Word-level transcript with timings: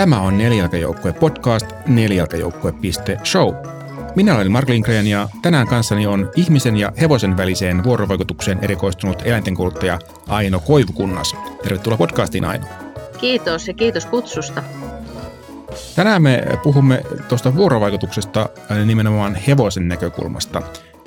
Tämä 0.00 0.20
on 0.20 0.38
Nelijalkajoukkue 0.38 1.12
podcast 1.12 1.66
nelijalkajoukkue.show. 1.86 3.54
Minä 4.16 4.34
olen 4.34 4.52
Mark 4.52 4.68
Lindgren 4.68 5.06
ja 5.06 5.28
tänään 5.42 5.66
kanssani 5.66 6.06
on 6.06 6.30
ihmisen 6.36 6.76
ja 6.76 6.92
hevosen 7.00 7.36
väliseen 7.36 7.84
vuorovaikutukseen 7.84 8.58
erikoistunut 8.62 9.22
eläintenkuluttaja 9.24 9.98
Aino 10.28 10.60
Koivukunnas. 10.60 11.36
Tervetuloa 11.62 11.98
podcastiin 11.98 12.44
Aino. 12.44 12.64
Kiitos 13.18 13.68
ja 13.68 13.74
kiitos 13.74 14.06
kutsusta. 14.06 14.62
Tänään 15.96 16.22
me 16.22 16.42
puhumme 16.62 17.02
tuosta 17.28 17.56
vuorovaikutuksesta 17.56 18.48
nimenomaan 18.84 19.34
hevosen 19.34 19.88
näkökulmasta 19.88 20.62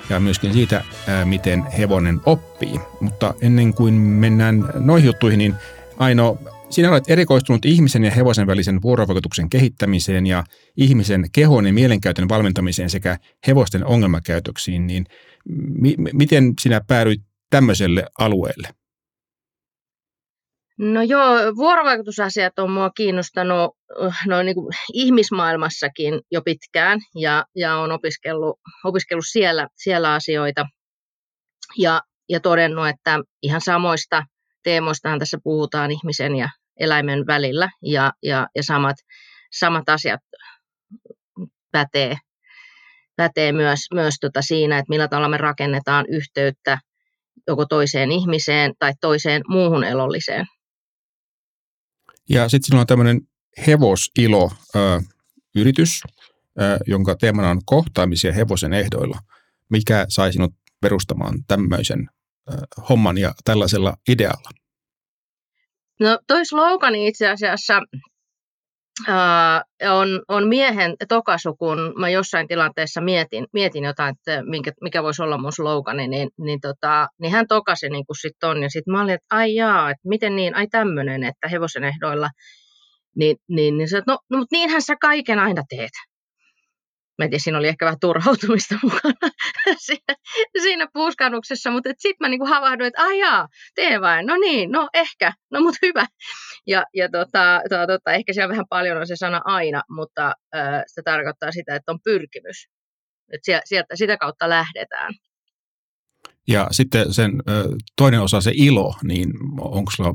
ja 0.09 0.19
myöskin 0.19 0.53
siitä, 0.53 0.83
miten 1.25 1.63
hevonen 1.63 2.21
oppii. 2.25 2.79
Mutta 2.99 3.33
ennen 3.41 3.73
kuin 3.73 3.93
mennään 3.93 4.69
noihin 4.75 5.07
juttuihin, 5.07 5.37
niin 5.37 5.55
Aino, 5.97 6.37
sinä 6.73 6.91
olet 6.91 7.09
erikoistunut 7.09 7.65
ihmisen 7.65 8.03
ja 8.03 8.11
hevosen 8.11 8.47
välisen 8.47 8.81
vuorovaikutuksen 8.81 9.49
kehittämiseen 9.49 10.27
ja 10.27 10.43
ihmisen 10.77 11.25
kehon 11.31 11.67
ja 11.67 11.73
mielenkäytön 11.73 12.29
valmentamiseen 12.29 12.89
sekä 12.89 13.17
hevosten 13.47 13.85
ongelmakäytöksiin, 13.85 14.87
niin 14.87 15.05
mi- 15.79 15.95
miten 16.13 16.53
sinä 16.61 16.81
päädyit 16.87 17.21
tämmöiselle 17.49 18.05
alueelle? 18.19 18.67
No 20.77 21.01
joo, 21.01 21.55
vuorovaikutusasiat 21.55 22.59
on 22.59 22.71
mua 22.71 22.89
kiinnostanut 22.89 23.77
noin 24.27 24.45
niin 24.45 24.55
kuin 24.55 24.73
ihmismaailmassakin 24.93 26.21
jo 26.31 26.41
pitkään 26.41 26.99
ja, 27.15 27.45
ja 27.55 27.77
olen 27.77 27.91
opiskellut, 27.91 28.59
opiskellut 28.83 29.25
siellä, 29.27 29.67
siellä 29.75 30.13
asioita 30.13 30.65
ja, 31.77 32.01
ja 32.29 32.39
todennut, 32.39 32.87
että 32.87 33.19
ihan 33.41 33.61
samoista 33.61 34.23
teemoistahan 34.63 35.19
tässä 35.19 35.37
puhutaan 35.43 35.91
ihmisen 35.91 36.35
ja 36.35 36.49
eläimen 36.79 37.27
välillä 37.27 37.69
ja, 37.81 38.11
ja, 38.23 38.47
ja 38.55 38.63
samat, 38.63 38.95
samat 39.51 39.89
asiat 39.89 40.21
pätee, 41.71 42.17
pätee 43.15 43.51
myös, 43.51 43.79
myös 43.93 44.15
tota 44.21 44.41
siinä, 44.41 44.77
että 44.77 44.89
millä 44.89 45.07
tavalla 45.07 45.29
me 45.29 45.37
rakennetaan 45.37 46.05
yhteyttä 46.09 46.77
joko 47.47 47.65
toiseen 47.65 48.11
ihmiseen 48.11 48.73
tai 48.79 48.93
toiseen 49.01 49.41
muuhun 49.47 49.83
elolliseen. 49.83 50.45
Ja 52.29 52.49
sitten 52.49 52.65
sinulla 52.65 52.81
on 52.81 52.87
tämmöinen 52.87 53.21
hevosilo-yritys, 53.67 56.01
jonka 56.87 57.15
teemana 57.15 57.49
on 57.49 57.61
kohtaamisia 57.65 58.33
hevosen 58.33 58.73
ehdoilla. 58.73 59.19
Mikä 59.69 60.05
sai 60.09 60.33
sinut 60.33 60.53
perustamaan 60.81 61.43
tämmöisen 61.47 62.07
homman 62.89 63.17
ja 63.17 63.33
tällaisella 63.43 63.97
idealla? 64.09 64.49
No 65.99 66.19
toi 66.27 66.45
slogani 66.45 67.07
itse 67.07 67.29
asiassa 67.29 67.81
Uh, 69.09 69.89
on, 69.91 70.07
on 70.27 70.47
miehen 70.47 70.95
tokasu, 71.09 71.55
kun 71.55 71.93
mä 71.99 72.09
jossain 72.09 72.47
tilanteessa 72.47 73.01
mietin, 73.01 73.45
mietin 73.53 73.83
jotain, 73.83 74.15
että 74.15 74.43
minkä, 74.43 74.71
mikä 74.81 75.03
voisi 75.03 75.21
olla 75.23 75.37
mun 75.37 75.53
slogani, 75.53 76.07
niin, 76.07 76.29
niin, 76.39 76.59
tota, 76.61 77.07
niin 77.21 77.31
hän 77.31 77.47
tokasi 77.47 77.89
niin 77.89 78.05
kuin 78.05 78.17
sit 78.21 78.43
on. 78.43 78.63
Ja 78.63 78.69
sitten 78.69 78.91
mä 78.91 79.01
olin, 79.01 79.13
että 79.13 79.35
ai 79.35 79.55
jaa, 79.55 79.89
että 79.89 80.09
miten 80.09 80.35
niin, 80.35 80.55
ai 80.55 80.67
tämmöinen, 80.67 81.23
että 81.23 81.47
hevosen 81.47 81.83
ehdoilla. 81.83 82.29
Niin, 83.15 83.37
niin, 83.49 83.77
niin 83.77 83.89
se, 83.89 84.01
no, 84.07 84.19
no 84.29 84.37
mutta 84.37 84.55
niinhän 84.55 84.81
sä 84.81 84.95
kaiken 85.01 85.39
aina 85.39 85.63
teet. 85.69 85.91
Mä 87.17 87.25
en 87.25 87.29
tiedä, 87.29 87.41
siinä 87.43 87.57
oli 87.57 87.67
ehkä 87.67 87.85
vähän 87.85 87.99
turhautumista 87.99 88.75
mukana 88.83 89.31
siinä, 89.77 90.15
siinä 90.61 90.87
puuskannuksessa, 90.93 91.71
mutta 91.71 91.89
sitten 91.89 92.17
mä 92.19 92.29
niinku 92.29 92.45
havahduin, 92.45 92.87
että 92.87 93.03
ajaa, 93.03 93.47
tee 93.75 94.01
vain, 94.01 94.25
no 94.25 94.37
niin, 94.37 94.71
no 94.71 94.89
ehkä, 94.93 95.33
no 95.51 95.61
mutta 95.61 95.79
hyvä. 95.81 96.05
Ja, 96.67 96.85
ja 96.93 97.09
tota, 97.09 97.61
tota, 97.69 97.87
tota, 97.87 98.11
ehkä 98.11 98.33
siellä 98.33 98.49
vähän 98.49 98.65
paljon 98.69 98.97
on 98.97 99.07
se 99.07 99.15
sana 99.15 99.41
aina, 99.45 99.81
mutta 99.89 100.33
äh, 100.55 100.83
se 100.87 101.01
tarkoittaa 101.01 101.51
sitä, 101.51 101.75
että 101.75 101.91
on 101.91 101.99
pyrkimys. 102.03 102.67
Että 103.33 103.61
sieltä, 103.65 103.95
sitä 103.95 104.17
kautta 104.17 104.49
lähdetään. 104.49 105.13
Ja 106.47 106.67
sitten 106.71 107.13
sen 107.13 107.31
toinen 107.95 108.21
osa, 108.21 108.41
se 108.41 108.51
ilo, 108.53 108.95
niin 109.03 109.29
onko 109.59 109.91
sulla 109.91 110.13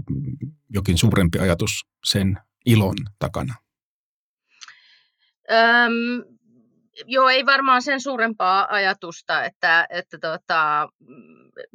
jokin 0.70 0.98
suurempi 0.98 1.38
ajatus 1.38 1.70
sen 2.04 2.38
ilon 2.66 2.96
takana? 3.18 3.54
Öm, 5.50 6.37
joo, 7.06 7.28
ei 7.28 7.46
varmaan 7.46 7.82
sen 7.82 8.00
suurempaa 8.00 8.66
ajatusta, 8.70 9.44
että, 9.44 9.86
että, 9.90 10.18
tota, 10.18 10.88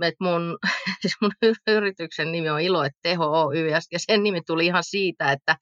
että 0.03 0.23
mun, 0.23 0.57
siis 1.01 1.13
mun 1.22 1.31
yrityksen 1.67 2.31
nimi 2.31 2.50
on 2.50 2.61
Ilo 2.61 2.84
et 2.84 2.94
Teho 3.03 3.25
Oy, 3.25 3.67
ja 3.67 3.79
sen 3.97 4.23
nimi 4.23 4.41
tuli 4.47 4.66
ihan 4.66 4.84
siitä, 4.84 5.31
että, 5.31 5.56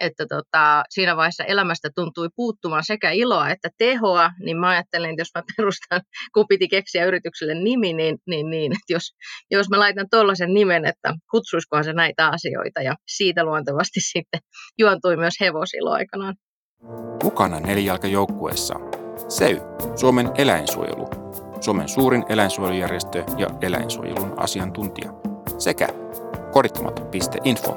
että 0.00 0.26
tota, 0.28 0.82
siinä 0.90 1.16
vaiheessa 1.16 1.44
elämästä 1.44 1.88
tuntui 1.94 2.28
puuttumaan 2.36 2.84
sekä 2.84 3.10
iloa 3.10 3.50
että 3.50 3.68
tehoa, 3.78 4.30
niin 4.44 4.56
mä 4.56 4.68
ajattelin, 4.68 5.10
että 5.10 5.20
jos 5.20 5.30
mä 5.34 5.42
perustan, 5.56 6.00
kun 6.34 6.46
piti 6.48 6.68
keksiä 6.68 7.04
yritykselle 7.04 7.54
nimi, 7.54 7.92
niin, 7.92 8.18
niin, 8.26 8.50
niin 8.50 8.72
että 8.72 8.92
jos, 8.92 9.02
jos 9.50 9.68
mä 9.70 9.78
laitan 9.78 10.06
tuollaisen 10.10 10.54
nimen, 10.54 10.84
että 10.84 11.14
kutsuisikohan 11.30 11.84
se 11.84 11.92
näitä 11.92 12.28
asioita, 12.28 12.82
ja 12.82 12.94
siitä 13.06 13.44
luontevasti 13.44 14.00
sitten 14.12 14.40
juontui 14.78 15.16
myös 15.16 15.34
hevosilo 15.40 15.90
aikanaan. 15.90 16.34
Mukana 17.22 17.60
nelijalkajoukkueessa 17.60 19.05
SEY, 19.28 19.60
Suomen 19.96 20.30
eläinsuojelu, 20.34 21.08
Suomen 21.60 21.88
suurin 21.88 22.24
eläinsuojelujärjestö 22.28 23.24
ja 23.36 23.46
eläinsuojelun 23.60 24.34
asiantuntija, 24.36 25.12
sekä 25.58 25.88
korittomat.info, 26.52 27.76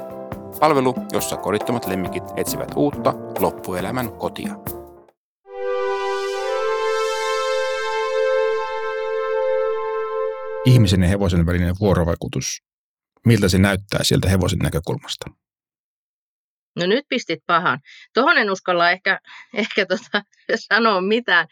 palvelu, 0.60 0.94
jossa 1.12 1.36
korittomat 1.36 1.86
lemmikit 1.86 2.24
etsivät 2.36 2.72
uutta 2.76 3.14
loppuelämän 3.38 4.12
kotia. 4.12 4.56
Ihmisen 10.64 11.02
ja 11.02 11.08
hevosen 11.08 11.46
välinen 11.46 11.74
vuorovaikutus, 11.80 12.62
miltä 13.26 13.48
se 13.48 13.58
näyttää 13.58 14.04
sieltä 14.04 14.28
hevosen 14.28 14.58
näkökulmasta? 14.58 15.30
No 16.76 16.86
nyt 16.86 17.04
pistit 17.08 17.40
pahan. 17.46 17.80
Tuohon 18.14 18.38
en 18.38 18.50
uskalla 18.50 18.90
ehkä, 18.90 19.20
ehkä 19.54 19.86
tota, 19.86 20.22
sanoa 20.68 21.00
mitään, 21.00 21.46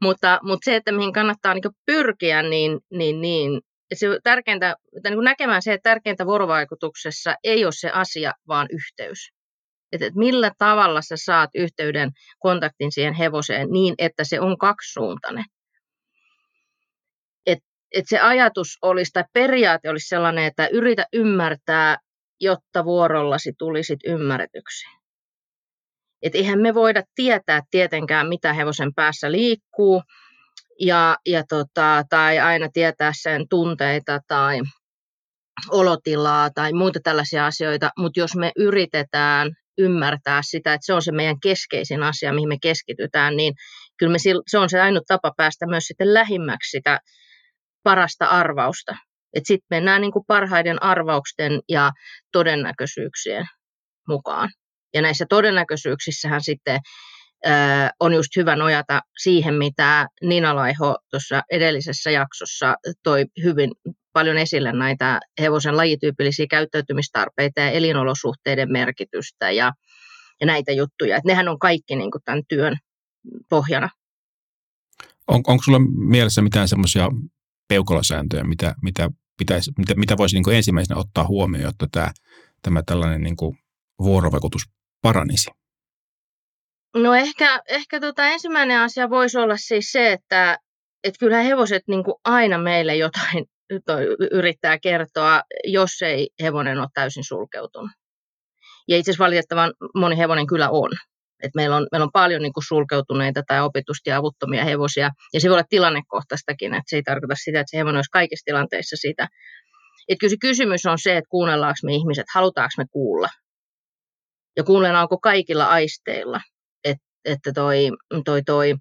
mutta, 0.00 0.40
mutta 0.42 0.64
se, 0.64 0.76
että 0.76 0.92
mihin 0.92 1.12
kannattaa 1.12 1.54
niin 1.54 1.62
pyrkiä, 1.86 2.42
niin, 2.42 2.80
niin, 2.90 3.20
niin 3.20 3.60
se 3.94 4.06
tärkeintä, 4.22 4.76
niin 5.04 5.24
näkemään 5.24 5.62
se, 5.62 5.72
että 5.72 5.90
tärkeintä 5.90 6.26
vuorovaikutuksessa 6.26 7.36
ei 7.44 7.64
ole 7.64 7.72
se 7.72 7.90
asia, 7.90 8.32
vaan 8.48 8.68
yhteys. 8.70 9.32
Että, 9.92 10.06
että 10.06 10.18
millä 10.18 10.50
tavalla 10.58 11.02
sä 11.02 11.16
saat 11.16 11.50
yhteyden, 11.54 12.10
kontaktin 12.38 12.92
siihen 12.92 13.14
hevoseen 13.14 13.68
niin, 13.70 13.94
että 13.98 14.24
se 14.24 14.40
on 14.40 14.58
kaksisuuntainen. 14.58 15.44
Et, 17.46 17.58
et 17.94 18.04
se 18.08 18.18
ajatus 18.18 18.78
olisi, 18.82 19.12
tai 19.12 19.24
periaate 19.32 19.90
olisi 19.90 20.08
sellainen, 20.08 20.44
että 20.44 20.66
yritä 20.66 21.06
ymmärtää 21.12 21.98
jotta 22.42 22.84
vuorollasi 22.84 23.52
tulisit 23.58 24.00
ymmärretyksi. 24.06 24.86
Et 26.22 26.34
eihän 26.34 26.60
me 26.60 26.74
voida 26.74 27.02
tietää 27.14 27.60
tietenkään, 27.70 28.28
mitä 28.28 28.52
hevosen 28.52 28.94
päässä 28.94 29.32
liikkuu, 29.32 30.02
ja, 30.80 31.16
ja 31.26 31.42
tota, 31.48 32.04
tai 32.10 32.38
aina 32.38 32.68
tietää 32.72 33.12
sen 33.22 33.48
tunteita 33.50 34.20
tai 34.28 34.60
olotilaa 35.70 36.50
tai 36.54 36.72
muita 36.72 37.00
tällaisia 37.02 37.46
asioita, 37.46 37.90
mutta 37.98 38.20
jos 38.20 38.36
me 38.36 38.52
yritetään 38.56 39.50
ymmärtää 39.78 40.40
sitä, 40.42 40.74
että 40.74 40.86
se 40.86 40.94
on 40.94 41.02
se 41.02 41.12
meidän 41.12 41.40
keskeisin 41.40 42.02
asia, 42.02 42.32
mihin 42.32 42.48
me 42.48 42.56
keskitytään, 42.62 43.36
niin 43.36 43.54
kyllä 43.98 44.12
me, 44.12 44.18
se 44.46 44.58
on 44.58 44.68
se 44.68 44.80
ainut 44.80 45.02
tapa 45.08 45.32
päästä 45.36 45.66
myös 45.66 45.84
sitten 45.84 46.14
lähimmäksi 46.14 46.70
sitä 46.70 47.00
parasta 47.82 48.26
arvausta. 48.26 48.96
Sitten 49.36 49.66
mennään 49.70 50.00
niin 50.00 50.12
kuin 50.12 50.24
parhaiden 50.26 50.82
arvausten 50.82 51.60
ja 51.68 51.90
todennäköisyyksien 52.32 53.46
mukaan. 54.08 54.50
Ja 54.94 55.02
näissä 55.02 55.26
todennäköisyyksissähän 55.28 56.42
sitten 56.42 56.80
on 58.00 58.14
just 58.14 58.36
hyvä 58.36 58.56
nojata 58.56 59.00
siihen, 59.18 59.54
mitä 59.54 60.08
Nina 60.22 60.56
Laiho 60.56 60.98
tuossa 61.10 61.42
edellisessä 61.50 62.10
jaksossa 62.10 62.74
toi 63.02 63.24
hyvin 63.44 63.70
paljon 64.12 64.38
esille 64.38 64.72
näitä 64.72 65.20
hevosen 65.40 65.76
lajityypillisiä 65.76 66.46
käyttäytymistarpeita 66.50 67.60
ja 67.60 67.70
elinolosuhteiden 67.70 68.72
merkitystä 68.72 69.50
ja, 69.50 69.72
ja 70.40 70.46
näitä 70.46 70.72
juttuja. 70.72 71.16
Et 71.16 71.24
nehän 71.24 71.48
on 71.48 71.58
kaikki 71.58 71.96
niin 71.96 72.10
kuin 72.10 72.22
tämän 72.24 72.42
työn 72.48 72.76
pohjana. 73.48 73.88
On, 75.28 75.42
onko 75.46 75.62
sulla 75.62 75.78
mielessä 76.08 76.42
mitään 76.42 76.68
semmoisia 76.68 77.08
peukalosääntöjä, 77.68 78.44
mitä, 78.44 78.74
mitä 78.82 79.10
pitäisi, 79.38 79.72
mitä, 79.78 79.94
mitä 79.94 80.16
voisi 80.16 80.36
niin 80.36 80.44
kuin 80.44 80.56
ensimmäisenä 80.56 81.00
ottaa 81.00 81.26
huomioon, 81.26 81.64
jotta 81.64 81.86
tämä, 81.92 82.10
tämä 82.62 82.82
tällainen 82.86 83.22
niin 83.22 83.36
kuin 83.36 83.58
vuorovaikutus 84.02 84.62
paranisi? 85.02 85.50
No 86.96 87.14
ehkä, 87.14 87.60
ehkä 87.68 88.00
tota 88.00 88.26
ensimmäinen 88.26 88.80
asia 88.80 89.10
voisi 89.10 89.38
olla 89.38 89.56
siis 89.56 89.92
se, 89.92 90.12
että 90.12 90.58
et 91.04 91.14
kyllä 91.18 91.42
hevoset 91.42 91.82
niin 91.88 92.04
kuin 92.04 92.14
aina 92.24 92.58
meille 92.58 92.96
jotain 92.96 93.44
yrittää 94.38 94.78
kertoa, 94.78 95.42
jos 95.64 96.02
ei 96.02 96.28
hevonen 96.42 96.78
ole 96.78 96.88
täysin 96.94 97.24
sulkeutunut. 97.24 97.90
Ja 98.88 98.96
itse 98.96 99.10
asiassa 99.10 99.24
valitettavan 99.24 99.72
moni 99.94 100.18
hevonen 100.18 100.46
kyllä 100.46 100.70
on. 100.70 100.90
Et 101.42 101.50
meillä, 101.54 101.76
on, 101.76 101.86
meillä 101.92 102.04
on 102.04 102.12
paljon 102.12 102.42
niin 102.42 102.52
kuin 102.52 102.64
sulkeutuneita 102.64 103.42
tai 103.46 103.60
opitusti 103.60 104.12
avuttomia 104.12 104.64
hevosia, 104.64 105.10
ja 105.34 105.40
se 105.40 105.48
voi 105.48 105.54
olla 105.54 105.66
tilannekohtaistakin, 105.70 106.74
että 106.74 106.84
se 106.86 106.96
ei 106.96 107.02
tarkoita 107.02 107.34
sitä, 107.34 107.60
että 107.60 107.70
se 107.70 107.78
hevonen 107.78 107.98
olisi 107.98 108.10
kaikissa 108.10 108.44
tilanteissa 108.44 108.96
sitä. 108.96 109.28
Et 110.08 110.18
kyllä 110.20 110.30
se 110.30 110.36
kysymys 110.40 110.86
on 110.86 110.98
se, 110.98 111.16
että 111.16 111.28
kuunnellaanko 111.28 111.78
me 111.84 111.92
ihmiset, 111.94 112.26
halutaanko 112.34 112.72
me 112.78 112.84
kuulla, 112.90 113.28
ja 114.56 114.64
kuunnellaanko 114.64 115.18
kaikilla 115.18 115.64
aisteilla, 115.64 116.40
että, 116.84 117.04
että 117.24 117.52
toi, 117.52 117.90
toi, 118.24 118.42
toi, 118.42 118.74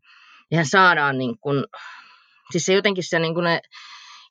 ihan 0.51 0.65
saadaan 0.65 1.17
niin 1.17 1.35
kuin, 1.41 1.63
siis 2.51 2.65
se 2.65 2.73
jotenkin 2.73 3.03
se 3.07 3.19
niin 3.19 3.33
kuin 3.33 3.43
ne 3.43 3.61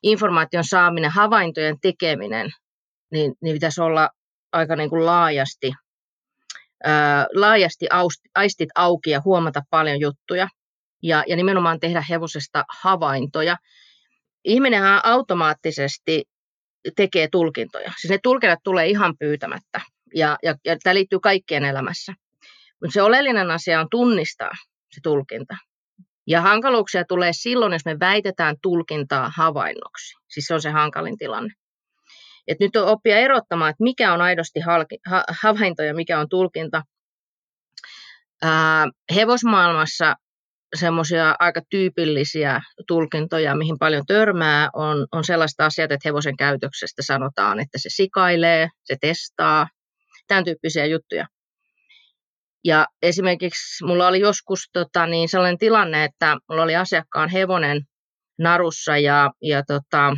informaation 0.03 0.63
saaminen, 0.63 1.11
havaintojen 1.11 1.77
tekeminen, 1.81 2.49
niin, 3.11 3.33
niin 3.41 3.53
pitäisi 3.53 3.81
olla 3.81 4.09
aika 4.51 4.75
niin 4.75 4.89
kuin 4.89 5.05
laajasti, 5.05 5.71
laajasti 7.33 7.85
aistit 8.35 8.69
auki 8.75 9.09
ja 9.09 9.21
huomata 9.25 9.61
paljon 9.69 9.99
juttuja 9.99 10.47
ja, 11.03 11.23
ja 11.27 11.35
nimenomaan 11.35 11.79
tehdä 11.79 12.03
hevosesta 12.09 12.63
havaintoja. 12.81 13.57
Ihminenhän 14.43 15.01
automaattisesti 15.03 16.23
tekee 16.95 17.27
tulkintoja. 17.31 17.91
Siis 18.01 18.11
ne 18.11 18.19
tulkinnat 18.23 18.59
tulee 18.63 18.87
ihan 18.87 19.17
pyytämättä 19.19 19.81
ja, 20.15 20.37
ja, 20.43 20.55
ja 20.65 20.77
tämä 20.83 20.93
liittyy 20.93 21.19
kaikkien 21.19 21.65
elämässä. 21.65 22.13
Mutta 22.81 22.93
se 22.93 23.01
oleellinen 23.01 23.51
asia 23.51 23.79
on 23.79 23.87
tunnistaa 23.91 24.51
se 24.91 25.01
tulkinta. 25.03 25.55
Ja 26.27 26.41
hankaluuksia 26.41 27.05
tulee 27.05 27.31
silloin, 27.33 27.73
jos 27.73 27.85
me 27.85 27.99
väitetään 27.99 28.55
tulkintaa 28.61 29.31
havainnoksi. 29.35 30.15
Siis 30.27 30.45
se 30.45 30.53
on 30.53 30.61
se 30.61 30.69
hankalin 30.69 31.17
tilanne. 31.17 31.53
Et 32.47 32.59
nyt 32.59 32.75
on 32.75 32.87
oppia 32.87 33.17
erottamaan, 33.17 33.69
että 33.69 33.83
mikä 33.83 34.13
on 34.13 34.21
aidosti 34.21 34.59
halki, 34.59 34.97
ha, 35.09 35.23
havainto 35.41 35.83
ja 35.83 35.93
mikä 35.93 36.19
on 36.19 36.29
tulkinta. 36.29 36.83
Ää, 38.41 38.87
hevosmaailmassa 39.15 40.15
semmoisia 40.75 41.35
aika 41.39 41.61
tyypillisiä 41.69 42.61
tulkintoja, 42.87 43.55
mihin 43.55 43.79
paljon 43.79 44.05
törmää, 44.07 44.69
on, 44.73 45.07
on 45.11 45.23
sellaista 45.23 45.65
asiat, 45.65 45.91
että 45.91 46.09
hevosen 46.09 46.37
käytöksestä 46.37 47.01
sanotaan, 47.01 47.59
että 47.59 47.77
se 47.77 47.89
sikailee, 47.89 48.69
se 48.83 48.95
testaa, 49.01 49.67
tämän 50.27 50.45
tyyppisiä 50.45 50.85
juttuja. 50.85 51.27
Ja 52.63 52.87
esimerkiksi 53.01 53.85
mulla 53.85 54.07
oli 54.07 54.19
joskus 54.19 54.59
tota, 54.73 55.07
niin 55.07 55.29
sellainen 55.29 55.57
tilanne, 55.57 56.03
että 56.03 56.37
mulla 56.49 56.63
oli 56.63 56.75
asiakkaan 56.75 57.29
hevonen 57.29 57.81
narussa 58.39 58.97
ja, 58.97 59.31
ja 59.41 59.63
tota, 59.67 60.13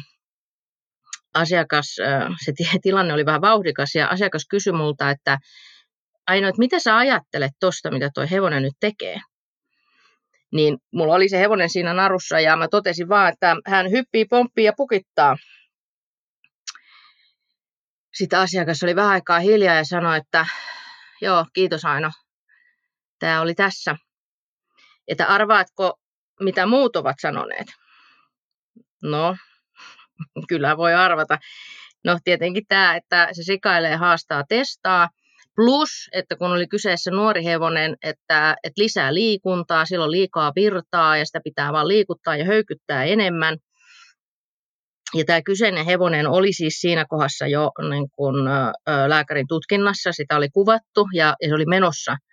asiakas, 1.34 1.96
se 2.46 2.54
tilanne 2.82 3.14
oli 3.14 3.26
vähän 3.26 3.42
vauhdikas 3.42 3.96
ja 3.96 4.08
asiakas 4.08 4.46
kysyi 4.50 4.74
multa, 4.74 5.10
että 5.10 5.38
Aino, 6.28 6.48
että 6.48 6.60
mitä 6.60 6.80
sä 6.80 6.98
ajattelet 6.98 7.52
tuosta, 7.60 7.92
mitä 7.92 8.10
tuo 8.14 8.28
hevonen 8.32 8.64
nyt 8.64 8.74
tekee? 8.80 9.20
Niin 10.54 10.78
mulla 10.94 11.14
oli 11.14 11.30
se 11.30 11.40
hevonen 11.40 11.70
siinä 11.70 11.94
narussa 11.94 12.40
ja 12.40 12.56
mä 12.56 12.68
totesin 12.68 13.10
vaan, 13.10 13.34
että 13.34 13.56
hän 13.68 13.92
hyppii, 13.92 14.26
pomppii 14.26 14.66
ja 14.66 14.74
pukittaa. 14.78 15.38
Sitten 18.14 18.40
asiakas 18.40 18.84
oli 18.84 18.96
vähän 18.96 19.12
aikaa 19.12 19.40
hiljaa 19.40 19.76
ja 19.76 19.86
sanoi, 19.86 20.18
että 20.18 20.46
joo, 21.22 21.46
kiitos 21.54 21.86
Aino, 21.86 22.12
tämä 23.20 23.42
oli 23.42 23.56
tässä. 23.56 23.96
Että 25.08 25.28
arvaatko, 25.28 26.00
mitä 26.40 26.66
muut 26.66 26.96
ovat 26.96 27.16
sanoneet? 27.22 27.68
No, 29.04 29.36
kyllä 30.50 30.78
voi 30.78 30.94
arvata. 30.94 31.38
No 32.06 32.18
tietenkin 32.24 32.64
tämä, 32.68 32.96
että 32.96 33.30
se 33.32 33.44
sikailee, 33.44 33.96
haastaa, 33.96 34.44
testaa. 34.50 35.10
Plus, 35.56 35.90
että 36.14 36.36
kun 36.36 36.52
oli 36.52 36.68
kyseessä 36.68 37.12
nuori 37.12 37.44
hevonen, 37.44 37.96
että, 38.04 38.56
että 38.64 38.82
lisää 38.82 39.14
liikuntaa, 39.14 39.86
silloin 39.86 40.12
liikaa 40.12 40.52
virtaa 40.56 41.18
ja 41.18 41.26
sitä 41.26 41.40
pitää 41.44 41.74
vaan 41.74 41.88
liikuttaa 41.88 42.36
ja 42.36 42.46
höykyttää 42.46 43.04
enemmän. 43.04 43.58
Ja 45.16 45.26
tämä 45.26 45.42
kyseinen 45.42 45.86
hevonen 45.86 46.28
oli 46.28 46.54
siis 46.54 46.74
siinä 46.74 47.06
kohdassa 47.10 47.48
jo 47.48 47.72
niin 47.90 48.08
kun, 48.16 48.36
lääkärin 49.08 49.48
tutkinnassa, 49.48 50.12
sitä 50.12 50.38
oli 50.38 50.50
kuvattu 50.50 51.08
ja, 51.14 51.36
ja 51.42 51.50
se 51.50 51.56
oli 51.56 51.66
menossa– 51.66 52.18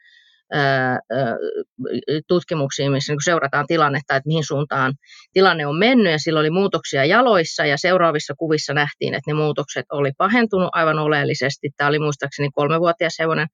tutkimuksiin, 2.29 2.93
missä 2.93 3.13
niin 3.13 3.25
seurataan 3.25 3.67
tilannetta, 3.67 4.17
että 4.17 4.29
mihin 4.29 4.45
suuntaan 4.45 4.95
tilanne 5.33 5.67
on 5.67 5.79
mennyt, 5.79 6.13
ja 6.13 6.19
silloin 6.19 6.43
oli 6.43 6.51
muutoksia 6.51 7.05
jaloissa, 7.05 7.67
ja 7.67 7.77
seuraavissa 7.79 8.35
kuvissa 8.39 8.75
nähtiin, 8.75 9.15
että 9.15 9.31
ne 9.31 9.35
muutokset 9.35 9.87
oli 9.93 10.13
pahentunut 10.19 10.69
aivan 10.73 10.99
oleellisesti. 10.99 11.71
Tämä 11.77 11.89
oli 11.89 11.99
muistaakseni 11.99 12.49
kolmevuotias 12.55 13.15
hevonen, 13.19 13.47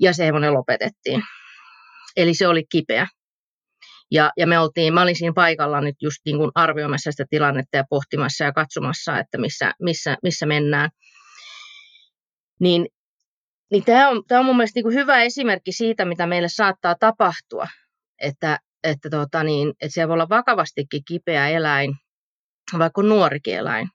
ja 0.00 0.12
se 0.12 0.26
hevonen 0.26 0.54
lopetettiin. 0.54 1.22
Eli 2.16 2.34
se 2.34 2.48
oli 2.48 2.64
kipeä. 2.72 3.06
Ja, 4.10 4.32
ja 4.36 4.46
me 4.46 4.58
oltiin, 4.58 4.94
mä 4.94 5.02
olin 5.02 5.16
siinä 5.16 5.32
paikalla 5.34 5.80
nyt 5.80 5.96
just 6.02 6.16
niin 6.24 6.36
kuin 6.36 6.50
arvioimassa 6.54 7.10
sitä 7.10 7.24
tilannetta 7.30 7.76
ja 7.76 7.84
pohtimassa 7.90 8.44
ja 8.44 8.52
katsomassa, 8.52 9.18
että 9.18 9.38
missä, 9.38 9.72
missä, 9.82 10.16
missä 10.22 10.46
mennään. 10.46 10.90
Niin 12.60 12.86
niin 13.70 13.84
tämä 13.84 14.08
on, 14.08 14.22
tämä 14.28 14.38
on 14.38 14.46
mun 14.46 14.56
mielestä 14.56 14.80
niin 14.80 14.94
hyvä 14.94 15.22
esimerkki 15.22 15.72
siitä, 15.72 16.04
mitä 16.04 16.26
meille 16.26 16.48
saattaa 16.48 16.94
tapahtua, 17.00 17.66
että, 18.20 18.58
että, 18.84 19.10
tota 19.10 19.44
niin, 19.44 19.68
että 19.68 19.88
siellä 19.94 20.08
voi 20.08 20.14
olla 20.14 20.28
vakavastikin 20.28 21.02
kipeä 21.08 21.48
eläin, 21.48 21.94
vaikka 22.78 23.02
nuorikin 23.02 23.54
eläin. 23.54 23.88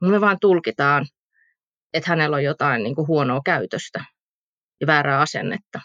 Me 0.00 0.20
vaan 0.20 0.36
tulkitaan, 0.40 1.06
että 1.92 2.10
hänellä 2.10 2.36
on 2.36 2.44
jotain 2.44 2.82
niin 2.82 2.94
kuin 2.94 3.08
huonoa 3.08 3.40
käytöstä 3.44 4.04
ja 4.80 4.86
väärää 4.86 5.20
asennetta. 5.20 5.80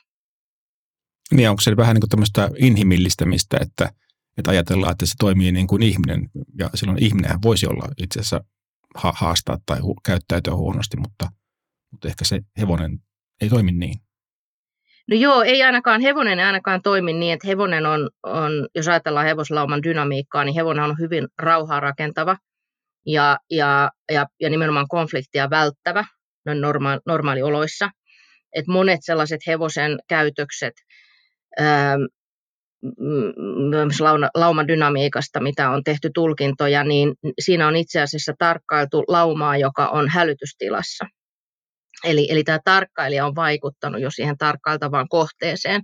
Niin, 1.32 1.50
onko 1.50 1.62
se 1.62 1.78
vähän 1.78 1.94
niin 1.94 2.02
kuin 2.02 2.10
tämmöistä 2.10 2.50
inhimillistämistä, 2.58 3.58
että, 3.62 3.90
että 4.38 4.52
ajatellaan, 4.52 4.92
että 4.92 5.06
se 5.06 5.14
toimii 5.20 5.52
niin 5.52 5.68
kuin 5.68 5.84
ihminen, 5.84 6.30
ja 6.60 6.70
silloin 6.76 7.04
ihminen 7.04 7.42
voisi 7.42 7.68
olla 7.68 7.88
itse 7.98 8.20
asiassa 8.20 8.44
haastaa 9.14 9.58
tai 9.66 9.80
hu- 9.80 10.02
käyttäytyä 10.06 10.56
huonosti, 10.56 10.98
mutta– 10.98 11.28
mutta 11.94 12.08
ehkä 12.08 12.26
se 12.26 12.40
hevonen 12.60 13.00
ei 13.42 13.50
toimi 13.50 13.72
niin. 13.72 13.96
No 15.10 15.18
joo, 15.18 15.42
ei 15.44 15.64
ainakaan 15.64 16.02
hevonen 16.02 16.40
ei 16.40 16.46
ainakaan 16.46 16.82
toimi 16.82 17.14
niin, 17.14 17.34
että 17.34 17.48
hevonen 17.48 17.86
on, 17.86 18.10
on, 18.24 18.68
jos 18.76 18.88
ajatellaan 18.88 19.26
hevoslauman 19.26 19.84
dynamiikkaa, 19.84 20.44
niin 20.44 20.56
hevonen 20.56 20.84
on 20.84 20.96
hyvin 21.00 21.28
rauhaa 21.40 21.80
rakentava 21.80 22.38
ja, 23.06 23.38
ja, 23.50 23.92
ja, 24.12 24.26
ja 24.40 24.50
nimenomaan 24.50 24.88
konfliktia 24.88 25.50
välttävä 25.50 26.06
normaali, 26.46 27.00
normaalioloissa. 27.06 27.90
Et 28.56 28.68
monet 28.68 29.00
sellaiset 29.02 29.42
hevosen 29.48 30.00
käytökset, 30.10 30.74
ää, 31.60 31.98
lauma, 34.00 34.30
lauman 34.36 34.68
dynamiikasta, 34.68 35.40
mitä 35.40 35.70
on 35.70 35.84
tehty 35.84 36.10
tulkintoja, 36.14 36.84
niin 36.84 37.14
siinä 37.40 37.68
on 37.68 37.76
itse 37.76 38.02
asiassa 38.02 38.34
tarkkailtu 38.40 39.04
laumaa, 39.08 39.58
joka 39.58 39.88
on 39.88 40.10
hälytystilassa. 40.10 41.06
Eli, 42.04 42.28
eli 42.32 42.44
tämä 42.44 42.60
tarkkailija 42.66 43.26
on 43.26 43.36
vaikuttanut 43.36 44.02
jo 44.02 44.12
siihen 44.12 44.38
tarkkailtavaan 44.38 45.10
kohteeseen, 45.10 45.82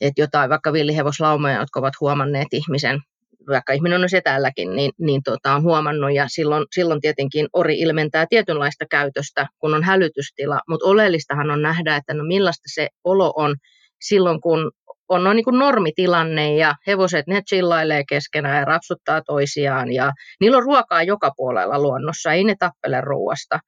että 0.00 0.20
jotain 0.20 0.50
vaikka 0.50 0.72
villihevoslaumoja, 0.72 1.60
jotka 1.60 1.80
ovat 1.80 1.94
huomanneet 2.00 2.48
ihmisen, 2.52 3.00
vaikka 3.48 3.72
ihminen 3.72 4.00
on 4.00 4.08
etälläkin, 4.16 4.76
niin, 4.76 4.92
niin 4.98 5.22
tota, 5.22 5.54
on 5.54 5.62
huomannut. 5.62 6.14
Ja 6.14 6.24
silloin, 6.28 6.64
silloin 6.74 7.00
tietenkin 7.00 7.48
ori 7.52 7.78
ilmentää 7.78 8.26
tietynlaista 8.30 8.84
käytöstä, 8.90 9.46
kun 9.58 9.74
on 9.74 9.84
hälytystila, 9.84 10.60
mutta 10.68 10.86
oleellistahan 10.86 11.50
on 11.50 11.62
nähdä, 11.62 11.96
että 11.96 12.14
no 12.14 12.24
millaista 12.24 12.64
se 12.74 12.88
olo 13.04 13.32
on 13.36 13.56
silloin, 14.00 14.40
kun 14.40 14.70
on 15.08 15.24
noin 15.24 15.36
niin 15.36 15.44
kuin 15.44 15.58
normitilanne 15.58 16.56
ja 16.56 16.74
hevoset 16.86 17.26
ne 17.26 17.42
chillailee 17.42 18.02
keskenään 18.08 18.58
ja 18.58 18.64
rapsuttaa 18.64 19.22
toisiaan. 19.22 19.92
Ja 19.92 20.12
niillä 20.40 20.56
on 20.56 20.62
ruokaa 20.62 21.02
joka 21.02 21.30
puolella 21.36 21.78
luonnossa, 21.78 22.32
ei 22.32 22.44
ne 22.44 22.54
tappele 22.58 23.00
ruoasta 23.00 23.58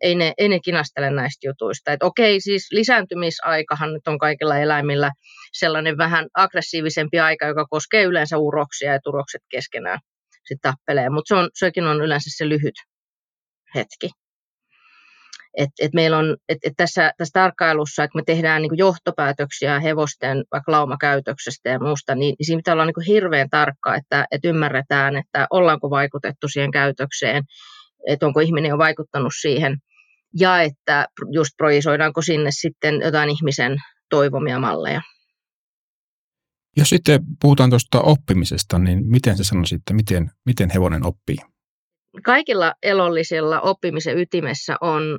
ei 0.00 0.14
ne, 0.14 0.32
ei 0.38 0.48
ne 0.48 0.60
kinastele 0.60 1.10
näistä 1.10 1.46
jutuista. 1.48 1.92
Et 1.92 2.02
okei, 2.02 2.40
siis 2.40 2.68
lisääntymisaikahan 2.70 3.92
nyt 3.92 4.08
on 4.08 4.18
kaikilla 4.18 4.58
eläimillä 4.58 5.10
sellainen 5.52 5.98
vähän 5.98 6.26
aggressiivisempi 6.34 7.20
aika, 7.20 7.46
joka 7.46 7.66
koskee 7.70 8.04
yleensä 8.04 8.38
uroksia 8.38 8.92
ja 8.92 9.00
turokset 9.04 9.42
keskenään 9.48 9.98
sitten 10.44 10.72
tappelee, 10.72 11.10
mutta 11.10 11.28
se 11.28 11.40
on, 11.40 11.48
sekin 11.54 11.84
on 11.84 12.02
yleensä 12.02 12.30
se 12.36 12.48
lyhyt 12.48 12.74
hetki. 13.74 14.10
Et, 15.56 15.70
et 15.80 15.92
meillä 15.94 16.18
on 16.18 16.36
et, 16.48 16.58
et 16.64 16.72
tässä, 16.76 17.12
tässä 17.16 17.40
tarkkailussa, 17.40 18.04
että 18.04 18.16
me 18.16 18.22
tehdään 18.26 18.62
niin 18.62 18.78
johtopäätöksiä 18.78 19.80
hevosten 19.80 20.44
vaikka 20.52 20.72
laumakäytöksestä 20.72 21.68
ja 21.68 21.78
muusta, 21.78 22.14
niin, 22.14 22.34
niin 22.38 22.46
siinä 22.46 22.58
pitää 22.58 22.72
olla 22.72 22.84
niin 22.84 23.06
hirveän 23.06 23.50
tarkka, 23.50 23.94
että, 23.94 24.26
että 24.30 24.48
ymmärretään, 24.48 25.16
että 25.16 25.46
ollaanko 25.50 25.90
vaikutettu 25.90 26.48
siihen 26.48 26.70
käytökseen, 26.70 27.42
että 28.06 28.26
onko 28.26 28.40
ihminen 28.40 28.68
jo 28.68 28.78
vaikuttanut 28.78 29.32
siihen– 29.40 29.76
ja 30.34 30.62
että 30.62 31.08
just 31.32 31.50
projisoidaanko 31.56 32.22
sinne 32.22 32.50
sitten 32.50 33.00
jotain 33.04 33.30
ihmisen 33.30 33.76
toivomia 34.10 34.58
malleja. 34.58 35.00
Jos 36.76 36.88
sitten 36.88 37.20
puhutaan 37.40 37.70
tuosta 37.70 38.00
oppimisesta, 38.00 38.78
niin 38.78 39.06
miten 39.06 39.36
se 39.36 39.44
sanoisit, 39.44 39.78
että 39.78 39.94
miten, 39.94 40.30
miten 40.46 40.70
hevonen 40.70 41.06
oppii? 41.06 41.36
Kaikilla 42.24 42.74
elollisilla 42.82 43.60
oppimisen 43.60 44.18
ytimessä 44.18 44.76
on 44.80 45.18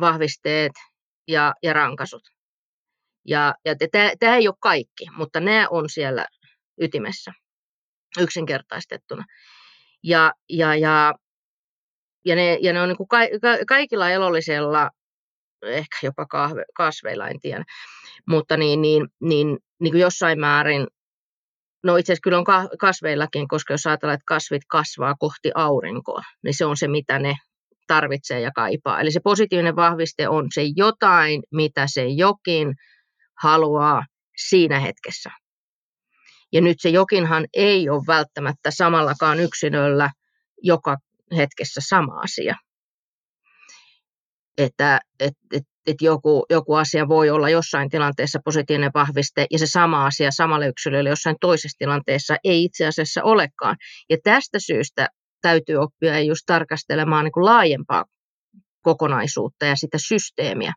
vahvisteet 0.00 0.72
ja, 1.28 1.54
ja 1.62 1.72
rankasut. 1.72 2.22
Ja, 3.26 3.54
ja 3.64 3.74
tämä 4.20 4.36
ei 4.36 4.48
ole 4.48 4.56
kaikki, 4.60 5.06
mutta 5.16 5.40
nämä 5.40 5.66
on 5.70 5.88
siellä 5.88 6.26
ytimessä 6.80 7.32
yksinkertaistettuna. 8.20 9.24
Ja, 10.02 10.32
ja, 10.48 10.74
ja, 10.74 11.14
ja, 12.24 12.36
ne, 12.36 12.58
ja 12.62 12.72
ne 12.72 12.82
on 12.82 12.88
niin 12.88 12.96
kuin 12.96 13.08
ka, 13.08 13.18
ka, 13.18 13.64
kaikilla 13.68 14.10
elollisella, 14.10 14.90
ehkä 15.62 15.96
jopa 16.02 16.26
kahve, 16.26 16.64
kasveilla, 16.74 17.28
en 17.28 17.40
tiedä, 17.40 17.64
mutta 18.28 18.56
niin, 18.56 18.82
niin, 18.82 19.08
niin, 19.20 19.58
niin 19.80 19.92
kuin 19.92 20.00
jossain 20.00 20.40
määrin 20.40 20.86
No 21.84 21.96
itse 21.96 22.12
asiassa 22.12 22.22
kyllä 22.22 22.38
on 22.38 22.44
kasveillakin, 22.78 23.48
koska 23.48 23.74
jos 23.74 23.86
ajatellaan, 23.86 24.14
että 24.14 24.24
kasvit 24.28 24.62
kasvaa 24.68 25.14
kohti 25.18 25.50
aurinkoa, 25.54 26.22
niin 26.44 26.54
se 26.54 26.64
on 26.64 26.76
se, 26.76 26.88
mitä 26.88 27.18
ne 27.18 27.34
tarvitsee 27.86 28.40
ja 28.40 28.50
kaipaa. 28.54 29.00
Eli 29.00 29.12
se 29.12 29.20
positiivinen 29.24 29.76
vahviste 29.76 30.28
on 30.28 30.46
se 30.54 30.62
jotain, 30.76 31.42
mitä 31.54 31.86
se 31.86 32.06
jokin 32.06 32.74
haluaa 33.42 34.04
siinä 34.46 34.80
hetkessä. 34.80 35.30
Ja 36.52 36.60
nyt 36.60 36.76
se 36.80 36.88
jokinhan 36.88 37.46
ei 37.54 37.88
ole 37.88 38.02
välttämättä 38.06 38.70
samallakaan 38.70 39.40
yksilöllä 39.40 40.10
joka 40.62 40.96
hetkessä 41.36 41.80
sama 41.88 42.20
asia. 42.20 42.54
Että 44.58 45.00
et, 45.20 45.34
et, 45.52 45.62
et 45.86 45.96
joku, 46.00 46.46
joku 46.50 46.74
asia 46.74 47.08
voi 47.08 47.30
olla 47.30 47.48
jossain 47.48 47.90
tilanteessa 47.90 48.38
positiivinen 48.44 48.90
vahviste 48.94 49.46
ja 49.50 49.58
se 49.58 49.66
sama 49.66 50.06
asia 50.06 50.30
samalle 50.30 50.68
yksilölle 50.68 51.08
jossain 51.08 51.36
toisessa 51.40 51.78
tilanteessa 51.78 52.36
ei 52.44 52.64
itse 52.64 52.86
asiassa 52.86 53.22
olekaan. 53.22 53.76
Ja 54.10 54.16
tästä 54.24 54.58
syystä 54.58 55.08
täytyy 55.42 55.76
oppia 55.76 56.20
just 56.20 56.42
tarkastelemaan 56.46 57.24
niin 57.24 57.32
kuin 57.32 57.44
laajempaa 57.44 58.04
kokonaisuutta 58.82 59.66
ja 59.66 59.76
sitä 59.76 59.98
systeemiä, 60.08 60.72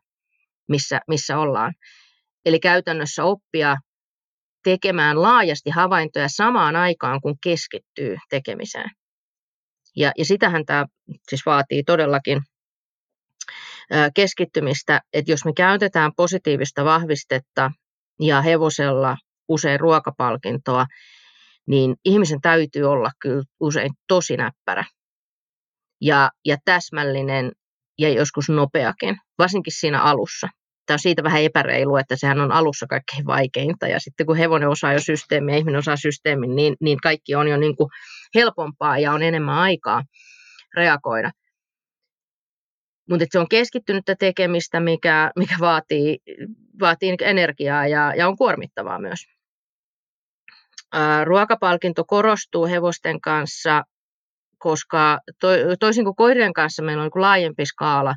missä, 0.68 1.00
missä 1.08 1.38
ollaan. 1.38 1.74
Eli 2.44 2.60
käytännössä 2.60 3.24
oppia 3.24 3.76
tekemään 4.64 5.22
laajasti 5.22 5.70
havaintoja 5.70 6.28
samaan 6.28 6.76
aikaan, 6.76 7.20
kun 7.20 7.34
keskittyy 7.42 8.16
tekemiseen. 8.30 8.90
Ja, 9.96 10.12
ja 10.18 10.24
sitähän 10.24 10.66
tämä 10.66 10.86
siis 11.28 11.46
vaatii 11.46 11.82
todellakin 11.82 12.42
keskittymistä, 14.14 15.00
että 15.12 15.30
jos 15.30 15.44
me 15.44 15.52
käytetään 15.56 16.12
positiivista 16.16 16.84
vahvistetta 16.84 17.70
ja 18.20 18.42
hevosella 18.42 19.16
usein 19.48 19.80
ruokapalkintoa, 19.80 20.86
niin 21.66 21.96
ihmisen 22.04 22.40
täytyy 22.40 22.84
olla 22.84 23.10
kyllä 23.20 23.42
usein 23.60 23.90
tosi 24.08 24.36
näppärä 24.36 24.84
ja, 26.00 26.30
ja 26.44 26.56
täsmällinen 26.64 27.52
ja 27.98 28.08
joskus 28.08 28.48
nopeakin, 28.48 29.16
varsinkin 29.38 29.72
siinä 29.76 30.02
alussa. 30.02 30.48
Tämä 30.86 30.94
on 30.94 30.98
siitä 30.98 31.22
vähän 31.22 31.42
epäreilu, 31.42 31.96
että 31.96 32.16
sehän 32.16 32.40
on 32.40 32.52
alussa 32.52 32.86
kaikkein 32.86 33.26
vaikeinta 33.26 33.88
ja 33.88 34.00
sitten 34.00 34.26
kun 34.26 34.36
hevonen 34.36 34.68
osaa 34.68 34.92
jo 34.92 35.00
systeemiä 35.00 35.54
ja 35.54 35.58
ihminen 35.58 35.78
osaa 35.78 35.96
systeemin, 35.96 36.56
niin, 36.56 36.76
niin 36.80 36.98
kaikki 37.02 37.34
on 37.34 37.48
jo 37.48 37.56
niin 37.56 37.76
kuin 37.76 37.88
helpompaa 38.34 38.98
ja 38.98 39.12
on 39.12 39.22
enemmän 39.22 39.54
aikaa 39.54 40.02
reagoida. 40.76 41.30
Mutta 43.10 43.26
se 43.30 43.38
on 43.38 43.48
keskittynyttä 43.48 44.14
tekemistä, 44.18 44.80
mikä, 44.80 45.30
mikä 45.36 45.56
vaatii, 45.60 46.18
vaatii 46.80 47.08
niinku 47.08 47.24
energiaa 47.24 47.86
ja, 47.86 48.14
ja 48.16 48.28
on 48.28 48.36
kuormittavaa 48.36 48.98
myös. 48.98 49.20
Ruokapalkinto 51.24 52.04
korostuu 52.04 52.66
hevosten 52.66 53.20
kanssa, 53.20 53.82
koska 54.58 55.18
to, 55.40 55.48
toisin 55.80 56.04
kuin 56.04 56.16
koirien 56.16 56.52
kanssa 56.52 56.82
meillä 56.82 57.02
on 57.02 57.10
niin 57.14 57.22
laajempi 57.22 57.66
skaala 57.66 58.14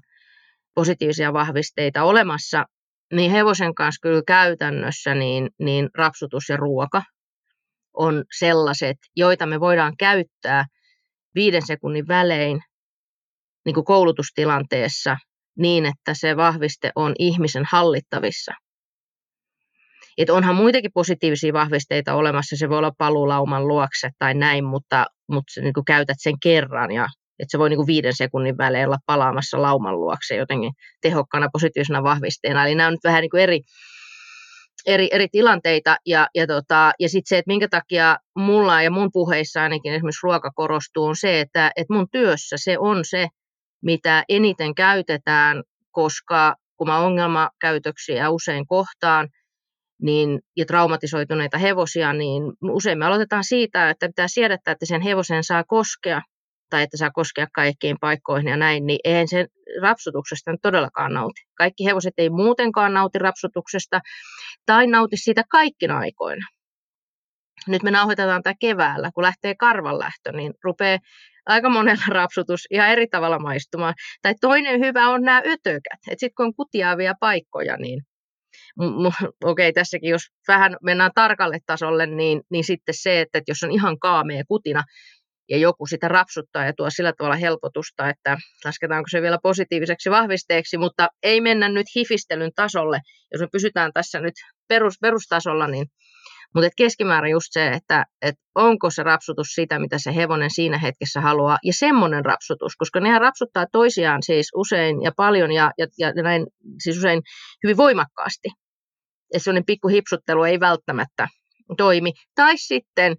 positiivisia 0.75 1.33
vahvisteita 1.33 2.03
olemassa, 2.03 2.65
niin 3.13 3.31
hevosen 3.31 3.75
kanssa 3.75 3.99
kyllä 4.01 4.21
käytännössä 4.27 5.15
niin, 5.15 5.49
niin 5.59 5.89
rapsutus 5.97 6.49
ja 6.49 6.57
ruoka 6.57 7.01
on 7.95 8.23
sellaiset, 8.39 8.97
joita 9.15 9.45
me 9.45 9.59
voidaan 9.59 9.93
käyttää 9.97 10.65
viiden 11.35 11.65
sekunnin 11.65 12.07
välein 12.07 12.59
niin 13.65 13.73
kuin 13.73 13.85
koulutustilanteessa 13.85 15.17
niin, 15.57 15.85
että 15.85 16.13
se 16.13 16.37
vahviste 16.37 16.91
on 16.95 17.13
ihmisen 17.19 17.63
hallittavissa. 17.71 18.51
Et 20.17 20.29
onhan 20.29 20.55
muitakin 20.55 20.91
positiivisia 20.93 21.53
vahvisteita 21.53 22.13
olemassa, 22.13 22.55
se 22.57 22.69
voi 22.69 22.77
olla 22.77 22.91
paluulauman 22.97 23.67
luokse 23.67 24.09
tai 24.19 24.33
näin, 24.33 24.65
mutta, 24.65 25.05
mutta 25.27 25.53
sä 25.53 25.61
niin 25.61 25.73
kuin 25.73 25.85
käytät 25.85 26.17
sen 26.19 26.35
kerran 26.43 26.91
ja 26.91 27.07
että 27.39 27.51
se 27.51 27.59
voi 27.59 27.69
niin 27.69 27.77
kuin 27.77 27.87
viiden 27.87 28.15
sekunnin 28.15 28.57
välein 28.57 28.87
olla 28.87 28.97
palaamassa 29.05 29.61
lauman 29.61 29.99
luokse 29.99 30.35
jotenkin 30.35 30.71
tehokkaana 31.01 31.47
positiivisena 31.53 32.03
vahvisteena. 32.03 32.65
Eli 32.65 32.75
nämä 32.75 32.87
on 32.87 32.93
nyt 32.93 33.03
vähän 33.03 33.21
niin 33.21 33.29
kuin 33.29 33.43
eri, 33.43 33.61
eri, 34.85 35.09
eri 35.11 35.27
tilanteita. 35.31 35.97
Ja, 36.05 36.27
ja, 36.35 36.47
tota, 36.47 36.91
ja 36.99 37.09
sitten 37.09 37.29
se, 37.29 37.37
että 37.37 37.49
minkä 37.49 37.67
takia 37.67 38.17
mulla 38.35 38.81
ja 38.81 38.91
mun 38.91 39.09
puheissa 39.13 39.61
ainakin 39.63 39.93
esimerkiksi 39.93 40.23
ruoka 40.23 40.51
korostuu, 40.55 41.05
on 41.05 41.15
se, 41.15 41.39
että, 41.39 41.71
että 41.75 41.93
mun 41.93 42.07
työssä 42.11 42.55
se 42.59 42.79
on 42.79 43.05
se, 43.05 43.27
mitä 43.83 44.23
eniten 44.29 44.75
käytetään, 44.75 45.63
koska 45.91 46.55
kun 46.77 46.87
mä 46.87 46.99
ongelmakäytöksiä 46.99 48.29
usein 48.29 48.67
kohtaan, 48.67 49.29
niin, 50.01 50.39
ja 50.57 50.65
traumatisoituneita 50.65 51.57
hevosia, 51.57 52.13
niin 52.13 52.43
usein 52.71 52.97
me 52.99 53.05
aloitetaan 53.05 53.43
siitä, 53.43 53.89
että 53.89 54.07
pitää 54.07 54.27
siedättää, 54.27 54.71
että 54.71 54.85
sen 54.85 55.01
hevosen 55.01 55.43
saa 55.43 55.63
koskea, 55.63 56.21
tai 56.69 56.83
että 56.83 56.97
saa 56.97 57.11
koskea 57.11 57.47
kaikkiin 57.55 57.97
paikkoihin 58.01 58.47
ja 58.47 58.57
näin, 58.57 58.85
niin 58.85 58.99
eihän 59.03 59.27
se 59.27 59.47
rapsutuksesta 59.81 60.51
todellakaan 60.61 61.13
nauti. 61.13 61.41
Kaikki 61.57 61.85
hevoset 61.85 62.13
ei 62.17 62.29
muutenkaan 62.29 62.93
nauti 62.93 63.19
rapsutuksesta, 63.19 64.01
tai 64.65 64.87
nauti 64.87 65.17
siitä 65.17 65.43
kaikkina 65.49 65.97
aikoina. 65.97 66.45
Nyt 67.67 67.83
me 67.83 67.91
nauhoitetaan 67.91 68.43
tämä 68.43 68.53
keväällä, 68.59 69.11
kun 69.13 69.23
lähtee 69.23 69.55
karvanlähtö, 69.55 70.31
niin 70.31 70.53
rupeaa 70.63 70.99
aika 71.45 71.69
monella 71.69 72.05
rapsutus 72.21 72.67
ihan 72.71 72.89
eri 72.89 73.07
tavalla 73.07 73.39
maistumaan. 73.39 73.93
Tai 74.21 74.35
toinen 74.41 74.79
hyvä 74.79 75.09
on 75.09 75.21
nämä 75.21 75.41
ötökät. 75.45 75.99
Sitten 76.07 76.35
kun 76.37 76.45
on 76.45 76.55
kutiaavia 76.55 77.13
paikkoja, 77.19 77.77
niin 77.77 78.01
okei, 78.79 79.29
okay, 79.43 79.71
tässäkin 79.73 80.09
jos 80.09 80.21
vähän 80.47 80.77
mennään 80.83 81.11
tarkalle 81.15 81.59
tasolle, 81.65 82.05
niin, 82.05 82.41
niin 82.51 82.63
sitten 82.63 82.95
se, 82.97 83.21
että 83.21 83.41
jos 83.47 83.63
on 83.63 83.71
ihan 83.71 83.99
kaamea 83.99 84.43
kutina 84.47 84.83
ja 85.49 85.57
joku 85.57 85.85
sitä 85.85 86.07
rapsuttaa 86.07 86.65
ja 86.65 86.73
tuo 86.73 86.89
sillä 86.89 87.13
tavalla 87.17 87.35
helpotusta, 87.35 88.09
että 88.09 88.37
lasketaanko 88.65 89.07
se 89.11 89.21
vielä 89.21 89.37
positiiviseksi 89.43 90.09
vahvisteeksi, 90.09 90.77
mutta 90.77 91.07
ei 91.23 91.41
mennä 91.41 91.69
nyt 91.69 91.87
hifistelyn 91.95 92.51
tasolle. 92.55 92.99
Jos 93.33 93.41
me 93.41 93.47
pysytään 93.51 93.91
tässä 93.93 94.19
nyt 94.19 94.33
perus, 94.67 94.93
perustasolla, 95.01 95.67
niin 95.67 95.85
mutta 96.55 96.69
keskimäärin 96.77 97.31
just 97.31 97.47
se, 97.49 97.67
että 97.67 98.05
et 98.21 98.35
onko 98.55 98.89
se 98.89 99.03
rapsutus 99.03 99.47
sitä, 99.47 99.79
mitä 99.79 99.97
se 99.99 100.15
hevonen 100.15 100.49
siinä 100.49 100.77
hetkessä 100.77 101.21
haluaa, 101.21 101.57
ja 101.63 101.73
semmoinen 101.73 102.25
rapsutus, 102.25 102.75
koska 102.75 102.99
nehän 102.99 103.21
rapsuttaa 103.21 103.65
toisiaan 103.71 104.23
siis 104.23 104.49
usein 104.55 105.01
ja 105.01 105.11
paljon 105.17 105.51
ja, 105.51 105.71
ja, 105.77 105.87
ja 105.97 106.23
näin 106.23 106.47
siis 106.83 106.97
usein 106.97 107.21
hyvin 107.63 107.77
voimakkaasti. 107.77 108.49
Että 109.33 109.43
sellainen 109.43 109.65
pikku 109.65 109.87
hipsuttelu 109.87 110.43
ei 110.43 110.59
välttämättä 110.59 111.27
toimi. 111.77 112.13
Tai 112.35 112.57
sitten 112.57 113.15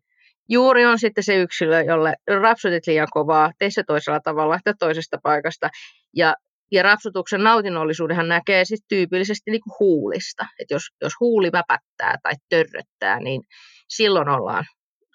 juuri 0.49 0.87
on 0.87 0.99
sitten 0.99 1.25
se 1.25 1.37
yksilö, 1.37 1.83
jolle 1.83 2.15
rapsutit 2.41 2.87
liian 2.87 3.09
kovaa, 3.11 3.53
tee 3.59 3.71
se 3.71 3.83
toisella 3.87 4.21
tavalla, 4.21 4.53
lähteä 4.53 4.75
toisesta 4.79 5.19
paikasta. 5.23 5.69
Ja 6.17 6.35
ja 6.73 6.83
rapsutuksen 6.83 7.45
nautinnollisuudenhan 7.45 8.29
näkee 8.29 8.65
sit 8.65 8.81
tyypillisesti 8.89 9.51
niin 9.51 9.61
kuin 9.61 9.75
huulista. 9.81 10.47
Et 10.59 10.71
jos, 10.71 10.83
jos 11.01 11.13
huuli 11.21 11.53
väpättää 11.53 12.17
tai 12.23 12.33
törröttää, 12.49 13.21
niin 13.21 13.43
silloin 13.89 14.29
ollaan 14.29 14.65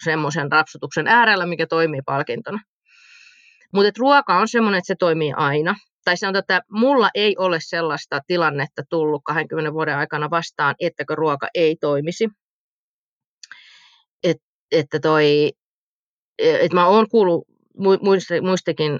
semmoisen 0.03 0.51
rapsutuksen 0.51 1.07
äärellä, 1.07 1.45
mikä 1.45 1.67
toimii 1.67 2.01
palkintona. 2.05 2.59
Mutta 3.73 3.91
ruoka 3.99 4.37
on 4.37 4.47
semmoinen, 4.47 4.77
että 4.77 4.87
se 4.87 4.95
toimii 4.99 5.33
aina. 5.35 5.75
Tai 6.05 6.17
sanotaan, 6.17 6.39
että 6.39 6.61
mulla 6.71 7.09
ei 7.15 7.35
ole 7.37 7.57
sellaista 7.61 8.19
tilannetta 8.27 8.83
tullut 8.89 9.21
20 9.25 9.73
vuoden 9.73 9.97
aikana 9.97 10.29
vastaan, 10.29 10.75
ettäkö 10.79 11.15
ruoka 11.15 11.47
ei 11.55 11.75
toimisi. 11.75 12.27
Et, 14.23 14.37
että 14.71 14.99
toi, 14.99 15.51
et 16.39 16.73
mä 16.73 16.87
oon 16.87 17.09
kuullut 17.09 17.47
muistakin 18.41 18.99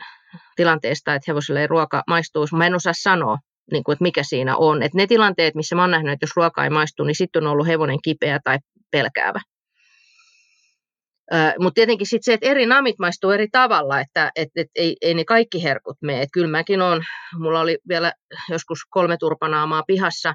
tilanteesta, 0.56 1.14
että 1.14 1.32
hevoselle 1.32 1.62
ei 1.62 1.68
ruoka 1.68 2.04
maistuu. 2.08 2.48
Mä 2.52 2.66
en 2.66 2.76
osaa 2.76 2.94
sanoa, 2.96 3.38
niin 3.72 3.84
kuin, 3.84 3.94
että 3.94 4.04
mikä 4.04 4.24
siinä 4.24 4.58
on. 4.58 4.84
Et 4.84 4.94
ne 4.94 5.08
tilanteet, 5.08 5.56
missä 5.56 5.76
mä 5.76 5.82
oon 5.82 5.92
nähnyt, 5.92 6.14
että 6.14 6.24
jos 6.24 6.36
ruoka 6.36 6.64
ei 6.64 6.70
maistu, 6.70 7.04
niin 7.04 7.16
sitten 7.16 7.44
on 7.44 7.52
ollut 7.52 7.68
hevonen 7.68 8.02
kipeä 8.04 8.40
tai 8.44 8.58
pelkäävä. 8.92 9.40
Mutta 11.60 11.74
tietenkin 11.76 12.08
sitten 12.08 12.24
se, 12.24 12.34
että 12.34 12.48
eri 12.48 12.66
namit 12.66 12.96
maistuu 13.00 13.32
eri 13.32 13.48
tavalla, 13.52 14.00
että 14.00 14.32
et, 14.36 14.50
et, 14.56 14.68
ei, 14.76 14.98
ei 15.02 15.14
ne 15.14 15.26
kaikki 15.26 15.64
herkut 15.64 15.98
mene. 16.02 16.28
Kyllä 16.34 16.48
mäkin 16.48 16.82
on, 16.82 17.04
mulla 17.40 17.60
oli 17.60 17.78
vielä 17.88 18.14
joskus 18.50 18.80
kolme 18.90 19.18
turpanaamaa 19.18 19.84
pihassa, 19.88 20.34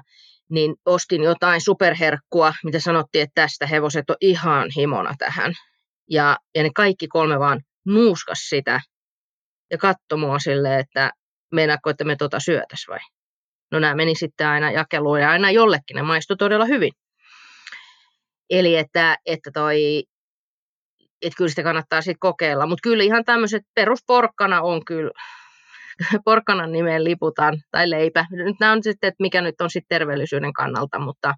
niin 0.49 0.75
ostin 0.85 1.23
jotain 1.23 1.61
superherkkua, 1.61 2.53
mitä 2.63 2.79
sanottiin, 2.79 3.23
että 3.23 3.41
tästä 3.41 3.67
hevoset 3.67 4.09
on 4.09 4.15
ihan 4.21 4.67
himona 4.77 5.13
tähän. 5.17 5.53
Ja, 6.09 6.37
ja 6.55 6.63
ne 6.63 6.69
kaikki 6.75 7.07
kolme 7.07 7.39
vaan 7.39 7.61
nuuskas 7.85 8.39
sitä 8.49 8.81
ja 9.71 9.77
katsoi 9.77 10.17
mua 10.19 10.39
silleen, 10.39 10.79
että 10.79 11.11
meinaatko, 11.51 11.89
että 11.89 12.03
me 12.03 12.15
tota 12.15 12.39
syötäs 12.39 12.85
vai? 12.87 12.99
No 13.71 13.79
nämä 13.79 13.95
meni 13.95 14.15
sitten 14.15 14.47
aina 14.47 14.71
jakeluun 14.71 15.21
ja 15.21 15.29
aina 15.29 15.51
jollekin 15.51 15.95
ne 15.95 16.01
maistui 16.01 16.37
todella 16.37 16.65
hyvin. 16.65 16.91
Eli 18.49 18.75
että, 18.75 19.17
että 19.25 19.51
toi, 19.53 20.03
että 21.21 21.37
kyllä 21.37 21.49
sitä 21.49 21.63
kannattaa 21.63 22.01
sitten 22.01 22.19
kokeilla. 22.19 22.65
Mutta 22.65 22.83
kyllä 22.83 23.03
ihan 23.03 23.25
tämmöiset 23.25 23.63
perusporkkana 23.75 24.61
on 24.61 24.85
kyllä, 24.85 25.11
porkkanan 26.25 26.71
nimeen 26.71 27.03
liputaan, 27.03 27.61
tai 27.71 27.89
leipä. 27.89 28.25
Nyt 28.31 28.55
nämä 28.59 28.71
on 28.71 28.83
sitten, 28.83 29.07
että 29.07 29.21
mikä 29.21 29.41
nyt 29.41 29.61
on 29.61 29.69
sitten 29.69 29.95
terveellisyyden 29.99 30.53
kannalta, 30.53 30.99
mutta 30.99 31.33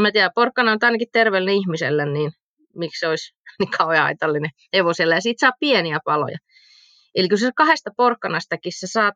mä 0.00 0.12
tiedän, 0.12 0.30
porkkana 0.34 0.72
on 0.72 0.78
ainakin 0.82 1.08
terveellinen 1.12 1.54
ihmiselle, 1.54 2.06
niin 2.06 2.32
miksi 2.76 3.00
se 3.00 3.08
olisi 3.08 3.34
niin 3.58 3.70
kauhean 3.78 4.02
haitallinen 4.02 4.50
hevoselle. 4.76 5.14
Ja 5.14 5.20
siitä 5.20 5.46
saa 5.46 5.52
pieniä 5.60 5.98
paloja. 6.04 6.38
Eli 7.14 7.28
kyllä 7.28 7.40
se 7.40 7.50
kahdesta 7.56 7.90
porkkanastakin 7.96 8.72
sä 8.72 8.86
saat 8.86 9.14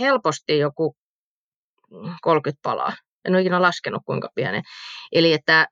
helposti 0.00 0.58
joku 0.58 0.96
30 2.22 2.60
palaa. 2.62 2.92
En 3.24 3.34
ole 3.34 3.40
ikinä 3.40 3.62
laskenut 3.62 4.02
kuinka 4.06 4.28
pienen. 4.34 4.62
Eli 5.12 5.32
että 5.32 5.66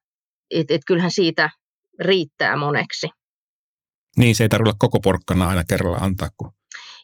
et, 0.50 0.70
et 0.70 0.80
kyllähän 0.86 1.10
siitä 1.10 1.50
riittää 2.00 2.56
moneksi. 2.56 3.06
Niin, 4.16 4.34
se 4.34 4.44
ei 4.44 4.48
tarvitse 4.48 4.76
koko 4.78 5.00
porkkana 5.00 5.48
aina 5.48 5.64
kerralla 5.64 5.96
antaa. 5.96 6.28
Kun... 6.36 6.52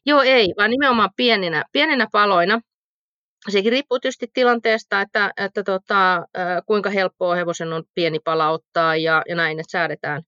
Joo, 0.06 0.22
ei, 0.22 0.54
vaan 0.58 0.70
nimenomaan 0.70 1.10
pieninä, 1.16 1.64
pieninä 1.72 2.06
paloina. 2.12 2.60
Sekin 3.48 3.72
riippuu 3.72 4.00
tietysti 4.00 4.26
tilanteesta, 4.32 5.00
että, 5.00 5.32
että 5.36 5.62
tota, 5.62 6.26
kuinka 6.66 6.90
helppoa 6.90 7.34
hevosen 7.34 7.72
on 7.72 7.84
pieni 7.94 8.18
pala 8.24 8.50
ottaa 8.50 8.96
ja, 8.96 9.22
ja 9.28 9.34
näin, 9.34 9.60
että 9.60 9.70
säädetään 9.70 10.22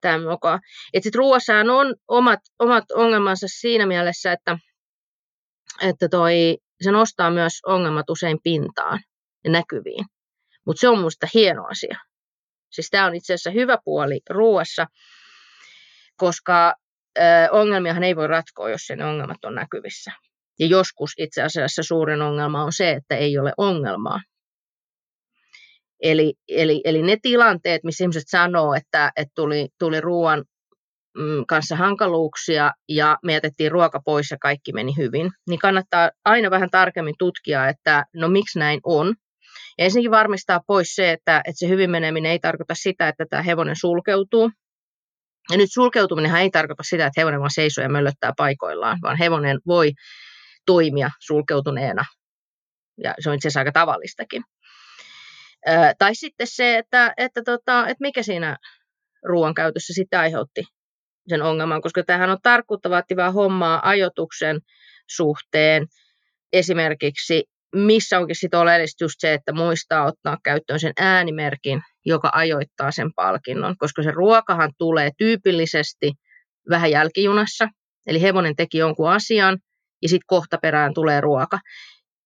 tämän 0.00 0.22
mukaan. 0.22 0.60
Että 0.92 1.04
sitten 1.04 1.18
ruoassahan 1.18 1.70
on 1.70 1.94
omat, 2.08 2.40
omat 2.58 2.84
ongelmansa 2.90 3.46
siinä 3.50 3.86
mielessä, 3.86 4.32
että, 4.32 4.58
että 5.82 6.08
toi, 6.08 6.58
se 6.82 6.90
nostaa 6.90 7.30
myös 7.30 7.52
ongelmat 7.66 8.10
usein 8.10 8.38
pintaan 8.42 9.00
ja 9.44 9.50
näkyviin. 9.50 10.04
Mutta 10.66 10.80
se 10.80 10.88
on 10.88 10.98
minusta 10.98 11.26
hieno 11.34 11.66
asia. 11.66 11.98
Siis 12.70 12.90
tämä 12.90 13.06
on 13.06 13.14
itse 13.14 13.34
asiassa 13.34 13.50
hyvä 13.50 13.78
puoli 13.84 14.20
ruoassa, 14.30 14.86
koska 16.16 16.74
ö, 17.18 17.22
ongelmiahan 17.50 18.04
ei 18.04 18.16
voi 18.16 18.26
ratkoa, 18.26 18.70
jos 18.70 18.86
sen 18.86 19.02
ongelmat 19.02 19.44
on 19.44 19.54
näkyvissä. 19.54 20.12
Ja 20.58 20.66
joskus 20.66 21.12
itse 21.18 21.42
asiassa 21.42 21.82
suurin 21.82 22.22
ongelma 22.22 22.64
on 22.64 22.72
se, 22.72 22.90
että 22.90 23.16
ei 23.16 23.38
ole 23.38 23.52
ongelmaa. 23.56 24.20
Eli, 26.02 26.34
eli, 26.48 26.80
eli 26.84 27.02
ne 27.02 27.16
tilanteet, 27.22 27.84
missä 27.84 28.04
ihmiset 28.04 28.22
sanoo, 28.26 28.74
että, 28.74 29.12
että 29.16 29.32
tuli, 29.34 29.68
tuli 29.78 30.00
ruoan 30.00 30.44
mm, 31.18 31.44
kanssa 31.48 31.76
hankaluuksia 31.76 32.72
ja 32.88 33.18
me 33.24 33.32
jätettiin 33.32 33.72
ruoka 33.72 34.00
pois 34.04 34.30
ja 34.30 34.36
kaikki 34.40 34.72
meni 34.72 34.96
hyvin, 34.96 35.30
niin 35.48 35.58
kannattaa 35.58 36.10
aina 36.24 36.50
vähän 36.50 36.70
tarkemmin 36.70 37.14
tutkia, 37.18 37.68
että 37.68 38.04
no 38.14 38.28
miksi 38.28 38.58
näin 38.58 38.80
on. 38.84 39.14
Ja 39.78 39.84
ensinnäkin 39.84 40.10
varmistaa 40.10 40.60
pois 40.66 40.94
se, 40.94 41.12
että, 41.12 41.38
että 41.38 41.58
se 41.58 41.68
hyvin 41.68 41.90
meneminen 41.90 42.32
ei 42.32 42.38
tarkoita 42.38 42.74
sitä, 42.74 43.08
että 43.08 43.26
tämä 43.30 43.42
hevonen 43.42 43.76
sulkeutuu. 43.76 44.50
Ja 45.50 45.56
nyt 45.56 45.72
sulkeutuminen 45.72 46.36
ei 46.36 46.50
tarkoita 46.50 46.82
sitä, 46.82 47.06
että 47.06 47.20
hevonen 47.20 47.40
vaan 47.40 47.50
seisoo 47.50 47.82
ja 47.82 47.88
möllöttää 47.88 48.32
paikoillaan, 48.36 48.98
vaan 49.02 49.18
hevonen 49.18 49.58
voi 49.66 49.92
toimia 50.66 51.10
sulkeutuneena. 51.20 52.04
Ja 53.02 53.14
se 53.20 53.30
on 53.30 53.34
itse 53.34 53.48
asiassa 53.48 53.60
aika 53.60 53.72
tavallistakin. 53.72 54.42
Ää, 55.66 55.94
tai 55.98 56.14
sitten 56.14 56.46
se, 56.46 56.78
että, 56.78 57.14
että, 57.16 57.42
tota, 57.44 57.80
että 57.80 58.00
mikä 58.00 58.22
siinä 58.22 58.56
ruoan 59.24 59.54
käytössä 59.54 59.92
sitten 59.92 60.20
aiheutti 60.20 60.64
sen 61.28 61.42
ongelman, 61.42 61.82
koska 61.82 62.02
tähän 62.02 62.30
on 62.30 62.38
tarkkuutta 62.42 62.90
vaativaa 62.90 63.30
hommaa 63.30 63.88
ajotuksen 63.88 64.60
suhteen. 65.10 65.86
Esimerkiksi 66.52 67.44
missä 67.74 68.18
onkin 68.18 68.36
sitten 68.36 68.60
oleellista 68.60 69.04
just 69.04 69.14
se, 69.18 69.34
että 69.34 69.52
muistaa 69.52 70.04
ottaa 70.04 70.38
käyttöön 70.44 70.80
sen 70.80 70.92
äänimerkin, 70.96 71.82
joka 72.04 72.30
ajoittaa 72.32 72.90
sen 72.90 73.14
palkinnon, 73.14 73.76
koska 73.78 74.02
se 74.02 74.10
ruokahan 74.10 74.72
tulee 74.78 75.10
tyypillisesti 75.18 76.12
vähän 76.70 76.90
jälkijunassa, 76.90 77.68
eli 78.06 78.22
hevonen 78.22 78.56
teki 78.56 78.78
jonkun 78.78 79.10
asian, 79.10 79.58
ja 80.02 80.08
sitten 80.08 80.26
kohta 80.26 80.58
perään 80.58 80.94
tulee 80.94 81.20
ruoka. 81.20 81.58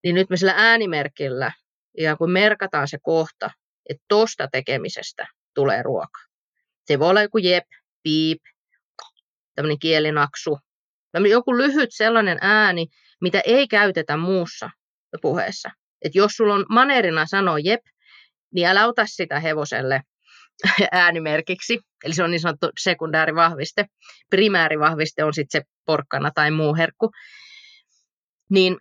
Niin 0.05 0.15
nyt 0.15 0.31
me 0.31 0.37
sillä 0.37 0.55
äänimerkillä 0.57 1.53
ja 1.99 2.17
kun 2.17 2.31
merkataan 2.31 2.89
se 2.89 2.99
kohta, 3.03 3.51
että 3.89 4.05
tosta 4.09 4.49
tekemisestä 4.53 5.27
tulee 5.55 5.83
ruoka. 5.83 6.21
Se 6.85 6.99
voi 6.99 7.11
olla 7.11 7.23
joku 7.23 7.39
jep, 7.39 7.65
piip, 8.03 8.39
tämmöinen 9.55 9.79
kielinaksu, 9.79 10.59
tämmöinen 11.13 11.33
joku 11.33 11.57
lyhyt 11.57 11.91
sellainen 11.93 12.39
ääni, 12.41 12.87
mitä 13.21 13.41
ei 13.41 13.69
käytetä 13.69 14.17
muussa 14.17 14.71
puheessa. 15.23 15.71
Et 16.03 16.15
jos 16.15 16.33
sulla 16.33 16.55
on 16.55 16.67
maneerina 16.71 17.27
sanoa 17.27 17.59
jep, 17.59 17.81
niin 18.57 18.69
älä 18.69 18.87
ota 18.87 19.07
sitä 19.07 19.41
hevoselle 19.41 20.01
äänimerkiksi, 20.93 21.81
eli 22.05 22.15
se 22.15 22.23
on 22.23 22.31
niin 22.31 22.41
sanottu 22.41 22.71
sekundäärivahviste. 22.79 23.85
Primäärivahviste 24.31 25.25
on 25.25 25.35
sitten 25.35 25.61
se 25.61 25.67
porkkana 25.87 26.31
tai 26.35 26.51
muu 26.51 26.77
herkku. 26.77 27.11
Niin 28.51 28.77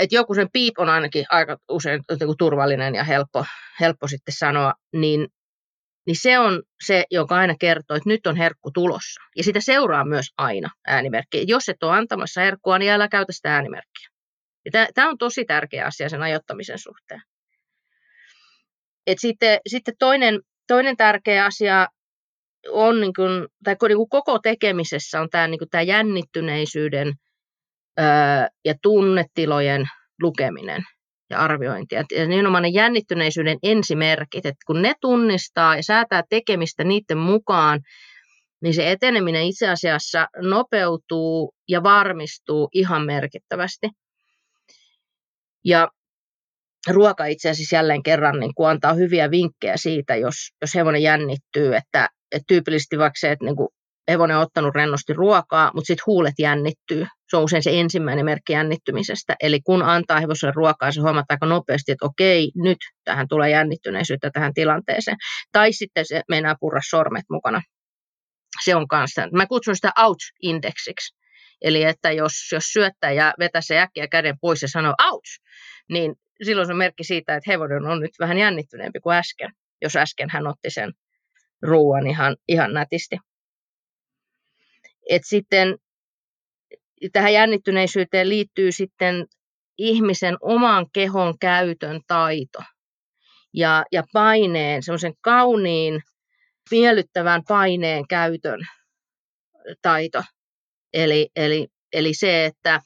että 0.00 0.14
joku 0.14 0.34
sen 0.34 0.48
piip 0.52 0.78
on 0.78 0.88
ainakin 0.88 1.24
aika 1.30 1.56
usein 1.68 2.02
turvallinen 2.38 2.94
ja 2.94 3.04
helppo, 3.04 3.44
helppo 3.80 4.08
sitten 4.08 4.34
sanoa, 4.34 4.72
niin, 4.92 5.26
niin 6.06 6.16
se 6.22 6.38
on 6.38 6.62
se, 6.86 7.04
joka 7.10 7.36
aina 7.36 7.54
kertoo, 7.60 7.96
että 7.96 8.08
nyt 8.08 8.26
on 8.26 8.36
herkku 8.36 8.70
tulossa. 8.74 9.20
Ja 9.36 9.44
sitä 9.44 9.60
seuraa 9.60 10.04
myös 10.04 10.26
aina 10.38 10.70
äänimerkki. 10.86 11.44
Jos 11.46 11.68
et 11.68 11.82
ole 11.82 11.96
antamassa 11.96 12.40
herkkua, 12.40 12.78
niin 12.78 12.92
älä 12.92 13.08
käytä 13.08 13.32
sitä 13.32 13.54
äänimerkkiä. 13.54 14.08
Tämä 14.94 15.08
on 15.08 15.18
tosi 15.18 15.44
tärkeä 15.44 15.86
asia 15.86 16.08
sen 16.08 16.22
ajottamisen 16.22 16.78
suhteen. 16.78 17.20
Et 19.06 19.18
sitten, 19.20 19.58
sitten 19.66 19.94
toinen, 19.98 20.40
toinen 20.68 20.96
tärkeä 20.96 21.44
asia 21.44 21.86
on, 22.68 23.00
niin 23.00 23.12
kuin, 23.16 23.48
tai 23.64 23.76
niin 23.88 23.96
kuin 23.96 24.08
koko 24.08 24.38
tekemisessä 24.38 25.20
on 25.20 25.28
tämä, 25.30 25.48
niin 25.48 25.58
kuin 25.58 25.70
tämä 25.70 25.82
jännittyneisyyden 25.82 27.12
öö, 28.00 28.04
ja 28.64 28.74
tunnetilojen 28.82 29.84
lukeminen 30.22 30.82
ja 31.30 31.38
arviointi. 31.38 31.94
Ja 31.94 32.04
nimenomaan 32.26 32.62
ne 32.62 32.68
jännittyneisyyden 32.68 33.58
ensimerkit, 33.62 34.46
että 34.46 34.64
kun 34.66 34.82
ne 34.82 34.94
tunnistaa 35.00 35.76
ja 35.76 35.82
säätää 35.82 36.22
tekemistä 36.30 36.84
niiden 36.84 37.18
mukaan, 37.18 37.80
niin 38.62 38.74
se 38.74 38.90
eteneminen 38.90 39.46
itse 39.46 39.68
asiassa 39.68 40.26
nopeutuu 40.36 41.54
ja 41.68 41.82
varmistuu 41.82 42.68
ihan 42.72 43.06
merkittävästi. 43.06 43.88
Ja 45.64 45.88
ruoka 46.90 47.26
itse 47.26 47.50
asiassa 47.50 47.76
jälleen 47.76 48.02
kerran 48.02 48.40
niin 48.40 48.54
kuin 48.54 48.68
antaa 48.68 48.94
hyviä 48.94 49.30
vinkkejä 49.30 49.76
siitä, 49.76 50.16
jos, 50.16 50.34
jos 50.60 50.74
hevonen 50.74 51.02
jännittyy, 51.02 51.74
että, 51.76 52.08
että 52.32 52.44
tyypillisesti 52.48 52.98
vaikka 52.98 53.18
se, 53.20 53.30
että 53.30 53.44
niin 53.44 53.56
kuin 53.56 53.68
hevonen 54.10 54.36
on 54.36 54.42
ottanut 54.42 54.74
rennosti 54.74 55.12
ruokaa, 55.12 55.70
mutta 55.74 55.86
sitten 55.86 56.02
huulet 56.06 56.34
jännittyy. 56.38 57.06
Se 57.28 57.36
on 57.36 57.44
usein 57.44 57.62
se 57.62 57.80
ensimmäinen 57.80 58.24
merkki 58.24 58.52
jännittymisestä. 58.52 59.36
Eli 59.40 59.60
kun 59.60 59.82
antaa 59.82 60.20
hevoselle 60.20 60.52
ruokaa, 60.56 60.92
se 60.92 61.00
huomataan 61.00 61.26
aika 61.30 61.46
nopeasti, 61.46 61.92
että 61.92 62.06
okei, 62.06 62.52
nyt 62.54 62.78
tähän 63.04 63.28
tulee 63.28 63.50
jännittyneisyyttä 63.50 64.30
tähän 64.30 64.54
tilanteeseen. 64.54 65.16
Tai 65.52 65.72
sitten 65.72 66.04
se 66.06 66.22
meinaa 66.28 66.54
purra 66.60 66.80
sormet 66.90 67.24
mukana. 67.30 67.62
Se 68.64 68.76
on 68.76 68.88
kanssa. 68.88 69.28
Mä 69.32 69.46
kutsun 69.46 69.76
sitä 69.76 69.90
ouch-indeksiksi. 69.98 71.16
Eli 71.62 71.82
että 71.82 72.12
jos, 72.12 72.32
jos 72.52 72.64
syöttäjä 72.64 73.32
vetää 73.38 73.60
se 73.60 73.78
äkkiä 73.78 74.08
käden 74.08 74.36
pois 74.40 74.62
ja 74.62 74.68
sanoo 74.68 74.94
ouch, 75.10 75.40
niin 75.90 76.14
silloin 76.42 76.66
se 76.66 76.72
on 76.72 76.78
merkki 76.78 77.04
siitä, 77.04 77.36
että 77.36 77.50
hevonen 77.50 77.86
on 77.86 78.00
nyt 78.00 78.10
vähän 78.20 78.38
jännittyneempi 78.38 79.00
kuin 79.00 79.16
äsken, 79.16 79.52
jos 79.82 79.96
äsken 79.96 80.30
hän 80.30 80.46
otti 80.46 80.70
sen 80.70 80.92
ruoan 81.62 82.06
ihan, 82.06 82.36
ihan 82.48 82.72
nätisti. 82.72 83.16
Et 85.10 85.22
sitten 85.24 85.76
tähän 87.12 87.32
jännittyneisyyteen 87.32 88.28
liittyy 88.28 88.72
sitten 88.72 89.26
ihmisen 89.78 90.36
oman 90.40 90.86
kehon 90.92 91.38
käytön 91.38 92.00
taito 92.06 92.62
ja, 93.54 93.84
ja 93.92 94.02
paineen, 94.12 94.82
semmoisen 94.82 95.14
kauniin, 95.20 96.02
miellyttävän 96.70 97.42
paineen 97.48 98.08
käytön 98.08 98.60
taito. 99.82 100.22
Eli, 100.92 101.30
eli, 101.36 101.68
eli 101.92 102.14
se, 102.14 102.44
että 102.44 102.80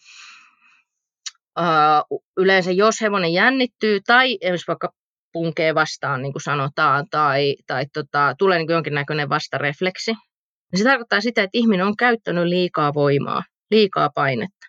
yleensä 2.37 2.73
jos 2.73 3.01
hevonen 3.01 3.33
jännittyy 3.33 4.01
tai 4.07 4.39
esimerkiksi 4.41 4.67
vaikka 4.67 4.93
punkee 5.33 5.75
vastaan, 5.75 6.23
niin 6.23 6.33
kuin 6.33 6.43
sanotaan, 6.43 7.07
tai, 7.11 7.57
tai 7.67 7.87
tota, 7.95 8.35
tulee 8.39 8.59
niin 8.59 8.71
jonkinnäköinen 8.71 9.29
vastarefleksi, 9.29 10.13
niin 10.13 10.79
se 10.79 10.85
tarkoittaa 10.85 11.21
sitä, 11.21 11.43
että 11.43 11.59
ihminen 11.59 11.87
on 11.87 11.97
käyttänyt 11.97 12.45
liikaa 12.45 12.95
voimaa, 12.95 13.43
liikaa 13.71 14.11
painetta. 14.15 14.67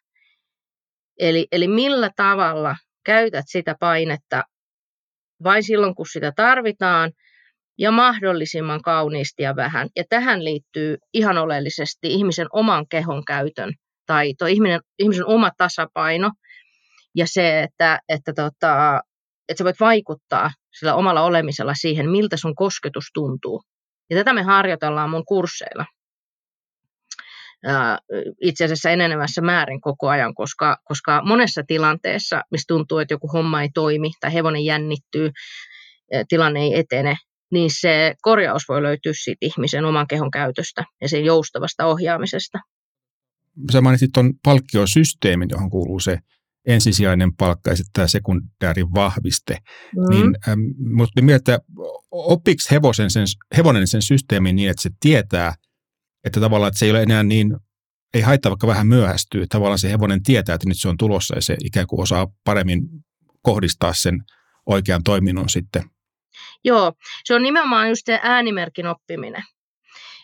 Eli, 1.20 1.48
eli 1.52 1.68
millä 1.68 2.10
tavalla 2.16 2.76
käytät 3.06 3.46
sitä 3.48 3.76
painetta 3.80 4.44
vain 5.44 5.64
silloin, 5.64 5.96
kun 5.96 6.06
sitä 6.12 6.32
tarvitaan, 6.36 7.12
ja 7.78 7.92
mahdollisimman 7.92 8.82
kauniisti 8.82 9.44
ja 9.44 9.56
vähän. 9.56 9.90
Ja 9.96 10.04
tähän 10.10 10.44
liittyy 10.44 10.98
ihan 11.14 11.38
oleellisesti 11.38 12.14
ihmisen 12.14 12.48
oman 12.54 12.86
kehon 12.90 13.26
käytön 13.26 13.74
taito, 14.06 14.46
ihminen, 14.46 14.80
ihmisen 15.00 15.26
oma 15.26 15.52
tasapaino 15.58 16.32
ja 17.16 17.26
se, 17.28 17.64
että, 17.64 18.00
että, 18.10 18.34
tota, 18.34 19.02
että 19.50 19.58
sä 19.58 19.64
voit 19.64 19.80
vaikuttaa 19.80 20.52
sillä 20.80 20.96
omalla 20.96 21.22
olemisella 21.22 21.74
siihen, 21.74 22.10
miltä 22.10 22.38
sun 22.38 22.56
kosketus 22.56 23.06
tuntuu. 23.14 23.64
Ja 24.10 24.18
tätä 24.18 24.34
me 24.34 24.44
harjoitellaan 24.44 25.10
mun 25.10 25.26
kursseilla 25.26 25.86
itse 28.42 28.66
asiassa 28.66 28.90
enenevässä 28.90 29.42
määrin 29.42 29.82
koko 29.82 30.10
ajan, 30.10 30.36
koska, 30.36 30.78
koska 30.84 31.22
monessa 31.26 31.64
tilanteessa, 31.68 32.42
missä 32.52 32.66
tuntuu, 32.68 32.98
että 32.98 33.14
joku 33.14 33.28
homma 33.28 33.62
ei 33.62 33.70
toimi 33.74 34.12
tai 34.20 34.34
hevonen 34.34 34.66
jännittyy, 34.66 35.32
tilanne 36.30 36.60
ei 36.60 36.80
etene, 36.80 37.16
niin 37.52 37.70
se 37.80 38.16
korjaus 38.22 38.64
voi 38.70 38.84
löytyä 38.84 39.12
siitä 39.16 39.38
ihmisen 39.42 39.86
oman 39.86 40.08
kehon 40.08 40.32
käytöstä 40.32 40.84
ja 41.02 41.10
sen 41.10 41.26
joustavasta 41.26 41.86
ohjaamisesta. 41.86 42.60
Sä 43.72 43.82
mainitsit 43.82 44.10
tuon 44.14 44.34
palkkiosysteemin, 44.44 45.50
johon 45.50 45.70
kuuluu 45.70 46.00
se 46.00 46.20
ensisijainen 46.68 47.36
palkka 47.36 47.70
ja 47.70 47.76
sitten 47.76 47.94
tämä 47.94 48.08
sekundäärin 48.08 48.94
vahviste. 48.94 49.58
Mm. 49.96 50.16
Niin, 50.16 50.36
ähm, 50.48 50.60
mutta 50.80 51.22
mieltä, 51.22 51.60
oppiiko 52.12 52.62
hevosen 52.72 53.10
sen, 53.10 53.26
hevonen 53.58 53.88
sen 53.88 54.02
systeemin 54.02 54.56
niin, 54.56 54.70
että 54.70 54.82
se 54.82 54.90
tietää, 55.00 55.54
että 56.24 56.40
tavallaan 56.40 56.68
että 56.68 56.80
se 56.80 56.86
ei 56.86 56.92
ole 56.92 57.02
enää 57.02 57.24
niin, 57.24 57.58
ei 58.14 58.22
haittaa 58.22 58.50
vaikka 58.50 58.68
vähän 58.68 58.88
myöhästyy. 58.88 59.48
Tavallaan 59.48 59.80
se 59.80 59.90
hevonen 59.90 60.24
tietää, 60.24 60.56
että 60.56 60.68
nyt 60.68 60.80
se 60.80 60.90
on 60.90 60.98
tulossa 60.98 61.36
ja 61.36 61.42
se 61.42 61.58
ikään 61.64 61.88
kuin 61.88 62.02
osaa 62.02 62.28
paremmin 62.44 62.82
kohdistaa 63.42 63.94
sen 63.94 64.24
oikean 64.66 65.04
toiminnon 65.04 65.50
sitten. 65.50 65.84
Joo, 66.64 66.94
se 67.24 67.36
on 67.36 67.42
nimenomaan 67.44 67.90
just 67.90 68.02
se 68.06 68.20
äänimerkin 68.24 68.88
oppiminen. 68.88 69.44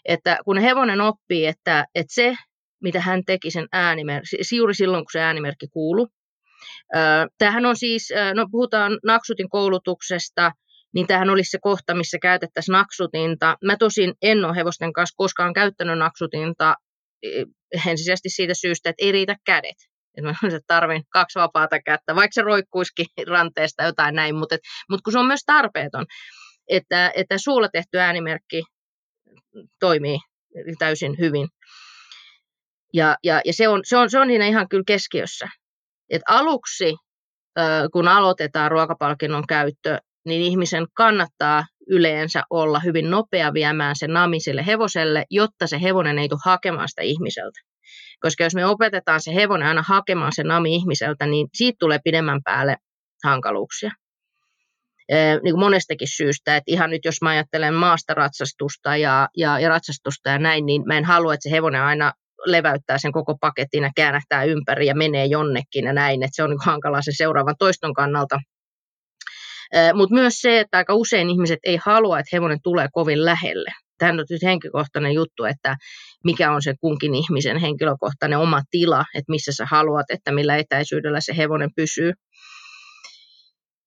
Että 0.06 0.38
kun 0.46 0.58
hevonen 0.58 1.02
oppii, 1.02 1.46
että, 1.46 1.86
että 1.96 2.14
se, 2.14 2.36
mitä 2.84 3.00
hän 3.00 3.24
teki 3.26 3.52
sen 3.52 3.68
äänimerkki, 3.72 4.56
juuri 4.56 4.74
silloin 4.74 5.04
kun 5.04 5.12
se 5.12 5.22
äänimerkki 5.22 5.68
kuuluu. 5.68 6.08
Tämähän 7.38 7.66
on 7.66 7.76
siis, 7.76 8.10
no 8.34 8.48
puhutaan 8.52 9.00
Naksutin 9.06 9.50
koulutuksesta, 9.50 10.52
niin 10.94 11.08
tämähän 11.08 11.30
olisi 11.30 11.52
se 11.52 11.58
kohta, 11.62 11.96
missä 11.96 12.18
käytettäisiin 12.22 12.74
naksutinta. 12.74 13.58
Mä 13.66 13.78
tosin 13.78 14.14
en 14.22 14.46
ole 14.46 14.56
hevosten 14.56 14.94
kanssa 14.94 15.16
koskaan 15.18 15.54
käyttänyt 15.54 15.98
naksutinta 15.98 16.76
ensisijaisesti 17.88 18.30
siitä 18.30 18.54
syystä, 18.54 18.90
että 18.90 19.06
ei 19.06 19.12
riitä 19.12 19.36
kädet. 19.46 19.76
Että 20.18 20.48
mä 20.48 20.60
tarvin 20.68 21.04
kaksi 21.10 21.40
vapaata 21.40 21.82
kättä, 21.82 22.16
vaikka 22.16 22.34
se 22.34 22.42
roikkuisikin 22.42 23.06
ranteesta 23.28 23.84
jotain 23.84 24.16
näin, 24.16 24.36
mutta, 24.36 24.58
mutta 24.90 25.04
kun 25.04 25.14
se 25.14 25.20
on 25.20 25.28
myös 25.28 25.44
tarpeeton, 25.46 26.06
että, 26.68 27.12
että 27.16 27.38
suulla 27.38 27.70
tehty 27.70 28.00
äänimerkki 28.00 28.64
toimii 29.80 30.18
täysin 30.80 31.16
hyvin. 31.20 31.48
Ja, 32.94 33.18
ja, 33.24 33.42
ja 33.46 33.54
se, 33.54 33.68
on, 33.68 33.82
se, 33.84 33.98
on, 33.98 34.10
se 34.10 34.20
on 34.20 34.28
siinä 34.28 34.48
ihan 34.48 34.70
kyllä 34.70 34.84
keskiössä. 34.88 35.48
Et 36.10 36.22
aluksi, 36.30 36.96
kun 37.94 38.08
aloitetaan 38.08 38.72
ruokapalkinnon 38.72 39.48
käyttö, 39.48 39.98
niin 40.26 40.42
ihmisen 40.42 40.86
kannattaa 40.94 41.66
yleensä 41.88 42.44
olla 42.50 42.80
hyvin 42.80 43.12
nopea 43.12 43.54
viemään 43.54 43.96
se 43.96 44.08
namiselle 44.08 44.66
hevoselle, 44.66 45.26
jotta 45.30 45.68
se 45.68 45.82
hevonen 45.82 46.20
ei 46.20 46.30
tule 46.30 46.40
hakemaan 46.46 46.90
sitä 46.90 47.02
ihmiseltä. 47.02 47.60
Koska 48.20 48.44
jos 48.44 48.56
me 48.56 48.66
opetetaan 48.66 49.22
se 49.22 49.36
hevonen 49.36 49.68
aina 49.68 49.84
hakemaan 49.88 50.32
se 50.36 50.44
nami 50.44 50.76
ihmiseltä, 50.76 51.26
niin 51.26 51.48
siitä 51.54 51.78
tulee 51.80 52.00
pidemmän 52.04 52.44
päälle 52.44 52.76
hankaluuksia. 53.24 53.92
Niin 55.44 55.54
kuin 55.54 55.60
monestakin 55.60 56.08
syystä, 56.16 56.56
että 56.56 56.72
ihan 56.72 56.90
nyt 56.90 57.06
jos 57.06 57.22
mä 57.22 57.30
ajattelen 57.30 57.74
maastaratsastusta 57.74 58.98
ja, 58.98 59.28
ja, 59.38 59.60
ja 59.60 59.70
ratsastusta 59.70 60.30
ja 60.30 60.40
näin, 60.40 60.66
niin 60.66 60.84
mä 60.86 60.98
en 60.98 61.06
halua, 61.06 61.34
että 61.34 61.50
se 61.50 61.52
hevonen 61.52 61.82
aina 61.82 62.14
leväyttää 62.46 62.98
sen 62.98 63.12
koko 63.12 63.38
paketin 63.42 63.84
ja 63.84 63.90
käännähtää 63.96 64.44
ympäri 64.44 64.88
ja 64.88 64.96
menee 64.96 65.26
jonnekin 65.26 65.86
ja 65.86 65.94
näin, 65.94 66.24
että 66.24 66.36
se 66.36 66.44
on 66.44 66.50
niin 66.50 66.60
hankalaa 66.66 67.02
sen 67.02 67.16
seuraavan 67.18 67.56
toiston 67.60 67.94
kannalta. 67.94 68.40
Mutta 69.94 70.16
myös 70.16 70.34
se, 70.42 70.60
että 70.60 70.78
aika 70.78 70.94
usein 70.94 71.30
ihmiset 71.30 71.60
ei 71.64 71.80
halua, 71.86 72.20
että 72.20 72.30
hevonen 72.34 72.60
tulee 72.64 72.88
kovin 72.94 73.26
lähelle. 73.26 73.70
Tämä 73.98 74.12
on 74.12 74.18
nyt 74.18 74.44
henkilökohtainen 74.44 75.14
juttu, 75.14 75.44
että 75.44 75.76
mikä 76.24 76.52
on 76.52 76.62
se 76.62 76.74
kunkin 76.82 77.16
ihmisen 77.16 77.58
henkilökohtainen 77.58 78.40
oma 78.40 78.62
tila, 78.72 79.06
että 79.16 79.32
missä 79.32 79.52
sä 79.52 79.66
haluat, 79.72 80.06
että 80.10 80.32
millä 80.32 80.58
etäisyydellä 80.58 81.22
se 81.22 81.38
hevonen 81.38 81.70
pysyy. 81.76 82.14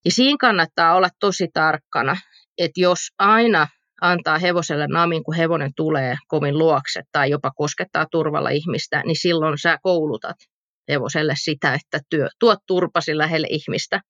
Ja 0.05 0.11
siinä 0.11 0.37
kannattaa 0.41 0.95
olla 0.95 1.09
tosi 1.21 1.49
tarkkana, 1.55 2.17
että 2.59 2.81
jos 2.81 2.99
aina 3.19 3.69
antaa 4.01 4.39
hevoselle 4.39 4.87
namin, 4.87 5.25
kun 5.25 5.35
hevonen 5.35 5.71
tulee 5.77 6.17
kovin 6.29 6.59
luokse 6.59 7.03
tai 7.13 7.31
jopa 7.31 7.51
koskettaa 7.51 8.07
turvalla 8.11 8.51
ihmistä, 8.51 9.03
niin 9.07 9.17
silloin 9.17 9.59
sä 9.59 9.79
koulutat 9.83 10.37
hevoselle 10.91 11.35
sitä, 11.37 11.75
että 11.75 12.01
työ, 12.11 12.29
tuot 12.41 12.59
turpasi 12.67 13.19
lähelle 13.19 13.47
ihmistä. 13.51 14.01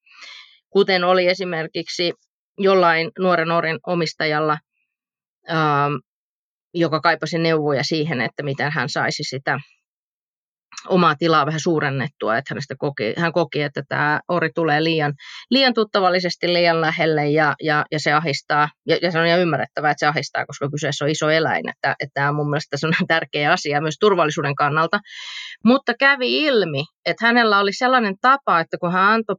Kuten 0.71 1.05
oli 1.05 1.27
esimerkiksi 1.27 2.13
jollain 2.59 3.11
nuoren 3.19 3.51
orin 3.51 3.79
omistajalla, 3.87 4.59
ähm, 5.51 5.95
joka 6.75 7.01
kaipasi 7.01 7.39
neuvoja 7.39 7.85
siihen, 7.85 8.21
että 8.21 8.43
miten 8.43 8.73
hän 8.73 8.89
saisi 8.89 9.25
sitä 9.25 9.61
omaa 10.89 11.15
tilaa 11.15 11.47
vähän 11.47 11.61
suurennettua, 11.61 12.37
että 12.37 12.55
hänestä 12.55 12.75
koki, 12.79 13.15
hän 13.17 13.33
koki, 13.33 13.63
että 13.63 13.83
tämä 13.89 14.21
ori 14.29 14.51
tulee 14.55 14.85
liian, 14.85 15.13
liian 15.51 15.75
tuttavallisesti 15.75 16.53
liian 16.53 16.81
lähelle 16.81 17.29
ja, 17.29 17.55
ja, 17.63 17.85
ja 17.93 18.01
se 18.01 18.13
ahistaa, 18.13 18.69
ja, 18.87 18.99
ja 19.03 19.11
se 19.11 19.19
on 19.19 19.27
ihan 19.27 19.41
ymmärrettävää, 19.41 19.91
että 19.91 20.01
se 20.01 20.07
ahistaa, 20.07 20.47
koska 20.47 20.71
kyseessä 20.71 21.05
on 21.05 21.11
iso 21.11 21.31
eläin, 21.31 21.69
että, 21.69 21.97
että 22.01 22.13
tämä 22.15 22.29
on 22.29 22.37
mun 22.37 22.51
mielestä 22.51 22.77
on 22.87 23.07
tärkeä 23.09 23.53
asia 23.53 23.81
myös 23.81 23.97
turvallisuuden 24.01 24.55
kannalta, 24.55 25.01
mutta 25.65 25.95
kävi 25.99 26.45
ilmi, 26.45 26.85
että 27.07 27.27
hänellä 27.27 27.59
oli 27.59 27.73
sellainen 27.73 28.15
tapa, 28.21 28.61
että 28.61 28.77
kun 28.81 28.93
hän 28.93 29.13
antoi 29.13 29.37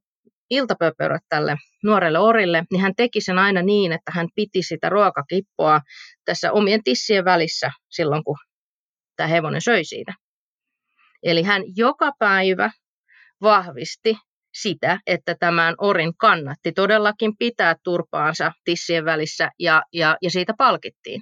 iltapöpöröt 0.50 1.22
tälle 1.30 1.56
nuorelle 1.84 2.20
orille, 2.20 2.64
niin 2.72 2.82
hän 2.82 2.94
teki 2.98 3.22
sen 3.22 3.40
aina 3.40 3.62
niin, 3.62 3.92
että 3.92 4.12
hän 4.16 4.28
piti 4.36 4.64
sitä 4.64 4.90
ruokakippoa 4.90 5.82
tässä 6.26 6.52
omien 6.52 6.84
tissien 6.84 7.26
välissä 7.26 7.72
silloin, 7.90 8.24
kun 8.24 8.38
tämä 9.16 9.28
hevonen 9.28 9.62
söi 9.62 9.84
siitä. 9.84 10.14
Eli 11.24 11.44
hän 11.44 11.64
joka 11.76 12.12
päivä 12.20 12.72
vahvisti 13.42 14.18
sitä, 14.62 15.00
että 15.08 15.36
tämän 15.40 15.76
orin 15.78 16.18
kannatti 16.18 16.72
todellakin 16.72 17.38
pitää 17.40 17.76
turpaansa 17.84 18.52
tissien 18.64 19.06
välissä 19.06 19.52
ja, 19.60 19.84
ja, 19.94 20.18
ja 20.22 20.32
siitä 20.32 20.54
palkittiin. 20.58 21.22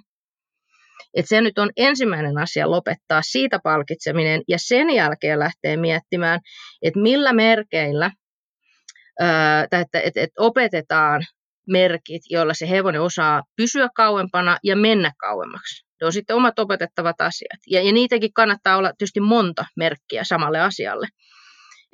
Et 1.14 1.26
se 1.28 1.42
nyt 1.42 1.58
on 1.58 1.70
ensimmäinen 1.78 2.38
asia 2.38 2.72
lopettaa 2.72 3.22
siitä 3.22 3.60
palkitseminen 3.64 4.42
ja 4.48 4.58
sen 4.60 4.90
jälkeen 4.90 5.40
lähtee 5.40 5.78
miettimään, 5.78 6.40
että 6.82 7.00
millä 7.00 7.34
merkeillä, 7.34 8.12
että, 9.64 9.80
että, 9.80 10.00
että, 10.00 10.22
että 10.22 10.42
opetetaan 10.42 11.22
merkit, 11.68 12.22
joilla 12.30 12.54
se 12.54 12.70
hevonen 12.70 13.02
osaa 13.02 13.44
pysyä 13.56 13.90
kauempana 13.96 14.58
ja 14.64 14.76
mennä 14.76 15.12
kauemmaksi. 15.18 15.85
Ne 16.02 16.06
on 16.06 16.14
sitten 16.14 16.36
omat 16.36 16.60
opetettavat 16.60 17.22
asiat. 17.22 17.60
Ja, 17.68 17.82
ja 17.82 17.94
niitäkin 17.94 18.34
kannattaa 18.34 18.78
olla 18.78 18.94
tietysti 18.98 19.20
monta 19.20 19.66
merkkiä 19.76 20.24
samalle 20.24 20.60
asialle. 20.60 21.08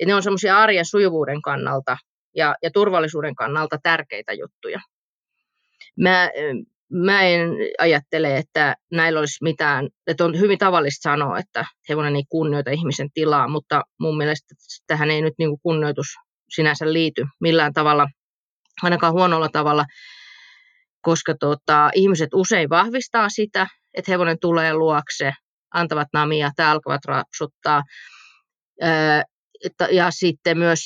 Ja 0.00 0.06
ne 0.06 0.14
on 0.14 0.22
semmoisia 0.22 0.58
arjen 0.58 0.86
sujuvuuden 0.86 1.42
kannalta 1.42 1.96
ja, 2.36 2.54
ja 2.62 2.70
turvallisuuden 2.70 3.34
kannalta 3.34 3.78
tärkeitä 3.82 4.32
juttuja. 4.32 4.80
Mä, 6.00 6.30
mä 6.92 7.22
en 7.22 7.50
ajattele, 7.78 8.36
että 8.36 8.76
näillä 8.92 9.20
olisi 9.20 9.38
mitään, 9.42 9.88
että 10.06 10.24
on 10.24 10.38
hyvin 10.38 10.58
tavallista 10.58 11.10
sanoa, 11.10 11.38
että 11.38 11.64
hevonen 11.88 12.16
ei 12.16 12.24
kunnioita 12.28 12.70
ihmisen 12.70 13.08
tilaa, 13.14 13.48
mutta 13.48 13.82
mun 14.00 14.16
mielestä 14.16 14.54
tähän 14.86 15.10
ei 15.10 15.22
nyt 15.22 15.34
niin 15.38 15.60
kunnioitus 15.62 16.06
sinänsä 16.50 16.92
liity 16.92 17.26
millään 17.40 17.72
tavalla, 17.72 18.08
ainakaan 18.82 19.12
huonolla 19.12 19.48
tavalla, 19.48 19.84
koska 21.00 21.34
tota, 21.40 21.90
ihmiset 21.94 22.28
usein 22.34 22.70
vahvistaa 22.70 23.28
sitä, 23.28 23.66
että 23.94 24.12
hevonen 24.12 24.38
tulee 24.40 24.74
luokse, 24.74 25.32
antavat 25.74 26.08
namia 26.12 26.50
tai 26.56 26.66
alkavat 26.66 27.04
rapsuttaa. 27.04 27.82
Ja 29.90 30.10
sitten 30.10 30.58
myös 30.58 30.80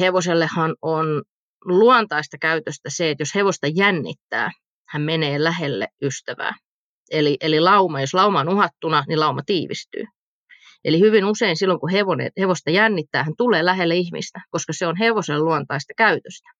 hevosellehan 0.00 0.74
on 0.82 1.22
luontaista 1.64 2.36
käytöstä 2.40 2.90
se, 2.92 3.10
että 3.10 3.22
jos 3.22 3.34
hevosta 3.34 3.66
jännittää, 3.74 4.50
hän 4.88 5.02
menee 5.02 5.44
lähelle 5.44 5.88
ystävää. 6.02 6.52
Eli, 7.10 7.36
eli 7.40 7.60
lauma, 7.60 8.00
jos 8.00 8.14
lauma 8.14 8.40
on 8.40 8.48
uhattuna, 8.48 9.04
niin 9.08 9.20
lauma 9.20 9.42
tiivistyy. 9.46 10.04
Eli 10.84 11.00
hyvin 11.00 11.24
usein 11.24 11.56
silloin, 11.56 11.80
kun 11.80 11.90
hevonen, 11.90 12.30
hevosta 12.40 12.70
jännittää, 12.70 13.24
hän 13.24 13.34
tulee 13.38 13.64
lähelle 13.64 13.96
ihmistä, 13.96 14.40
koska 14.50 14.72
se 14.72 14.86
on 14.86 14.96
hevosen 14.96 15.44
luontaista 15.44 15.92
käytöstä. 15.96 16.50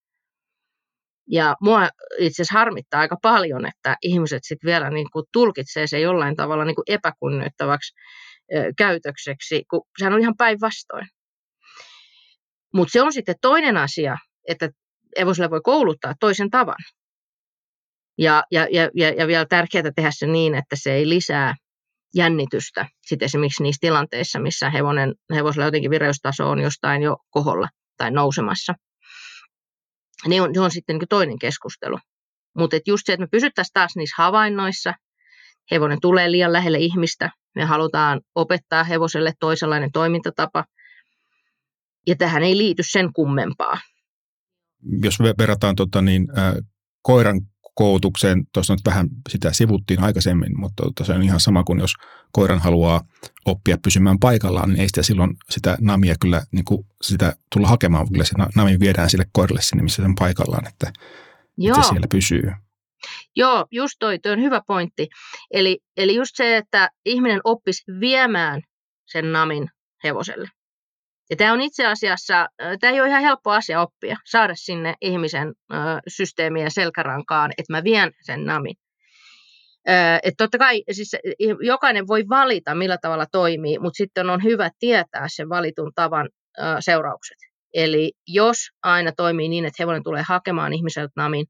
Ja 1.30 1.54
mua 1.60 1.88
itse 2.18 2.42
asiassa 2.42 2.58
harmittaa 2.58 3.00
aika 3.00 3.16
paljon, 3.22 3.66
että 3.66 3.96
ihmiset 4.02 4.40
sitten 4.42 4.68
vielä 4.68 4.90
niin 4.90 5.10
kuin 5.12 5.24
tulkitsee 5.32 5.86
se 5.86 6.00
jollain 6.00 6.36
tavalla 6.36 6.64
niin 6.64 6.74
kuin 6.74 6.84
epäkunnioittavaksi 6.88 7.94
käytökseksi, 8.78 9.64
kun 9.70 9.82
sehän 9.98 10.12
on 10.12 10.20
ihan 10.20 10.36
päinvastoin. 10.36 11.06
Mutta 12.74 12.92
se 12.92 13.02
on 13.02 13.12
sitten 13.12 13.34
toinen 13.40 13.76
asia, 13.76 14.16
että 14.48 14.70
evosille 15.16 15.50
voi 15.50 15.60
kouluttaa 15.64 16.14
toisen 16.20 16.50
tavan. 16.50 16.76
Ja, 18.18 18.44
ja, 18.50 18.68
ja, 18.70 19.10
ja 19.10 19.26
vielä 19.26 19.46
tärkeää 19.46 19.92
tehdä 19.96 20.10
se 20.12 20.26
niin, 20.26 20.54
että 20.54 20.76
se 20.78 20.92
ei 20.92 21.08
lisää 21.08 21.54
jännitystä 22.14 22.86
sitten 23.02 23.26
esimerkiksi 23.26 23.62
niissä 23.62 23.80
tilanteissa, 23.80 24.40
missä 24.40 24.70
hevonen, 24.70 25.14
hevosella 25.34 25.64
jotenkin 25.64 25.90
vireystaso 25.90 26.50
on 26.50 26.58
jostain 26.58 27.02
jo 27.02 27.16
koholla 27.30 27.68
tai 27.96 28.10
nousemassa. 28.10 28.74
Niin 30.28 30.42
on, 30.42 30.54
se 30.54 30.60
on 30.60 30.70
sitten 30.70 30.98
niin 30.98 31.08
toinen 31.08 31.38
keskustelu. 31.38 31.98
Mutta 32.58 32.76
just 32.86 33.02
se, 33.06 33.12
että 33.12 33.24
me 33.24 33.28
pysyttäisiin 33.30 33.72
taas 33.72 33.96
niissä 33.96 34.14
havainnoissa, 34.18 34.94
hevonen 35.70 36.00
tulee 36.00 36.30
liian 36.30 36.52
lähelle 36.52 36.78
ihmistä, 36.78 37.30
me 37.54 37.64
halutaan 37.64 38.20
opettaa 38.34 38.84
hevoselle 38.84 39.32
toisenlainen 39.40 39.92
toimintatapa, 39.92 40.64
ja 42.06 42.16
tähän 42.16 42.42
ei 42.42 42.56
liity 42.56 42.82
sen 42.86 43.12
kummempaa. 43.12 43.78
Jos 45.02 45.18
verrataan 45.38 45.76
tota, 45.76 46.02
niin, 46.02 46.28
äh, 46.38 46.54
koiran 47.02 47.40
koulutukseen, 47.74 48.46
tuossa 48.52 48.74
nyt 48.74 48.84
vähän 48.86 49.08
sitä 49.28 49.52
sivuttiin 49.52 50.02
aikaisemmin, 50.02 50.60
mutta 50.60 50.82
tota, 50.82 51.04
se 51.04 51.12
on 51.12 51.22
ihan 51.22 51.40
sama 51.40 51.64
kuin 51.64 51.80
jos 51.80 51.94
koiran 52.32 52.58
haluaa 52.58 53.00
oppia 53.44 53.78
pysymään 53.78 54.18
paikallaan, 54.18 54.68
niin 54.68 54.80
ei 54.80 54.88
sitä 54.88 55.02
silloin 55.02 55.36
sitä 55.50 55.76
namia 55.80 56.14
kyllä 56.20 56.42
niin 56.52 56.64
kuin 56.64 56.86
sitä 57.02 57.36
tulla 57.52 57.68
hakemaan, 57.68 58.08
kyllä 58.08 58.24
se 58.24 58.34
nami 58.54 58.80
viedään 58.80 59.10
sille 59.10 59.24
koiralle 59.32 59.62
sinne, 59.62 59.82
missä 59.82 60.02
sen 60.02 60.14
paikallaan, 60.14 60.68
että, 60.68 60.92
Joo. 61.56 61.76
että 61.76 61.86
se 61.86 61.88
siellä 61.88 62.06
pysyy. 62.10 62.52
Joo, 63.36 63.66
just 63.70 63.96
toi, 63.98 64.18
toi 64.18 64.32
on 64.32 64.40
hyvä 64.40 64.60
pointti. 64.66 65.08
Eli, 65.50 65.78
eli 65.96 66.14
just 66.14 66.36
se, 66.36 66.56
että 66.56 66.90
ihminen 67.04 67.40
oppisi 67.44 67.82
viemään 68.00 68.62
sen 69.06 69.32
namin 69.32 69.68
hevoselle. 70.04 70.48
Ja 71.32 71.36
tämä 71.36 71.52
on 71.52 71.60
itse 71.60 71.86
asiassa, 71.86 72.48
tämä 72.80 72.92
ei 72.92 73.00
ole 73.00 73.08
ihan 73.08 73.22
helppo 73.22 73.50
asia 73.50 73.80
oppia, 73.80 74.16
saada 74.24 74.54
sinne 74.56 74.94
ihmisen 75.00 75.52
systeemiä 76.08 76.70
selkärankaan, 76.70 77.52
että 77.58 77.72
mä 77.72 77.84
vien 77.84 78.10
sen 78.22 78.44
namin. 78.44 78.76
Että 80.22 80.44
totta 80.44 80.58
kai 80.58 80.82
siis 80.90 81.16
jokainen 81.60 82.06
voi 82.06 82.24
valita, 82.28 82.74
millä 82.74 82.98
tavalla 83.02 83.26
toimii, 83.32 83.78
mutta 83.78 83.96
sitten 83.96 84.30
on 84.30 84.42
hyvä 84.42 84.70
tietää 84.78 85.26
sen 85.26 85.48
valitun 85.48 85.92
tavan 85.94 86.28
seuraukset. 86.80 87.38
Eli 87.74 88.12
jos 88.26 88.58
aina 88.82 89.12
toimii 89.16 89.48
niin, 89.48 89.64
että 89.64 89.82
hevonen 89.82 90.04
tulee 90.04 90.22
hakemaan 90.28 90.72
ihmiseltä 90.72 91.12
namin, 91.16 91.46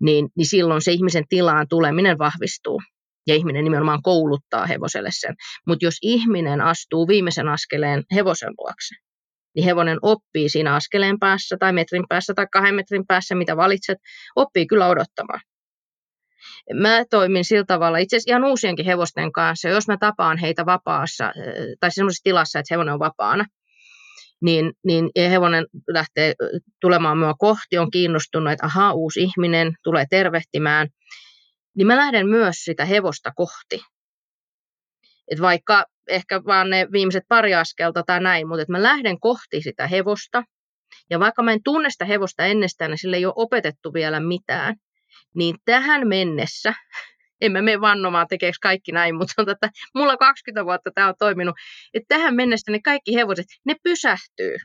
niin, 0.00 0.28
niin 0.36 0.46
silloin 0.46 0.82
se 0.82 0.92
ihmisen 0.92 1.24
tilaan 1.28 1.66
tuleminen 1.68 2.18
vahvistuu 2.18 2.80
ja 3.28 3.34
ihminen 3.34 3.64
nimenomaan 3.64 4.02
kouluttaa 4.02 4.66
hevoselle 4.66 5.10
sen. 5.12 5.34
Mutta 5.66 5.84
jos 5.84 5.94
ihminen 6.02 6.60
astuu 6.60 7.08
viimeisen 7.08 7.48
askeleen 7.48 8.02
hevosen 8.14 8.54
luokse, 8.58 8.94
niin 9.54 9.64
hevonen 9.64 9.98
oppii 10.02 10.48
siinä 10.48 10.74
askeleen 10.74 11.18
päässä 11.18 11.56
tai 11.60 11.72
metrin 11.72 12.04
päässä 12.08 12.34
tai 12.34 12.46
kahden 12.52 12.74
metrin 12.74 13.06
päässä, 13.06 13.34
mitä 13.34 13.56
valitset, 13.56 13.98
oppii 14.36 14.66
kyllä 14.66 14.88
odottamaan. 14.88 15.40
Mä 16.74 17.04
toimin 17.10 17.44
sillä 17.44 17.64
tavalla 17.64 17.98
itse 17.98 18.16
asiassa 18.16 18.32
ihan 18.32 18.44
uusienkin 18.44 18.86
hevosten 18.86 19.32
kanssa, 19.32 19.68
jos 19.68 19.88
mä 19.88 19.96
tapaan 20.00 20.38
heitä 20.38 20.66
vapaassa 20.66 21.32
tai 21.80 21.90
sellaisessa 21.90 22.24
tilassa, 22.24 22.58
että 22.58 22.74
hevonen 22.74 22.94
on 22.94 23.00
vapaana, 23.00 23.44
niin, 24.42 24.72
niin 24.84 25.10
hevonen 25.16 25.66
lähtee 25.88 26.34
tulemaan 26.80 27.18
mua 27.18 27.34
kohti, 27.38 27.78
on 27.78 27.90
kiinnostunut, 27.90 28.52
että 28.52 28.66
ahaa, 28.66 28.92
uusi 28.92 29.22
ihminen 29.22 29.72
tulee 29.84 30.04
tervehtimään, 30.10 30.88
niin 31.78 31.86
mä 31.86 31.96
lähden 31.96 32.28
myös 32.28 32.56
sitä 32.56 32.84
hevosta 32.84 33.32
kohti. 33.36 33.80
Et 35.30 35.40
vaikka 35.40 35.84
ehkä 36.08 36.44
vaan 36.44 36.70
ne 36.70 36.86
viimeiset 36.92 37.24
pari 37.28 37.54
askelta 37.54 38.02
tai 38.06 38.20
näin, 38.20 38.48
mutta 38.48 38.62
että 38.62 38.72
mä 38.72 38.82
lähden 38.82 39.20
kohti 39.20 39.62
sitä 39.62 39.86
hevosta, 39.86 40.42
ja 41.10 41.20
vaikka 41.20 41.42
mä 41.42 41.52
en 41.52 41.62
tunne 41.64 41.90
sitä 41.90 42.04
hevosta 42.04 42.44
ennestään, 42.44 42.90
niin 42.90 42.98
sille 42.98 43.16
ei 43.16 43.26
ole 43.26 43.34
opetettu 43.36 43.94
vielä 43.94 44.20
mitään, 44.20 44.76
niin 45.34 45.56
tähän 45.64 46.08
mennessä, 46.08 46.74
en 47.40 47.52
mä 47.52 47.62
mene 47.62 47.80
vannomaan 47.80 48.26
tekeekö 48.28 48.58
kaikki 48.62 48.92
näin, 48.92 49.14
mutta 49.14 49.42
on 49.42 49.50
että 49.50 49.70
mulla 49.94 50.16
20 50.16 50.64
vuotta 50.64 50.90
tämä 50.94 51.08
on 51.08 51.14
toiminut, 51.18 51.54
että 51.94 52.06
tähän 52.08 52.34
mennessä 52.34 52.72
ne 52.72 52.80
kaikki 52.84 53.14
hevoset, 53.14 53.46
ne 53.66 53.74
pysähtyy 53.82 54.56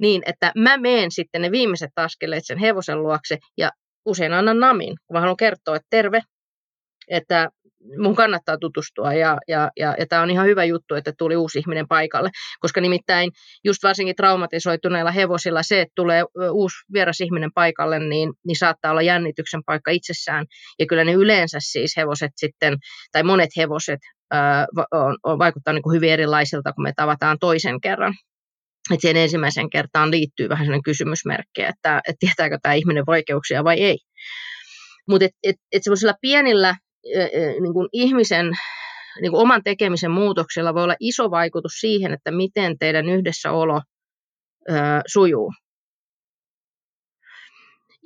niin, 0.00 0.22
että 0.26 0.52
mä 0.56 0.76
meen 0.76 1.10
sitten 1.10 1.42
ne 1.42 1.50
viimeiset 1.50 1.90
askeleet 1.96 2.46
sen 2.46 2.58
hevosen 2.58 3.02
luokse 3.02 3.38
ja 3.56 3.70
usein 4.04 4.32
annan 4.32 4.60
namin, 4.60 4.96
kun 5.06 5.14
mä 5.16 5.20
haluan 5.20 5.36
kertoa, 5.36 5.76
että 5.76 5.86
terve, 5.90 6.20
että 7.08 7.48
mun 7.98 8.14
kannattaa 8.14 8.58
tutustua 8.58 9.12
ja, 9.12 9.38
ja, 9.48 9.70
ja, 9.76 9.94
ja 9.98 10.06
tämä 10.06 10.22
on 10.22 10.30
ihan 10.30 10.46
hyvä 10.46 10.64
juttu, 10.64 10.94
että 10.94 11.12
tuli 11.18 11.36
uusi 11.36 11.58
ihminen 11.58 11.88
paikalle, 11.88 12.30
koska 12.60 12.80
nimittäin 12.80 13.30
just 13.64 13.82
varsinkin 13.82 14.16
traumatisoituneilla 14.16 15.10
hevosilla 15.10 15.62
se, 15.62 15.80
että 15.80 15.92
tulee 15.96 16.24
uusi 16.52 16.76
vieras 16.92 17.20
ihminen 17.20 17.50
paikalle, 17.54 17.98
niin, 17.98 18.32
niin 18.46 18.56
saattaa 18.56 18.90
olla 18.90 19.02
jännityksen 19.02 19.60
paikka 19.66 19.90
itsessään 19.90 20.46
ja 20.78 20.86
kyllä 20.86 21.04
ne 21.04 21.12
yleensä 21.12 21.58
siis 21.60 21.96
hevoset 21.96 22.32
sitten, 22.36 22.76
tai 23.12 23.22
monet 23.22 23.50
hevoset 23.56 24.00
ää, 24.30 24.66
vaikuttaa 25.24 25.74
niin 25.74 25.82
kuin 25.82 25.96
hyvin 25.96 26.12
erilaisilta, 26.12 26.72
kun 26.72 26.82
me 26.82 26.92
tavataan 26.96 27.38
toisen 27.40 27.80
kerran. 27.80 28.14
Et 28.92 29.00
siihen 29.00 29.16
ensimmäisen 29.16 29.70
kertaan 29.70 30.10
liittyy 30.10 30.48
vähän 30.48 30.64
sellainen 30.64 30.82
kysymysmerkki, 30.82 31.62
että, 31.62 32.00
että 32.08 32.16
tietääkö 32.20 32.58
tämä 32.62 32.74
ihminen 32.74 33.06
vaikeuksia 33.06 33.64
vai 33.64 33.80
ei. 33.80 33.98
Mutta 35.08 35.24
et, 35.24 35.32
et, 35.42 35.56
et 35.72 35.82
sellaisilla 35.84 36.14
pienillä 36.20 36.76
niin 37.60 37.72
kuin 37.72 37.88
ihmisen 37.92 38.50
niin 39.20 39.32
kuin 39.32 39.42
oman 39.42 39.62
tekemisen 39.64 40.10
muutoksella 40.10 40.74
voi 40.74 40.84
olla 40.84 40.96
iso 41.00 41.30
vaikutus 41.30 41.72
siihen, 41.72 42.12
että 42.12 42.30
miten 42.30 42.78
teidän 42.78 43.08
yhdessäolo 43.08 43.80
ö, 44.70 44.74
sujuu. 45.06 45.52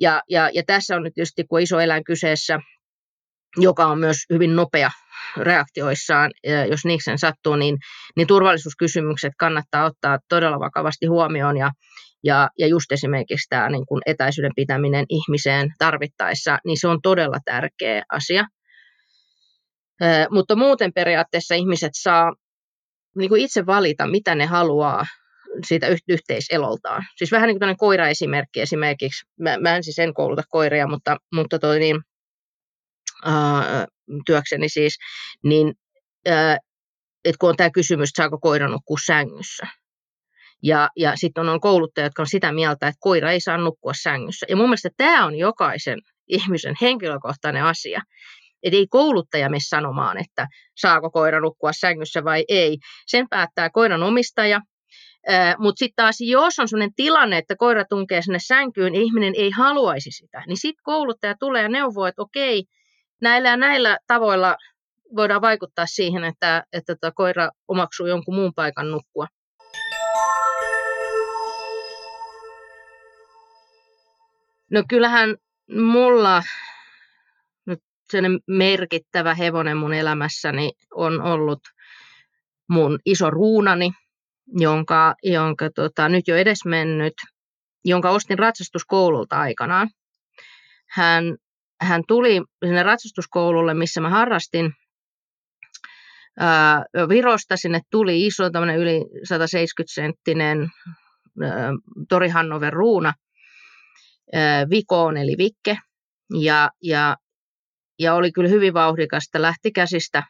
Ja, 0.01 0.23
ja, 0.31 0.51
ja 0.55 0.63
tässä 0.67 0.97
on 0.97 1.03
nyt 1.03 1.15
tietysti, 1.15 1.45
kun 1.45 1.61
iso 1.61 1.81
eläin 1.81 2.05
kyseessä, 2.05 2.61
joka 3.57 3.87
on 3.87 3.99
myös 3.99 4.17
hyvin 4.33 4.57
nopea 4.57 4.91
reaktioissaan, 5.37 6.31
jos 6.71 6.85
niiksen 6.85 7.19
sattuu, 7.19 7.57
niin, 7.57 7.77
niin 8.17 8.27
turvallisuuskysymykset 8.27 9.33
kannattaa 9.39 9.85
ottaa 9.85 10.19
todella 10.29 10.61
vakavasti 10.61 11.07
huomioon 11.07 11.57
ja, 11.57 11.71
ja, 12.25 12.49
ja 12.59 12.67
just 12.67 12.93
esimerkiksi 12.93 13.47
tämä 13.49 13.69
niin 13.69 13.87
kuin 13.87 14.03
etäisyyden 14.07 14.53
pitäminen 14.57 15.05
ihmiseen 15.09 15.69
tarvittaessa, 15.79 16.59
niin 16.67 16.81
se 16.81 16.89
on 16.89 16.99
todella 17.03 17.39
tärkeä 17.45 18.03
asia. 18.13 18.45
Mutta 20.31 20.57
muuten 20.57 20.93
periaatteessa 20.93 21.55
ihmiset 21.55 21.93
saa 21.95 22.33
niin 23.17 23.29
kuin 23.29 23.41
itse 23.41 23.67
valita, 23.67 24.07
mitä 24.07 24.35
ne 24.35 24.47
haluaa 24.47 25.05
siitä 25.67 25.87
yhteiseloltaan. 26.09 27.03
Siis 27.17 27.33
vähän 27.33 27.47
niin 27.47 27.59
kuin 27.59 27.77
koira-esimerkki 27.77 28.61
esimerkiksi. 28.61 29.27
Mä, 29.41 29.57
mä 29.59 29.77
en 29.77 29.85
siis 29.85 29.99
en 29.99 30.15
kouluta 30.15 30.43
koiria, 30.49 30.87
mutta, 30.87 31.17
mutta 31.35 31.59
toi 31.59 31.79
niin, 31.79 31.97
ää, 33.25 33.87
työkseni 34.27 34.69
siis, 34.69 34.99
niin 35.45 35.75
ää, 36.27 36.59
että 37.25 37.37
kun 37.41 37.49
on 37.49 37.57
tämä 37.57 37.71
kysymys, 37.71 38.09
että 38.09 38.23
saako 38.23 38.39
koira 38.39 38.69
nukkua 38.69 38.97
sängyssä. 39.07 39.67
Ja, 40.63 40.91
ja 40.97 41.13
sitten 41.17 41.49
on, 41.49 41.61
kouluttajat, 41.61 42.07
jotka 42.07 42.23
on 42.23 42.27
sitä 42.27 42.53
mieltä, 42.53 42.89
että 42.89 42.99
koira 43.01 43.31
ei 43.31 43.41
saa 43.41 43.57
nukkua 43.57 43.93
sängyssä. 44.03 44.47
Ja 44.49 44.57
mun 44.57 44.67
mielestä 44.67 44.89
tämä 44.97 45.27
on 45.27 45.35
jokaisen 45.35 45.99
ihmisen 46.29 46.75
henkilökohtainen 46.81 47.65
asia. 47.65 48.03
Että 48.63 48.77
ei 48.77 48.87
kouluttaja 48.87 49.51
mene 49.51 49.61
sanomaan, 49.69 50.19
että 50.19 50.47
saako 50.77 51.11
koira 51.11 51.41
nukkua 51.41 51.73
sängyssä 51.73 52.25
vai 52.25 52.45
ei. 52.49 52.79
Sen 53.07 53.27
päättää 53.29 53.71
koiran 53.71 54.03
omistaja. 54.03 54.61
Mutta 55.59 55.79
sitten 55.79 55.97
taas, 55.97 56.17
jos 56.21 56.59
on 56.59 56.69
sellainen 56.69 56.95
tilanne, 56.97 57.39
että 57.39 57.57
koira 57.57 57.85
tunkee 57.85 58.23
sinne 58.23 58.39
sänkyyn, 58.43 58.95
ihminen 58.95 59.35
ei 59.37 59.51
haluaisi 59.51 60.11
sitä, 60.11 60.43
niin 60.47 60.57
sitten 60.57 60.83
kouluttaja 60.83 61.35
tulee 61.41 61.63
ja 61.63 61.69
neuvoo, 61.69 62.07
että 62.07 62.23
okei, 62.23 62.65
näillä 63.21 63.49
ja 63.49 63.57
näillä 63.57 63.99
tavoilla 64.07 64.57
voidaan 65.17 65.41
vaikuttaa 65.41 65.87
siihen, 65.87 66.25
että, 66.25 66.65
että 66.73 66.95
tota 66.95 67.13
koira 67.13 67.51
omaksuu 67.69 68.07
jonkun 68.07 68.35
muun 68.35 68.55
paikan 68.55 68.91
nukkua. 68.91 69.27
No 74.71 74.83
kyllähän 74.89 75.37
mulla 75.71 76.43
sellainen 78.11 78.41
merkittävä 78.47 79.35
hevonen 79.35 79.77
mun 79.77 79.95
elämässäni 79.95 80.73
on 80.95 81.23
ollut 81.23 81.61
mun 82.69 82.99
iso 83.05 83.31
ruunani, 83.31 83.91
jonka, 84.47 85.15
jonka 85.23 85.71
tota, 85.75 86.09
nyt 86.09 86.29
jo 86.29 86.37
edes 86.37 86.65
mennyt, 86.65 87.15
jonka 87.85 88.11
ostin 88.11 88.39
ratsastuskoululta 88.39 89.37
aikanaan. 89.41 89.91
Hän, 90.91 91.25
hän 91.81 92.03
tuli 92.09 92.43
sinne 92.67 92.83
ratsastuskoululle, 92.83 93.75
missä 93.75 94.01
mä 94.01 94.11
harrastin 94.11 94.73
ää, 96.39 96.85
Virosta. 97.09 97.57
Sinne 97.57 97.81
tuli 97.91 98.27
iso, 98.27 98.45
yli 98.79 99.01
170-senttinen 99.01 100.69
ää, 101.43 101.73
Tori 102.09 102.29
Hannover 102.29 102.73
ruuna, 102.73 103.15
ää, 104.35 104.71
Vikoon 104.71 105.17
eli 105.17 105.35
Vikke. 105.39 105.79
Ja, 106.41 106.71
ja 106.83 107.17
ja 107.99 108.15
oli 108.15 108.33
kyllä 108.33 108.49
hyvin 108.49 108.75
vauhdikasta, 108.75 109.43
lähti 109.43 109.73
käsistä 109.73 110.23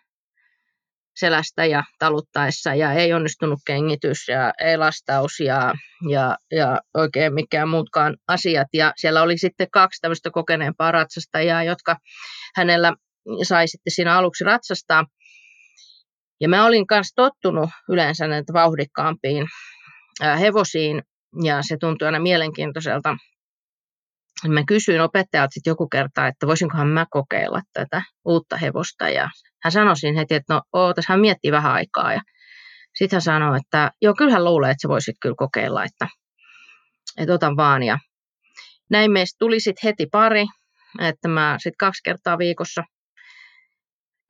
selästä 1.19 1.65
ja 1.65 1.85
taluttaessa 1.99 2.75
ja 2.75 2.93
ei 2.93 3.13
onnistunut 3.13 3.59
kengitys 3.67 4.29
ja 4.29 4.53
ei 4.61 4.77
lastaus 4.77 5.41
ja, 5.41 5.75
ja, 6.11 6.37
ja 6.53 6.81
oikein 6.95 7.35
mikään 7.35 7.69
muutkaan 7.69 8.17
asiat. 8.29 8.69
Ja 8.73 8.93
siellä 8.97 9.23
oli 9.23 9.39
sitten 9.39 9.71
kaksi 9.71 10.01
tämmöistä 10.01 10.31
kokeneempaa 10.31 10.93
ratsastajaa, 10.93 11.65
jotka 11.65 11.97
hänellä 12.57 12.93
sai 13.43 13.69
sitten 13.69 13.93
siinä 13.93 14.17
aluksi 14.17 14.45
ratsastaa. 14.45 15.05
Ja 16.41 16.49
mä 16.49 16.67
olin 16.67 16.85
myös 16.91 17.13
tottunut 17.15 17.71
yleensä 17.89 18.27
näitä 18.27 18.53
vauhdikkaampiin 18.53 19.47
hevosiin 20.41 21.03
ja 21.45 21.63
se 21.63 21.77
tuntui 21.81 22.07
aina 22.07 22.21
mielenkiintoiselta. 22.21 23.17
Mä 24.47 24.63
kysyin 24.67 25.01
opettajalta 25.01 25.51
sitten 25.53 25.71
joku 25.71 25.89
kerta, 25.89 26.27
että 26.27 26.47
voisinkohan 26.47 26.89
mä 26.89 27.07
kokeilla 27.11 27.61
tätä 27.73 28.03
uutta 28.25 28.57
hevosta. 28.57 29.09
Ja 29.09 29.31
hän 29.63 29.73
sanoi 29.73 29.97
siinä 29.97 30.19
heti, 30.19 30.35
että 30.35 30.55
no 30.55 30.63
ootas, 30.73 31.05
hän 31.09 31.21
miettii 31.21 31.53
vähän 31.53 31.73
aikaa. 31.73 32.13
Ja 32.13 32.21
sitten 32.95 33.17
hän 33.17 33.23
sanoi, 33.23 33.57
että 33.57 33.91
joo, 34.03 34.15
kyllähän 34.15 34.45
luulee, 34.45 34.71
että 34.71 34.83
sä 34.83 34.89
voisit 34.89 35.17
kyllä 35.23 35.35
kokeilla, 35.39 35.85
että, 35.85 36.09
että 37.19 37.35
otan 37.35 37.57
vaan. 37.57 37.83
Ja 37.83 37.99
näin 38.91 39.11
meistä 39.11 39.37
tuli 39.39 39.61
sitten 39.61 39.89
heti 39.89 40.07
pari, 40.13 40.47
että 41.01 41.29
mä 41.29 41.57
sitten 41.59 41.79
kaksi 41.79 42.01
kertaa 42.05 42.39
viikossa 42.39 42.83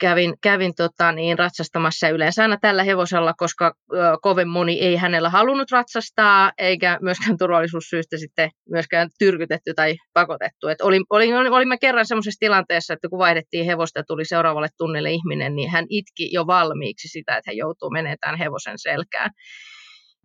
kävin, 0.01 0.35
kävin 0.43 0.75
tota, 0.75 1.13
niin, 1.13 1.39
ratsastamassa 1.39 2.09
yleensä 2.09 2.43
aina 2.43 2.57
tällä 2.61 2.83
hevosella, 2.83 3.35
koska 3.37 3.75
ö, 3.93 3.97
kovin 4.23 4.49
moni 4.49 4.81
ei 4.81 4.97
hänellä 4.97 5.31
halunnut 5.31 5.71
ratsastaa, 5.71 6.53
eikä 6.59 6.99
myöskään 7.03 7.39
turvallisuussyistä 7.39 8.17
sitten 8.17 8.51
myöskään 8.71 9.09
tyrkytetty 9.19 9.75
tai 9.75 9.97
pakotettu. 10.13 10.69
Et 10.69 10.81
olin, 10.81 11.03
olin, 11.11 11.35
olimme 11.35 11.79
kerran 11.79 12.07
semmoisessa 12.07 12.39
tilanteessa, 12.41 12.95
että 12.95 13.09
kun 13.09 13.19
vaihdettiin 13.19 13.67
hevosta 13.67 13.99
ja 13.99 14.05
tuli 14.05 14.25
seuraavalle 14.25 14.69
tunnille 14.79 15.11
ihminen, 15.11 15.57
niin 15.57 15.71
hän 15.71 15.87
itki 15.89 16.29
jo 16.33 16.47
valmiiksi 16.47 17.09
sitä, 17.09 17.37
että 17.37 17.51
hän 17.51 17.57
joutuu 17.57 17.91
menemään 17.91 18.39
hevosen 18.39 18.79
selkään. 18.79 19.31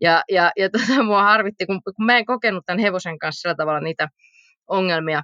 Ja, 0.00 0.22
ja, 0.30 0.52
ja 0.56 0.70
tota, 0.70 1.02
mua 1.02 1.22
harvitti, 1.22 1.66
kun, 1.66 1.80
kun 1.96 2.06
mä 2.06 2.18
en 2.18 2.26
kokenut 2.26 2.66
tämän 2.66 2.78
hevosen 2.78 3.18
kanssa 3.18 3.40
sillä 3.40 3.54
tavalla 3.54 3.80
niitä 3.80 4.08
ongelmia. 4.68 5.22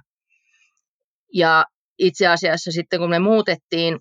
Ja 1.33 1.65
itse 1.99 2.27
asiassa 2.27 2.71
sitten 2.71 2.99
kun 2.99 3.09
me 3.09 3.19
muutettiin 3.19 3.99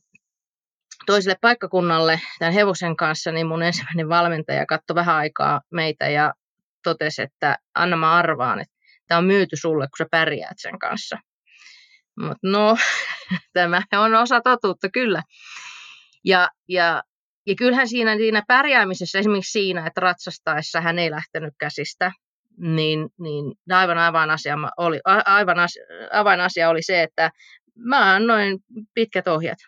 toiselle 1.07 1.37
paikkakunnalle 1.41 2.21
tämän 2.39 2.55
hevosen 2.55 2.97
kanssa, 2.97 3.33
niin 3.33 3.47
mun 3.47 3.63
ensimmäinen 3.63 4.09
valmentaja 4.09 4.67
katsoi 4.67 4.95
vähän 4.95 5.17
aikaa 5.17 5.61
meitä 5.71 6.09
ja 6.09 6.35
totesi, 6.83 7.23
että 7.23 7.57
anna 7.75 7.97
mä 7.97 8.13
arvaan, 8.13 8.61
että 8.61 8.75
tämä 9.07 9.19
on 9.19 9.25
myyty 9.25 9.57
sulle, 9.57 9.87
kun 9.87 9.99
sä 9.99 10.07
pärjäät 10.11 10.57
sen 10.57 10.79
kanssa. 10.79 11.19
Mutta 12.21 12.39
no, 12.43 12.77
tämä 13.53 13.83
on 13.93 14.15
osa 14.15 14.41
totuutta 14.41 14.89
kyllä. 14.89 15.23
Ja, 16.25 16.49
ja, 16.69 17.03
ja 17.47 17.55
kyllähän 17.55 17.89
siinä, 17.89 18.17
siinä 18.17 18.43
pärjäämisessä, 18.49 19.19
esimerkiksi 19.19 19.53
siinä, 19.53 19.87
että 19.87 20.01
ratsastaessa 20.01 20.81
hän 20.81 20.99
ei 20.99 21.11
lähtenyt 21.11 21.55
käsistä, 21.59 22.13
niin, 22.59 23.09
niin 23.21 23.55
aivan, 23.71 23.99
aivan, 23.99 24.31
asia 24.31 24.57
oli, 24.77 25.01
aivan 26.11 26.41
asia, 26.41 26.69
oli 26.69 26.83
se, 26.83 27.03
että 27.03 27.31
mä 27.75 28.15
annoin 28.15 28.59
pitkät 28.95 29.29
ohjat 29.29 29.59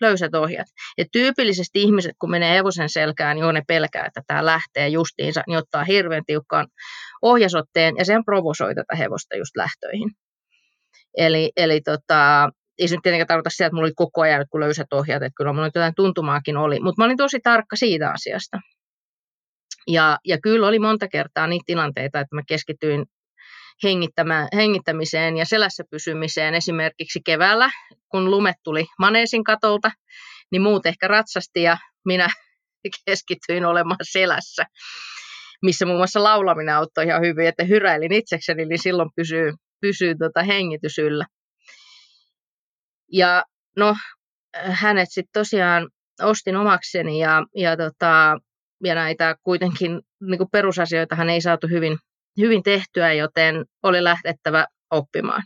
löysät 0.00 0.34
ohjat. 0.34 0.66
Ja 0.98 1.04
tyypillisesti 1.12 1.82
ihmiset, 1.82 2.12
kun 2.20 2.30
menee 2.30 2.54
hevosen 2.54 2.88
selkään, 2.88 3.36
niin 3.36 3.54
ne 3.54 3.62
pelkää, 3.68 4.06
että 4.06 4.22
tämä 4.26 4.46
lähtee 4.46 4.88
justiinsa, 4.88 5.42
niin 5.46 5.58
ottaa 5.58 5.84
hirveän 5.84 6.22
tiukkaan 6.26 6.66
ohjasotteen 7.22 7.94
ja 7.98 8.04
sen 8.04 8.24
provosoi 8.24 8.74
tätä 8.74 8.96
hevosta 8.96 9.36
just 9.36 9.56
lähtöihin. 9.56 10.10
Eli, 11.16 11.52
eli 11.56 11.80
tota, 11.80 12.50
ei 12.78 12.88
se 12.88 12.94
nyt 12.94 13.02
tietenkään 13.02 13.26
tarkoita 13.26 13.50
sitä, 13.50 13.66
että 13.66 13.74
mulla 13.74 13.86
oli 13.86 13.92
koko 13.96 14.20
ajan 14.20 14.46
kun 14.50 14.60
löysät 14.60 14.92
ohjat, 14.92 15.22
että 15.22 15.36
kyllä 15.36 15.52
mulla 15.52 15.66
jotain 15.66 15.94
tuntumaakin 15.96 16.56
oli, 16.56 16.80
mutta 16.80 17.02
mä 17.02 17.04
olin 17.04 17.16
tosi 17.16 17.40
tarkka 17.42 17.76
siitä 17.76 18.10
asiasta. 18.10 18.58
Ja, 19.86 20.18
ja 20.24 20.38
kyllä 20.42 20.66
oli 20.66 20.78
monta 20.78 21.08
kertaa 21.08 21.46
niitä 21.46 21.64
tilanteita, 21.66 22.20
että 22.20 22.36
mä 22.36 22.42
keskityin 22.48 23.06
hengittämiseen 24.56 25.36
ja 25.36 25.44
selässä 25.44 25.84
pysymiseen. 25.90 26.54
Esimerkiksi 26.54 27.20
keväällä, 27.24 27.70
kun 28.08 28.30
lumet 28.30 28.56
tuli 28.64 28.86
maneesin 28.98 29.44
katolta, 29.44 29.90
niin 30.52 30.62
muut 30.62 30.86
ehkä 30.86 31.08
ratsasti 31.08 31.62
ja 31.62 31.78
minä 32.04 32.28
keskityin 33.06 33.64
olemaan 33.64 33.98
selässä, 34.02 34.64
missä 35.62 35.86
muun 35.86 35.98
muassa 35.98 36.22
laulaminen 36.22 36.74
auttoi 36.74 37.04
ihan 37.04 37.22
hyvin, 37.22 37.46
että 37.46 37.64
hyräilin 37.64 38.12
itsekseni, 38.12 38.64
niin 38.64 38.82
silloin 38.82 39.10
pysyy, 39.16 39.52
pysyy 39.80 40.14
tota 40.18 40.42
hengitys 40.42 40.98
yllä. 40.98 41.26
Ja 43.12 43.44
no, 43.76 43.96
hänet 44.56 45.08
sitten 45.10 45.32
tosiaan 45.32 45.88
ostin 46.22 46.56
omakseni 46.56 47.18
ja, 47.18 47.42
ja, 47.56 47.76
tota, 47.76 48.38
ja 48.84 48.94
näitä 48.94 49.36
kuitenkin 49.42 50.00
niin 50.20 50.50
perusasioita 50.52 51.16
hän 51.16 51.30
ei 51.30 51.40
saatu 51.40 51.66
hyvin 51.68 51.98
hyvin 52.38 52.62
tehtyä, 52.62 53.12
joten 53.12 53.64
oli 53.82 54.04
lähdettävä 54.04 54.66
oppimaan. 54.90 55.42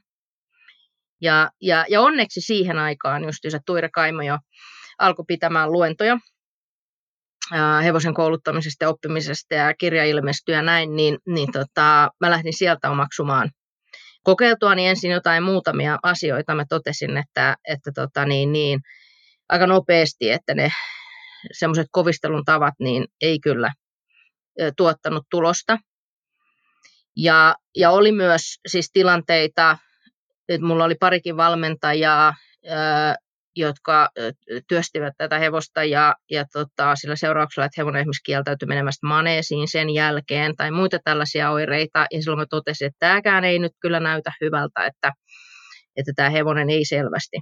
Ja, 1.20 1.50
ja, 1.61 1.85
ja 1.88 2.00
onneksi 2.00 2.40
siihen 2.40 2.78
aikaan 2.78 3.24
justiinsa 3.24 3.59
Tuire 3.66 3.88
Kaimo 3.88 4.22
jo 4.22 4.38
alkoi 4.98 5.24
pitämään 5.28 5.72
luentoja 5.72 6.18
ää, 7.52 7.81
hevosen 7.81 8.14
kouluttamisesta 8.14 8.85
ja 8.85 8.88
oppimisesta 8.88 9.55
ja 9.55 9.74
kirja 9.74 10.05
ja 10.48 10.62
näin, 10.62 10.96
niin, 10.96 11.18
niin 11.26 11.52
tota, 11.52 12.11
mä 12.20 12.31
lähdin 12.31 12.57
sieltä 12.57 12.90
omaksumaan 12.90 13.50
kokeiltuani 14.22 14.87
ensin 14.88 15.11
jotain 15.11 15.42
muutamia 15.42 15.98
asioita. 16.02 16.55
Mä 16.55 16.64
totesin, 16.68 17.16
että, 17.16 17.57
että 17.68 17.90
tota, 17.94 18.24
niin, 18.24 18.52
niin, 18.52 18.81
aika 19.48 19.66
nopeasti, 19.66 20.31
että 20.31 20.55
ne 20.55 20.70
semmoiset 21.52 21.87
kovistelun 21.92 22.44
tavat 22.44 22.74
niin 22.78 23.05
ei 23.20 23.40
kyllä 23.40 23.72
tuottanut 24.76 25.26
tulosta. 25.31 25.78
Ja, 27.16 27.55
ja 27.77 27.90
oli 27.90 28.12
myös 28.12 28.42
siis 28.66 28.90
tilanteita, 28.92 29.79
että 30.48 30.66
mulla 30.66 30.85
oli 30.85 30.94
parikin 31.01 31.37
valmentajaa, 31.37 32.35
jotka 33.57 34.09
työstivät 34.68 35.14
tätä 35.18 35.38
hevosta 35.38 35.85
ja, 35.85 36.14
ja 36.31 36.44
tota, 36.53 36.96
sillä 36.96 37.16
seurauksella, 37.16 37.66
että 37.66 37.81
hevonen 37.81 38.01
esimerkiksi 38.01 38.22
kieltäytyi 38.25 38.66
menemästä 38.66 39.07
maneesiin 39.07 39.68
sen 39.68 39.90
jälkeen 39.90 40.57
tai 40.57 40.70
muita 40.70 40.98
tällaisia 41.05 41.51
oireita. 41.51 42.07
Ja 42.11 42.22
silloin 42.22 42.38
mä 42.38 42.46
totesin, 42.51 42.87
että 42.87 43.07
tämäkään 43.07 43.44
ei 43.44 43.59
nyt 43.59 43.72
kyllä 43.81 44.01
näytä 44.01 44.33
hyvältä, 44.40 44.87
että, 44.87 45.12
että 45.96 46.12
tämä 46.16 46.31
hevonen 46.31 46.70
ei 46.70 46.85
selvästi, 46.85 47.37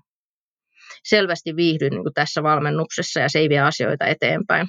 selvästi 1.04 1.56
viihdy 1.56 1.90
niin 1.90 2.02
tässä 2.14 2.42
valmennuksessa 2.42 3.20
ja 3.20 3.28
se 3.28 3.38
ei 3.38 3.48
vie 3.48 3.60
asioita 3.60 4.06
eteenpäin. 4.06 4.66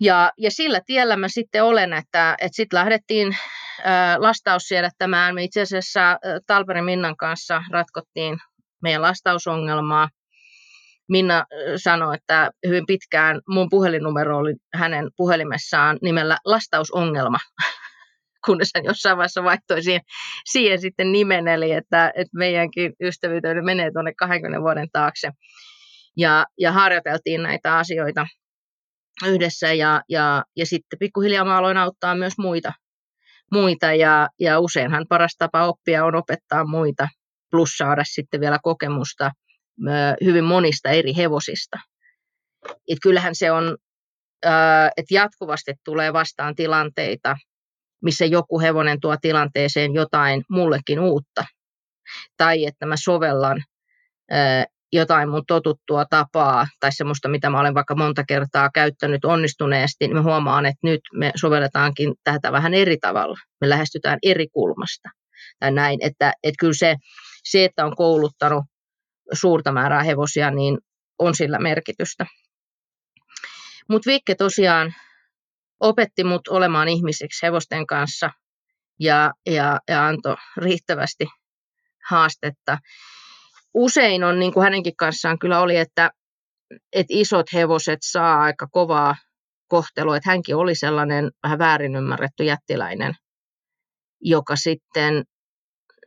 Ja, 0.00 0.32
ja 0.38 0.50
sillä 0.50 0.80
tiellä 0.86 1.16
mä 1.16 1.28
sitten 1.28 1.64
olen, 1.64 1.92
että, 1.92 2.36
että 2.40 2.56
sitten 2.56 2.78
lähdettiin 2.78 3.36
ää, 3.84 4.22
lastaussiedättämään. 4.22 5.34
Me 5.34 5.44
itse 5.44 5.60
asiassa 5.60 6.18
Talperin 6.46 6.84
Minnan 6.84 7.16
kanssa 7.16 7.62
ratkottiin 7.70 8.38
meidän 8.82 9.02
lastausongelmaa. 9.02 10.08
Minna 11.08 11.44
sanoi, 11.76 12.14
että 12.14 12.50
hyvin 12.66 12.86
pitkään 12.86 13.40
mun 13.48 13.68
puhelinnumero 13.70 14.38
oli 14.38 14.54
hänen 14.74 15.10
puhelimessaan 15.16 15.98
nimellä 16.02 16.38
lastausongelma, 16.44 17.38
kunnes 18.46 18.70
hän 18.74 18.84
jossain 18.84 19.16
vaiheessa 19.16 19.44
vaihtoi 19.44 19.82
siihen, 19.82 20.00
siihen 20.50 20.80
sitten 20.80 21.12
nimen, 21.12 21.48
eli 21.48 21.72
että, 21.72 22.12
että 22.14 22.38
meidänkin 22.38 22.92
ystävyytemme 23.02 23.62
menee 23.62 23.90
tuonne 23.92 24.12
20 24.18 24.60
vuoden 24.60 24.88
taakse. 24.92 25.30
Ja, 26.16 26.46
ja 26.58 26.72
harjoiteltiin 26.72 27.42
näitä 27.42 27.76
asioita 27.76 28.26
yhdessä 29.26 29.72
ja, 29.72 30.02
ja, 30.08 30.44
ja 30.56 30.66
sitten 30.66 30.98
pikkuhiljaa 30.98 31.44
mä 31.44 31.58
aloin 31.58 31.76
auttaa 31.76 32.14
myös 32.14 32.32
muita, 32.38 32.72
muita 33.52 33.94
ja, 33.94 34.28
ja 34.40 34.60
useinhan 34.60 35.06
paras 35.08 35.36
tapa 35.38 35.66
oppia 35.66 36.04
on 36.04 36.14
opettaa 36.14 36.64
muita, 36.64 37.08
plus 37.50 37.70
saada 37.70 38.02
sitten 38.04 38.40
vielä 38.40 38.58
kokemusta 38.62 39.30
hyvin 40.24 40.44
monista 40.44 40.88
eri 40.88 41.16
hevosista. 41.16 41.78
Et 42.88 42.98
kyllähän 43.02 43.34
se 43.34 43.52
on, 43.52 43.76
että 44.96 45.14
jatkuvasti 45.14 45.72
tulee 45.84 46.12
vastaan 46.12 46.54
tilanteita, 46.54 47.36
missä 48.02 48.24
joku 48.24 48.60
hevonen 48.60 49.00
tuo 49.00 49.16
tilanteeseen 49.20 49.94
jotain 49.94 50.44
mullekin 50.50 51.00
uutta. 51.00 51.44
Tai 52.36 52.64
että 52.64 52.86
mä 52.86 52.94
sovellan 52.96 53.62
jotain 54.92 55.28
mun 55.28 55.42
totuttua 55.46 56.04
tapaa 56.04 56.66
tai 56.80 56.92
semmoista, 56.92 57.28
mitä 57.28 57.50
mä 57.50 57.60
olen 57.60 57.74
vaikka 57.74 57.94
monta 57.94 58.24
kertaa 58.28 58.70
käyttänyt 58.74 59.24
onnistuneesti, 59.24 60.06
niin 60.06 60.16
mä 60.16 60.22
huomaan, 60.22 60.66
että 60.66 60.78
nyt 60.82 61.00
me 61.14 61.32
sovelletaankin 61.36 62.14
tätä 62.24 62.52
vähän 62.52 62.74
eri 62.74 62.96
tavalla. 63.00 63.38
Me 63.60 63.68
lähestytään 63.68 64.18
eri 64.22 64.46
kulmasta. 64.48 65.08
Tai 65.58 65.72
näin, 65.72 65.98
että, 66.02 66.32
että 66.42 66.56
kyllä 66.60 66.74
se, 66.74 66.96
se, 67.44 67.64
että 67.64 67.86
on 67.86 67.96
kouluttanut 67.96 68.64
suurta 69.32 69.72
määrää 69.72 70.02
hevosia, 70.02 70.50
niin 70.50 70.78
on 71.18 71.34
sillä 71.34 71.58
merkitystä. 71.58 72.26
Mutta 73.88 74.10
Vikke 74.10 74.34
tosiaan 74.34 74.94
opetti 75.80 76.24
mut 76.24 76.48
olemaan 76.48 76.88
ihmisiksi 76.88 77.46
hevosten 77.46 77.86
kanssa 77.86 78.30
ja, 79.00 79.32
ja, 79.46 79.78
ja 79.88 80.06
antoi 80.06 80.36
riittävästi 80.56 81.26
haastetta 82.10 82.78
usein 83.78 84.24
on, 84.24 84.38
niin 84.38 84.52
kuin 84.52 84.64
hänenkin 84.64 84.96
kanssaan 84.96 85.38
kyllä 85.38 85.60
oli, 85.60 85.76
että, 85.76 86.10
että 86.92 87.14
isot 87.14 87.46
hevoset 87.52 87.98
saa 88.02 88.42
aika 88.42 88.66
kovaa 88.72 89.16
kohtelua, 89.68 90.16
että 90.16 90.30
hänkin 90.30 90.56
oli 90.56 90.74
sellainen 90.74 91.30
vähän 91.42 91.58
väärin 91.58 91.96
ymmärretty 91.96 92.44
jättiläinen, 92.44 93.14
joka 94.20 94.56
sitten, 94.56 95.24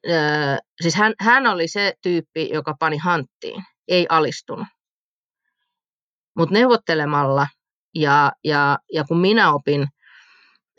äh, 0.10 0.58
siis 0.82 0.96
hän, 0.96 1.14
hän 1.20 1.48
oli 1.48 1.68
se 1.68 1.94
tyyppi, 2.02 2.50
joka 2.54 2.76
pani 2.80 2.98
hanttiin, 2.98 3.64
ei 3.88 4.06
alistunut. 4.10 4.68
Mutta 6.38 6.54
neuvottelemalla 6.54 7.48
ja, 7.96 8.32
ja, 8.44 8.78
ja 8.94 9.04
kun 9.04 9.22
minä 9.22 9.54
opin 9.54 9.88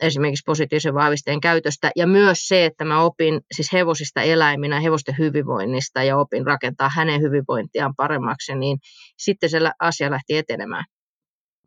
esimerkiksi 0.03 0.43
positiivisen 0.45 0.93
vahvisteen 0.93 1.41
käytöstä 1.41 1.91
ja 1.95 2.07
myös 2.07 2.47
se, 2.47 2.65
että 2.65 2.85
mä 2.85 3.01
opin 3.01 3.41
siis 3.55 3.73
hevosista 3.73 4.21
eläiminä, 4.21 4.79
hevosten 4.79 5.15
hyvinvoinnista 5.17 6.03
ja 6.03 6.17
opin 6.17 6.45
rakentaa 6.45 6.89
hänen 6.95 7.21
hyvinvointiaan 7.21 7.95
paremmaksi, 7.95 8.55
niin 8.55 8.77
sitten 9.17 9.49
se 9.49 9.59
asia 9.79 10.11
lähti 10.11 10.37
etenemään. 10.37 10.85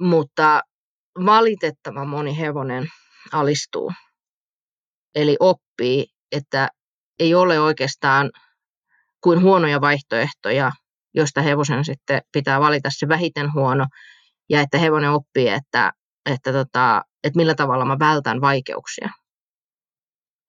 Mutta 0.00 0.60
valitettavan 1.26 2.08
moni 2.08 2.38
hevonen 2.38 2.86
alistuu. 3.32 3.92
Eli 5.14 5.36
oppii, 5.40 6.06
että 6.32 6.68
ei 7.18 7.34
ole 7.34 7.60
oikeastaan 7.60 8.30
kuin 9.20 9.42
huonoja 9.42 9.80
vaihtoehtoja, 9.80 10.72
josta 11.14 11.42
hevosen 11.42 11.84
sitten 11.84 12.22
pitää 12.32 12.60
valita 12.60 12.88
se 12.92 13.08
vähiten 13.08 13.52
huono, 13.52 13.86
ja 14.50 14.60
että 14.60 14.78
hevonen 14.78 15.10
oppii, 15.10 15.48
että, 15.48 15.92
että, 16.26 16.52
tota, 16.52 17.02
että 17.24 17.36
millä 17.36 17.54
tavalla 17.54 17.84
mä 17.84 17.98
vältän 17.98 18.40
vaikeuksia. 18.40 19.08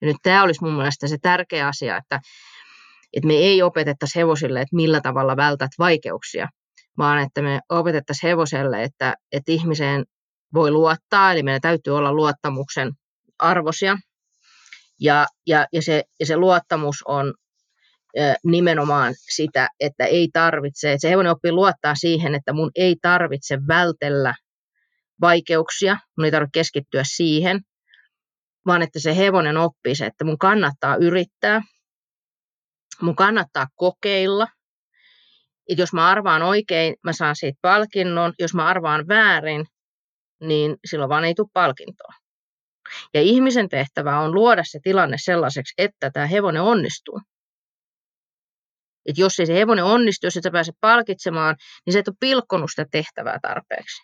Ja 0.02 0.08
nyt 0.08 0.18
tämä 0.24 0.44
olisi 0.44 0.64
mun 0.64 0.74
mielestä 0.74 1.08
se 1.08 1.18
tärkeä 1.22 1.68
asia, 1.68 1.98
että, 1.98 2.20
että 3.14 3.28
me 3.28 3.34
ei 3.34 3.62
opetettaisi 3.62 4.20
hevosille, 4.20 4.62
että 4.62 4.76
millä 4.76 5.02
tavalla 5.02 5.38
vältät 5.38 5.72
vaikeuksia, 5.80 6.48
vaan 6.98 7.20
että 7.20 7.42
me 7.42 7.60
opetettaisiin 7.70 8.30
hevoselle, 8.30 8.84
että, 8.84 9.16
että 9.32 9.52
ihmiseen 9.52 10.06
voi 10.54 10.72
luottaa, 10.72 11.32
eli 11.32 11.44
meidän 11.44 11.62
täytyy 11.62 11.98
olla 11.98 12.14
luottamuksen 12.14 12.92
arvosia. 13.40 13.98
Ja, 15.00 15.28
ja, 15.48 15.68
ja, 15.74 15.82
se, 15.82 16.04
ja 16.20 16.26
se 16.26 16.38
luottamus 16.38 17.04
on 17.06 17.34
nimenomaan 18.44 19.14
sitä, 19.18 19.70
että 19.80 20.06
ei 20.06 20.30
tarvitse, 20.34 20.92
että 20.92 21.02
se 21.02 21.10
hevonen 21.10 21.32
oppii 21.32 21.52
luottaa 21.52 21.96
siihen, 21.96 22.36
että 22.36 22.54
mun 22.54 22.72
ei 22.76 22.96
tarvitse 23.02 23.58
vältellä 23.68 24.34
vaikeuksia, 25.22 25.98
mun 26.18 26.26
ei 26.26 26.32
tarvitse 26.32 26.60
keskittyä 26.60 27.04
siihen, 27.04 27.62
vaan 28.66 28.82
että 28.82 29.00
se 29.00 29.18
hevonen 29.18 29.58
oppii 29.58 29.96
se, 29.96 30.06
että 30.06 30.26
mun 30.26 30.38
kannattaa 30.38 30.96
yrittää, 30.96 31.62
mun 33.02 33.16
kannattaa 33.16 33.68
kokeilla, 33.76 34.48
että 35.70 35.82
jos 35.82 35.94
mä 35.94 36.08
arvaan 36.08 36.42
oikein, 36.42 36.96
mä 37.04 37.14
saan 37.14 37.36
siitä 37.36 37.60
palkinnon, 37.62 38.34
jos 38.40 38.54
mä 38.54 38.66
arvaan 38.66 39.08
väärin, 39.08 39.66
niin 40.42 40.76
silloin 40.86 41.10
vaan 41.10 41.26
ei 41.26 41.34
tule 41.34 41.48
palkintoa. 41.54 42.14
Ja 43.14 43.22
ihmisen 43.22 43.70
tehtävä 43.70 44.20
on 44.20 44.34
luoda 44.34 44.64
se 44.66 44.80
tilanne 44.84 45.18
sellaiseksi, 45.24 45.74
että 45.78 46.12
tämä 46.12 46.26
hevonen 46.26 46.62
onnistuu. 46.62 47.22
Et 49.06 49.18
jos 49.18 49.40
ei 49.40 49.46
se 49.46 49.54
hevonen 49.54 49.84
onnistu, 49.84 50.28
jos 50.28 50.38
et 50.38 50.44
sä 50.44 50.52
pääse 50.52 50.72
palkitsemaan, 50.82 51.56
niin 51.86 51.94
se 51.94 52.00
et 52.00 52.08
ole 52.08 52.16
pilkkonut 52.20 52.70
sitä 52.70 52.86
tehtävää 52.92 53.40
tarpeeksi. 53.42 54.02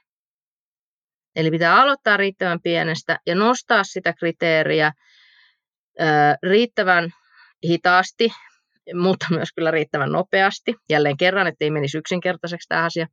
Eli 1.36 1.52
pitää 1.52 1.82
aloittaa 1.82 2.18
riittävän 2.18 2.62
pienestä 2.62 3.20
ja 3.26 3.36
nostaa 3.36 3.84
sitä 3.84 4.14
kriteeriä 4.14 4.92
ää, 6.00 6.36
riittävän 6.44 7.10
hitaasti, 7.64 8.32
mutta 8.94 9.26
myös 9.30 9.50
kyllä 9.56 9.72
riittävän 9.72 10.12
nopeasti. 10.12 10.76
Jälleen 10.90 11.18
kerran, 11.18 11.48
ettei 11.48 11.72
menisi 11.72 11.98
yksinkertaiseksi 11.98 12.68
tämä 12.68 12.84
asia. 12.84 13.08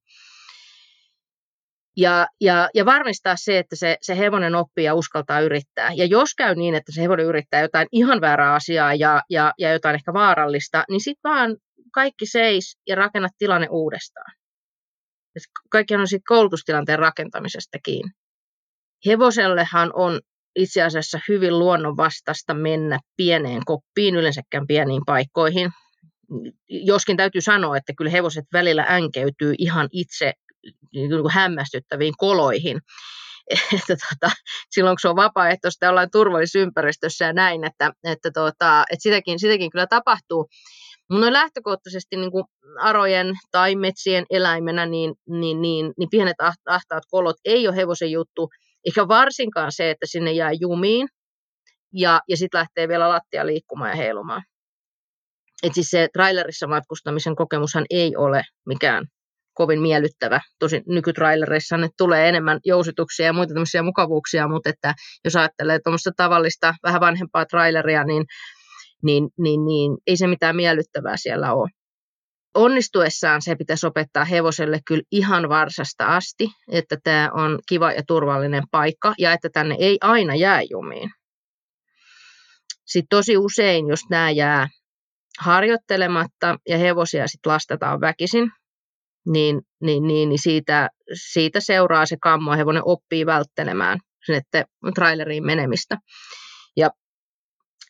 Ja, 1.96 2.26
ja, 2.40 2.68
ja 2.74 2.84
varmistaa 2.84 3.34
se, 3.36 3.58
että 3.58 3.76
se, 3.76 3.96
se 4.02 4.18
hevonen 4.18 4.54
oppii 4.54 4.84
ja 4.84 4.94
uskaltaa 4.94 5.40
yrittää. 5.40 5.92
Ja 5.92 6.04
jos 6.04 6.34
käy 6.34 6.54
niin, 6.54 6.74
että 6.74 6.92
se 6.92 7.02
hevonen 7.02 7.26
yrittää 7.26 7.60
jotain 7.60 7.88
ihan 7.92 8.20
väärää 8.20 8.54
asiaa 8.54 8.94
ja, 8.94 9.22
ja, 9.30 9.52
ja 9.58 9.72
jotain 9.72 9.94
ehkä 9.94 10.12
vaarallista, 10.12 10.84
niin 10.90 11.00
sitten 11.00 11.30
vaan 11.30 11.56
kaikki 11.94 12.26
seis 12.26 12.78
ja 12.88 12.96
rakenna 12.96 13.28
tilanne 13.38 13.66
uudestaan. 13.70 14.32
Kaikki 15.70 15.94
on 15.94 16.08
sitten 16.08 16.24
koulutustilanteen 16.28 16.98
rakentamisesta 16.98 17.78
kiinni. 17.84 18.12
Hevosellehan 19.06 19.90
on 19.94 20.20
itse 20.56 20.82
asiassa 20.82 21.20
hyvin 21.28 21.58
luonnonvastasta 21.58 22.54
mennä 22.54 22.98
pieneen 23.16 23.64
koppiin, 23.64 24.16
yleensäkään 24.16 24.66
pieniin 24.66 25.02
paikkoihin. 25.06 25.70
Joskin 26.68 27.16
täytyy 27.16 27.40
sanoa, 27.40 27.76
että 27.76 27.92
kyllä 27.96 28.10
hevoset 28.10 28.44
välillä 28.52 28.86
änkeytyy 28.90 29.54
ihan 29.58 29.88
itse 29.92 30.32
niin 30.92 31.10
kuin 31.10 31.32
hämmästyttäviin 31.32 32.14
koloihin. 32.16 32.80
Että 33.74 33.96
tota, 33.96 34.36
silloin 34.70 34.94
kun 34.94 35.00
se 35.00 35.08
on 35.08 35.16
vapaaehtoista 35.16 35.84
ja 35.84 35.90
ollaan 35.90 36.10
turvallisessa 36.12 36.58
ympäristössä 36.58 37.24
ja 37.24 37.32
näin, 37.32 37.64
että, 37.64 37.92
että, 38.04 38.30
tota, 38.30 38.84
että 38.90 39.02
sitäkin, 39.02 39.38
sitäkin 39.38 39.70
kyllä 39.70 39.86
tapahtuu. 39.86 40.48
Mutta 41.10 41.20
noin 41.20 41.32
lähtökohtaisesti 41.32 42.16
niin 42.16 42.30
kuin 42.30 42.44
arojen 42.80 43.34
tai 43.50 43.76
metsien 43.76 44.24
eläimenä, 44.30 44.86
niin, 44.86 45.14
niin, 45.28 45.60
niin, 45.60 45.92
niin 45.98 46.10
pienet 46.10 46.36
ahtaat 46.66 47.02
kolot 47.10 47.36
ei 47.44 47.68
ole 47.68 47.76
hevosen 47.76 48.10
juttu, 48.10 48.48
eikä 48.86 49.08
varsinkaan 49.08 49.72
se, 49.72 49.90
että 49.90 50.06
sinne 50.06 50.32
jää 50.32 50.50
jumiin 50.60 51.08
ja, 51.94 52.20
ja 52.28 52.36
sitten 52.36 52.58
lähtee 52.58 52.88
vielä 52.88 53.08
lattia 53.08 53.46
liikkumaan 53.46 53.90
ja 53.90 53.96
heilumaan. 53.96 54.42
Et 55.62 55.74
siis 55.74 55.90
se 55.90 56.08
trailerissa 56.12 56.66
matkustamisen 56.66 57.36
kokemushan 57.36 57.84
ei 57.90 58.16
ole 58.16 58.42
mikään 58.66 59.06
kovin 59.54 59.80
miellyttävä. 59.80 60.40
Tosin 60.58 60.82
nykytrailereissa 60.86 61.76
ne 61.76 61.88
tulee 61.98 62.28
enemmän 62.28 62.58
jousituksia 62.64 63.26
ja 63.26 63.32
muita 63.32 63.54
tämmöisiä 63.54 63.82
mukavuuksia, 63.82 64.48
mutta 64.48 64.70
että 64.70 64.94
jos 65.24 65.36
ajattelee 65.36 65.78
tuommoista 65.84 66.10
tavallista 66.16 66.74
vähän 66.82 67.00
vanhempaa 67.00 67.44
traileria, 67.46 68.04
niin 68.04 68.24
niin, 69.02 69.28
niin, 69.38 69.64
niin 69.64 69.98
ei 70.06 70.16
se 70.16 70.26
mitään 70.26 70.56
miellyttävää 70.56 71.16
siellä 71.16 71.52
ole. 71.54 71.70
Onnistuessaan 72.54 73.42
se 73.42 73.54
pitäisi 73.56 73.86
opettaa 73.86 74.24
hevoselle 74.24 74.80
kyllä 74.86 75.02
ihan 75.12 75.48
varsasta 75.48 76.06
asti, 76.06 76.48
että 76.68 76.96
tämä 77.04 77.30
on 77.34 77.58
kiva 77.68 77.92
ja 77.92 78.02
turvallinen 78.06 78.62
paikka 78.70 79.14
ja 79.18 79.32
että 79.32 79.48
tänne 79.52 79.76
ei 79.78 79.98
aina 80.00 80.34
jää 80.34 80.62
jumiin. 80.70 81.10
Sitten 82.86 83.18
tosi 83.18 83.36
usein, 83.36 83.88
jos 83.88 84.00
nämä 84.10 84.30
jää 84.30 84.68
harjoittelematta 85.38 86.58
ja 86.68 86.78
hevosia 86.78 87.26
sitten 87.26 87.52
lastataan 87.52 88.00
väkisin, 88.00 88.50
niin, 89.26 89.60
niin, 89.82 90.06
niin, 90.06 90.28
niin 90.28 90.42
siitä, 90.42 90.88
siitä 91.30 91.60
seuraa 91.60 92.06
se 92.06 92.16
kammo, 92.22 92.52
hevonen 92.56 92.82
oppii 92.84 93.26
välttelemään 93.26 93.98
sinne 94.26 94.40
traileriin 94.94 95.46
menemistä. 95.46 95.98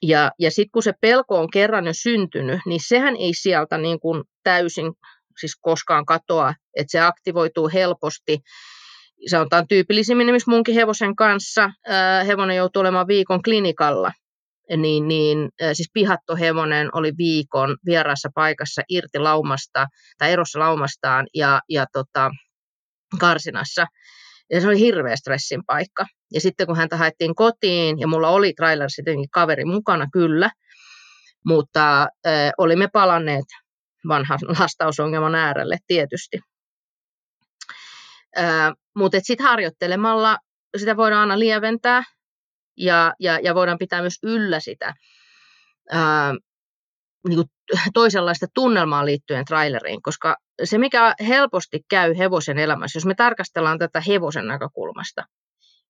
Ja 0.03 0.31
ja, 0.39 0.51
sitten 0.51 0.71
kun 0.73 0.83
se 0.83 0.93
pelko 1.01 1.41
on 1.41 1.51
kerran 1.51 1.87
jo 1.87 1.93
syntynyt, 1.95 2.61
niin 2.67 2.81
sehän 2.89 3.17
ei 3.17 3.35
sieltä 3.35 3.79
niin 3.79 4.01
kuin 4.01 4.25
täysin 4.43 4.93
siis 5.41 5.57
koskaan 5.61 6.05
katoa, 6.07 6.55
että 6.77 6.91
se 6.91 7.01
aktivoituu 7.01 7.71
helposti. 7.73 8.39
Se 9.27 9.39
on 9.39 9.49
tämän 9.49 9.69
tyypillisimmin 9.69 10.25
esimerkiksi 10.25 10.51
munkin 10.51 10.75
hevosen 10.75 11.17
kanssa. 11.17 11.71
Hevonen 12.27 12.57
joutuu 12.57 12.81
olemaan 12.81 13.07
viikon 13.07 13.43
klinikalla. 13.43 14.13
Niin, 14.77 15.09
niin, 15.09 15.49
siis 15.73 15.91
pihattohevonen 15.93 16.89
oli 16.93 17.13
viikon 17.19 17.77
vieraassa 17.87 18.29
paikassa 18.35 18.83
irti 18.89 19.19
laumasta 19.19 19.87
tai 20.19 20.33
erossa 20.33 20.59
laumastaan 20.59 21.27
ja, 21.35 21.61
ja 21.69 21.87
tota, 21.93 22.31
karsinassa. 23.21 23.87
Ja 24.51 24.61
se 24.61 24.69
oli 24.69 24.79
hirveä 24.79 25.17
stressin 25.17 25.63
paikka. 25.67 26.07
Ja 26.33 26.41
sitten 26.41 26.67
kun 26.67 26.77
häntä 26.77 26.97
haettiin 26.97 27.35
kotiin, 27.35 27.99
ja 27.99 28.07
mulla 28.07 28.29
oli 28.29 28.53
trailer 28.53 28.91
sittenkin 28.91 29.31
kaveri 29.31 29.65
mukana 29.65 30.07
kyllä, 30.13 30.51
mutta 31.47 32.03
äh, 32.03 32.51
olimme 32.59 32.89
palanneet 32.93 33.45
vanhan 34.09 34.39
lastausongelman 34.61 35.35
äärelle 35.35 35.79
tietysti. 35.87 36.41
Äh, 38.39 38.73
mutta 38.97 39.19
sitten 39.23 39.47
harjoittelemalla 39.47 40.39
sitä 40.77 40.97
voidaan 40.97 41.21
aina 41.21 41.39
lieventää 41.39 42.03
ja, 42.77 43.15
ja, 43.21 43.39
ja 43.43 43.55
voidaan 43.55 43.79
pitää 43.79 44.01
myös 44.01 44.19
yllä 44.23 44.61
sitä 44.61 44.95
äh, 45.95 46.33
niin 47.29 47.37
kuin 47.37 47.49
toisenlaista 47.95 48.47
tunnelmaa 48.55 49.07
liittyen 49.07 49.45
traileriin, 49.45 50.03
koska 50.03 50.37
se, 50.65 50.79
mikä 50.79 51.15
helposti 51.29 51.81
käy 51.91 52.19
hevosen 52.19 52.59
elämässä, 52.59 52.97
jos 52.97 53.07
me 53.07 53.15
tarkastellaan 53.15 53.79
tätä 53.79 54.01
hevosen 54.01 54.47
näkökulmasta, 54.47 55.23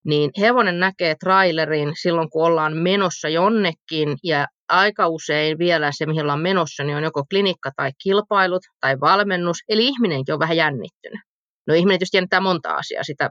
niin 0.04 0.30
hevonen 0.40 0.80
näkee 0.80 1.14
trailerin 1.20 1.92
silloin, 2.02 2.30
kun 2.30 2.46
ollaan 2.46 2.76
menossa 2.76 3.28
jonnekin, 3.28 4.16
ja 4.24 4.46
aika 4.68 5.08
usein 5.08 5.58
vielä 5.58 5.90
se, 5.92 6.06
mihin 6.06 6.22
ollaan 6.22 6.40
menossa, 6.40 6.84
niin 6.84 6.96
on 6.96 7.04
joko 7.04 7.24
klinikka 7.30 7.70
tai 7.76 7.90
kilpailut 8.02 8.62
tai 8.80 9.00
valmennus, 9.00 9.58
eli 9.68 9.86
ihminenkin 9.86 10.32
on 10.32 10.38
vähän 10.38 10.56
jännittynyt. 10.56 11.20
No 11.66 11.74
ihminen 11.74 11.98
tietysti 11.98 12.16
jännittää 12.16 12.40
monta 12.40 12.74
asiaa, 12.74 13.04
sitä 13.04 13.30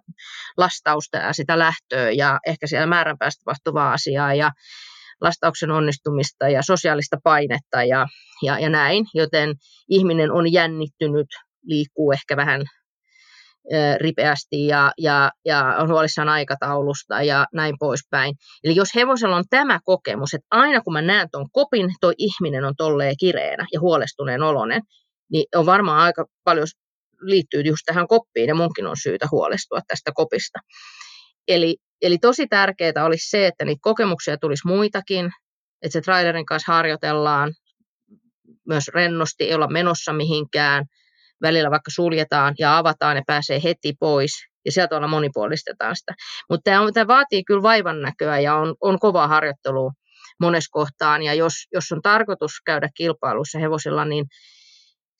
lastausta 0.58 1.18
ja 1.18 1.34
sitä 1.34 1.60
lähtöä 1.60 2.12
ja 2.12 2.40
ehkä 2.48 2.68
siellä 2.68 2.88
määränpäästä 2.88 3.42
tapahtuvaa 3.46 3.94
asiaa 3.94 4.34
ja 4.34 4.52
lastauksen 5.22 5.72
onnistumista 5.72 6.50
ja 6.50 6.62
sosiaalista 6.64 7.18
painetta 7.24 7.84
ja, 7.84 8.08
ja, 8.44 8.60
ja 8.60 8.70
näin, 8.70 9.06
joten 9.14 9.54
ihminen 9.90 10.32
on 10.32 10.54
jännittynyt, 10.54 11.28
liikkuu 11.64 12.12
ehkä 12.12 12.38
vähän 12.38 12.62
ripeästi 14.00 14.68
ja, 14.68 14.92
ja, 14.98 15.32
ja 15.46 15.76
on 15.80 15.90
huolissaan 15.90 16.30
aikataulusta 16.30 17.22
ja 17.22 17.46
näin 17.54 17.76
poispäin. 17.80 18.36
Eli 18.64 18.76
jos 18.76 18.96
hevosella 18.96 19.36
on 19.36 19.44
tämä 19.50 19.80
kokemus, 19.84 20.34
että 20.34 20.48
aina 20.52 20.82
kun 20.82 20.94
mä 20.94 21.02
näen 21.02 21.28
tuon 21.32 21.52
kopin, 21.52 21.90
toi 22.02 22.14
ihminen 22.18 22.66
on 22.66 22.74
tolleen 22.78 23.16
kireenä 23.20 23.66
ja 23.74 23.80
huolestuneen 23.80 24.44
olonen, 24.44 24.82
niin 25.32 25.46
on 25.56 25.66
varmaan 25.66 26.00
aika 26.00 26.26
paljon 26.44 26.68
liittyy 27.22 27.62
just 27.62 27.82
tähän 27.86 28.08
koppiin 28.08 28.48
ja 28.48 28.56
munkin 28.56 28.88
on 28.88 28.96
syytä 29.04 29.28
huolestua 29.32 29.80
tästä 29.88 30.12
kopista. 30.14 30.60
Eli, 31.50 31.78
eli 32.02 32.18
tosi 32.18 32.48
tärkeää 32.48 33.06
olisi 33.06 33.30
se, 33.30 33.48
että 33.48 33.66
niitä 33.66 33.80
kokemuksia 33.82 34.38
tulisi 34.38 34.68
muitakin, 34.68 35.32
että 35.82 35.94
se 35.94 36.02
trailerin 36.02 36.46
kanssa 36.46 36.74
harjoitellaan 36.74 37.54
myös 38.68 38.88
rennosti, 38.94 39.44
ei 39.44 39.54
olla 39.54 39.68
menossa 39.68 40.14
mihinkään, 40.14 40.86
välillä 41.42 41.72
vaikka 41.72 41.92
suljetaan 41.92 42.56
ja 42.60 42.78
avataan 42.78 43.18
ja 43.18 43.24
pääsee 43.28 43.62
heti 43.64 43.94
pois 44.00 44.32
ja 44.66 44.72
sieltä 44.72 44.98
olla 44.98 45.08
monipuolistetaan 45.08 45.96
sitä. 45.96 46.14
Mutta 46.50 46.72
tämä, 46.72 46.92
tämä 46.92 47.08
vaatii 47.08 47.44
kyllä 47.44 47.62
vaivan 47.62 48.02
näköä 48.02 48.40
ja 48.40 48.56
on, 48.56 48.76
on 48.82 49.00
kovaa 49.00 49.28
harjoittelua 49.28 49.92
monessa 50.40 50.70
kohtaan 50.72 51.24
ja 51.24 51.34
jos, 51.34 51.54
jos 51.74 51.92
on 51.92 52.02
tarkoitus 52.02 52.52
käydä 52.66 52.90
kilpailussa 52.98 53.60
hevosilla, 53.60 54.06
niin 54.06 54.26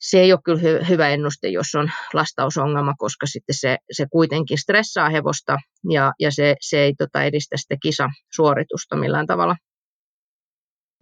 se 0.00 0.20
ei 0.20 0.32
ole 0.32 0.40
kyllä 0.44 0.60
hy- 0.60 0.88
hyvä 0.88 1.08
ennuste, 1.08 1.48
jos 1.48 1.74
on 1.74 1.90
lastausongelma, 2.14 2.94
koska 2.98 3.26
sitten 3.26 3.56
se, 3.56 3.76
se 3.92 4.06
kuitenkin 4.12 4.58
stressaa 4.58 5.08
hevosta 5.08 5.56
ja, 5.90 6.12
ja 6.20 6.30
se, 6.32 6.56
se 6.60 6.78
ei 6.78 6.94
tota, 6.98 7.22
edistä 7.22 7.56
sitä 7.56 7.76
kisasuoritusta 7.82 8.96
millään 8.96 9.26
tavalla. 9.26 9.56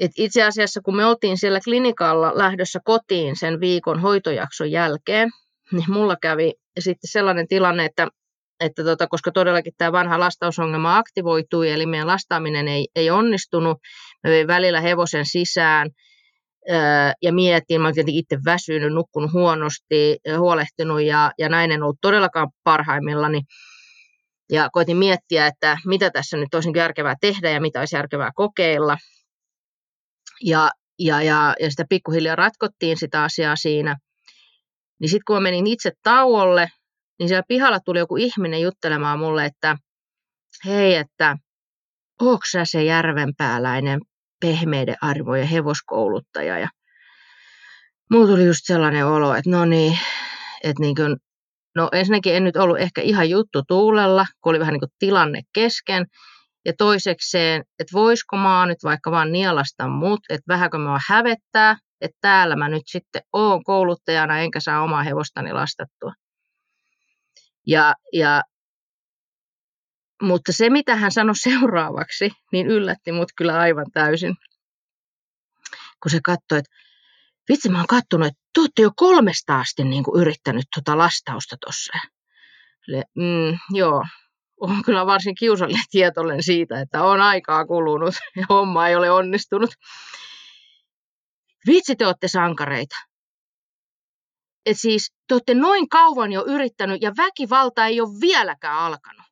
Et 0.00 0.10
itse 0.16 0.42
asiassa 0.42 0.80
kun 0.80 0.96
me 0.96 1.06
oltiin 1.06 1.38
siellä 1.38 1.60
klinikalla 1.64 2.32
lähdössä 2.34 2.80
kotiin 2.84 3.36
sen 3.36 3.60
viikon 3.60 4.00
hoitojakson 4.00 4.70
jälkeen, 4.70 5.30
niin 5.72 5.84
mulla 5.88 6.16
kävi 6.22 6.52
sitten 6.78 7.10
sellainen 7.10 7.48
tilanne, 7.48 7.84
että, 7.84 8.08
että 8.60 8.84
tota, 8.84 9.06
koska 9.06 9.32
todellakin 9.32 9.72
tämä 9.78 9.92
vanha 9.92 10.20
lastausongelma 10.20 10.98
aktivoitui, 10.98 11.70
eli 11.70 11.86
meidän 11.86 12.06
lastaaminen 12.06 12.68
ei, 12.68 12.88
ei 12.96 13.10
onnistunut, 13.10 13.78
vein 14.24 14.46
välillä 14.46 14.80
hevosen 14.80 15.26
sisään 15.26 15.90
ja 17.22 17.32
mietin, 17.32 17.80
mä 17.80 17.86
olin 17.86 17.94
tietenkin 17.94 18.20
itse 18.20 18.38
väsynyt, 18.44 18.92
nukkunut 18.92 19.32
huonosti, 19.32 20.18
huolehtinut 20.38 21.02
ja, 21.02 21.32
ja 21.38 21.48
näin 21.48 21.72
en 21.72 21.82
ollut 21.82 21.98
todellakaan 22.00 22.48
parhaimmillani. 22.64 23.40
Ja 24.52 24.68
koitin 24.72 24.96
miettiä, 24.96 25.46
että 25.46 25.78
mitä 25.86 26.10
tässä 26.10 26.36
nyt 26.36 26.54
olisi 26.54 26.70
järkevää 26.76 27.14
tehdä 27.20 27.50
ja 27.50 27.60
mitä 27.60 27.78
olisi 27.78 27.96
järkevää 27.96 28.30
kokeilla. 28.34 28.96
Ja, 30.44 30.70
ja, 30.98 31.22
ja, 31.22 31.54
ja 31.60 31.70
sitä 31.70 31.84
pikkuhiljaa 31.88 32.36
ratkottiin 32.36 32.98
sitä 32.98 33.22
asiaa 33.22 33.56
siinä. 33.56 33.96
Niin 35.00 35.08
sitten 35.08 35.24
kun 35.26 35.36
mä 35.36 35.40
menin 35.40 35.66
itse 35.66 35.92
tauolle, 36.02 36.68
niin 37.18 37.28
siellä 37.28 37.44
pihalla 37.48 37.80
tuli 37.80 37.98
joku 37.98 38.16
ihminen 38.16 38.60
juttelemaan 38.60 39.18
mulle, 39.18 39.44
että 39.44 39.76
hei, 40.64 40.94
että 40.94 41.36
onko 42.20 42.42
sä 42.52 42.64
se 42.64 42.84
järvenpääläinen 42.84 44.00
pehmeiden 44.40 44.96
arvojen 45.02 45.48
hevoskouluttaja. 45.48 46.58
Ja 46.58 46.68
mulla 48.10 48.26
tuli 48.26 48.44
just 48.44 48.60
sellainen 48.64 49.06
olo, 49.06 49.34
että 49.34 49.50
no 49.50 49.64
niin, 49.64 49.98
että 50.64 50.80
niin 50.80 50.94
kuin, 50.94 51.16
no 51.76 51.88
ensinnäkin 51.92 52.34
en 52.34 52.44
nyt 52.44 52.56
ollut 52.56 52.78
ehkä 52.78 53.00
ihan 53.00 53.30
juttu 53.30 53.62
tuulella, 53.68 54.26
kun 54.40 54.50
oli 54.50 54.60
vähän 54.60 54.72
niin 54.72 54.80
kuin 54.80 54.92
tilanne 54.98 55.40
kesken. 55.52 56.06
Ja 56.64 56.72
toisekseen, 56.78 57.62
että 57.78 57.92
voisiko 57.92 58.36
mä 58.36 58.66
nyt 58.66 58.78
vaikka 58.84 59.10
vaan 59.10 59.32
nielasta 59.32 59.88
mut, 59.88 60.20
että 60.28 60.44
vähänkö 60.48 60.78
mä 60.78 60.98
hävettää, 61.08 61.76
että 62.00 62.18
täällä 62.20 62.56
mä 62.56 62.68
nyt 62.68 62.82
sitten 62.86 63.22
oon 63.32 63.64
kouluttajana 63.64 64.38
enkä 64.38 64.60
saa 64.60 64.82
omaa 64.82 65.02
hevostani 65.02 65.52
lastattua. 65.52 66.12
Ja, 67.66 67.94
ja, 68.12 68.42
mutta 70.22 70.52
se, 70.52 70.70
mitä 70.70 70.96
hän 70.96 71.12
sanoi 71.12 71.36
seuraavaksi, 71.50 72.30
niin 72.52 72.66
yllätti 72.66 73.12
mut 73.12 73.28
kyllä 73.36 73.58
aivan 73.58 73.86
täysin. 73.92 74.36
Kun 76.02 76.10
se 76.10 76.20
katsoi, 76.24 76.58
että 76.58 76.70
vitsi 77.48 77.68
mä 77.68 77.78
oon 77.78 77.86
kattonut, 77.86 78.26
että 78.26 78.40
te 78.54 78.60
olette 78.60 78.82
jo 78.82 78.90
kolmesta 78.96 79.60
asti 79.60 79.84
niin 79.84 80.04
kuin 80.04 80.20
yrittänyt 80.20 80.64
tuota 80.74 80.98
lastausta 80.98 81.56
tuossa. 81.60 81.92
Mm, 83.14 83.58
joo, 83.70 84.04
on 84.60 84.82
kyllä 84.84 85.06
varsin 85.06 85.34
kiusallinen 85.34 85.84
tietoinen 85.90 86.42
siitä, 86.42 86.80
että 86.80 87.02
on 87.02 87.20
aikaa 87.20 87.66
kulunut 87.66 88.14
ja 88.36 88.46
homma 88.48 88.88
ei 88.88 88.96
ole 88.96 89.10
onnistunut. 89.10 89.70
Vitsi, 91.66 91.96
te 91.96 92.06
olette 92.06 92.28
sankareita. 92.28 92.96
Et 94.66 94.80
siis 94.80 95.12
te 95.28 95.34
olette 95.34 95.54
noin 95.54 95.88
kauan 95.88 96.32
jo 96.32 96.44
yrittänyt 96.46 97.02
ja 97.02 97.12
väkivalta 97.16 97.86
ei 97.86 98.00
ole 98.00 98.20
vieläkään 98.20 98.78
alkanut. 98.78 99.27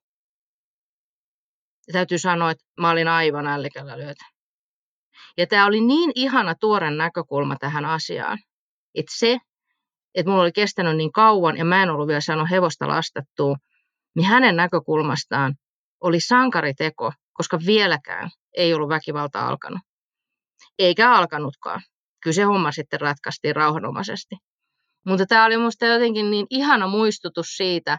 Ja 1.87 1.93
täytyy 1.93 2.18
sanoa, 2.18 2.51
että 2.51 2.64
mä 2.80 2.91
olin 2.91 3.09
aivan 3.09 3.47
ällikällä 3.47 3.99
lyötä. 3.99 4.24
Ja 5.37 5.47
tämä 5.47 5.66
oli 5.66 5.80
niin 5.80 6.12
ihana 6.14 6.55
tuoren 6.61 6.97
näkökulma 6.97 7.57
tähän 7.57 7.84
asiaan, 7.84 8.39
että 8.95 9.12
se, 9.18 9.39
että 10.14 10.30
mulla 10.30 10.43
oli 10.43 10.53
kestänyt 10.53 10.97
niin 10.97 11.12
kauan 11.12 11.57
ja 11.57 11.64
mä 11.64 11.82
en 11.82 11.91
ollut 11.91 12.09
vielä 12.09 12.20
saanut 12.20 12.51
hevosta 12.51 12.89
lastattua, 12.89 13.57
niin 14.16 14.26
hänen 14.26 14.57
näkökulmastaan 14.57 15.55
oli 16.01 16.20
sankariteko, 16.20 17.12
koska 17.32 17.59
vieläkään 17.66 18.30
ei 18.57 18.74
ollut 18.74 18.89
väkivalta 18.89 19.49
alkanut. 19.49 19.80
Eikä 20.78 21.12
alkanutkaan. 21.12 21.82
Kyllä 22.22 22.34
se 22.34 22.43
homma 22.43 22.72
sitten 22.72 23.01
ratkaistiin 23.01 23.57
rauhanomaisesti. 23.57 24.37
Mutta 25.07 25.26
tämä 25.26 25.45
oli 25.45 25.57
minusta 25.57 25.87
jotenkin 25.87 26.30
niin 26.30 26.47
ihana 26.51 26.87
muistutus 26.87 27.47
siitä, 27.57 27.99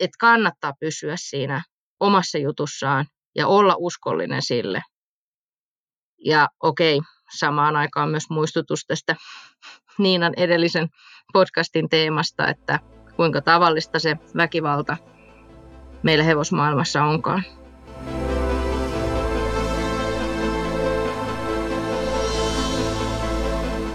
että 0.00 0.16
kannattaa 0.20 0.72
pysyä 0.80 1.14
siinä 1.16 1.62
omassa 2.00 2.38
jutussaan 2.38 3.06
ja 3.34 3.46
olla 3.46 3.74
uskollinen 3.78 4.42
sille. 4.42 4.82
Ja 6.24 6.48
okei, 6.62 7.00
samaan 7.38 7.76
aikaan 7.76 8.10
myös 8.10 8.30
muistutus 8.30 8.84
tästä 8.86 9.16
Niinan 9.98 10.32
edellisen 10.36 10.88
podcastin 11.32 11.88
teemasta, 11.88 12.48
että 12.48 12.78
kuinka 13.16 13.40
tavallista 13.40 13.98
se 13.98 14.16
väkivalta 14.36 14.96
meillä 16.02 16.24
hevosmaailmassa 16.24 17.04
onkaan. 17.04 17.44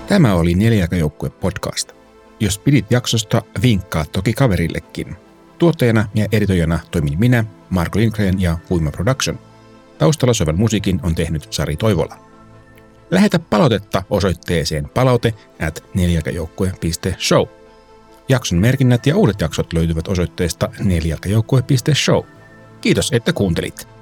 Tämä 0.08 0.34
oli 0.34 0.54
Neljäkäjoukkue 0.54 1.30
podcast. 1.30 1.92
Jos 2.40 2.60
pidit 2.60 2.86
jaksosta, 2.92 3.42
vinkkaa 3.62 4.06
toki 4.06 4.34
kaverillekin. 4.34 5.25
Tuottajana 5.60 6.08
ja 6.16 6.28
editoijana 6.32 6.80
toimin 6.92 7.20
minä, 7.20 7.46
Marko 7.70 8.00
Lindgren 8.00 8.42
ja 8.42 8.58
Huima 8.70 8.92
Production. 8.92 9.40
Taustalla 9.98 10.34
soivan 10.34 10.58
musiikin 10.58 11.00
on 11.04 11.16
tehnyt 11.16 11.48
Sari 11.50 11.78
Toivola. 11.78 12.18
Lähetä 13.12 13.40
palautetta 13.40 14.04
osoitteeseen 14.10 14.90
palaute 14.90 15.34
at 15.68 15.84
neljäkäjoukkue.show. 15.94 17.48
Jakson 18.30 18.60
merkinnät 18.60 19.08
ja 19.08 19.18
uudet 19.18 19.42
jaksot 19.42 19.74
löytyvät 19.74 20.08
osoitteesta 20.08 20.70
neljälkäjoukkue.show. 20.80 22.24
Kiitos, 22.82 23.10
että 23.12 23.34
kuuntelit. 23.34 23.95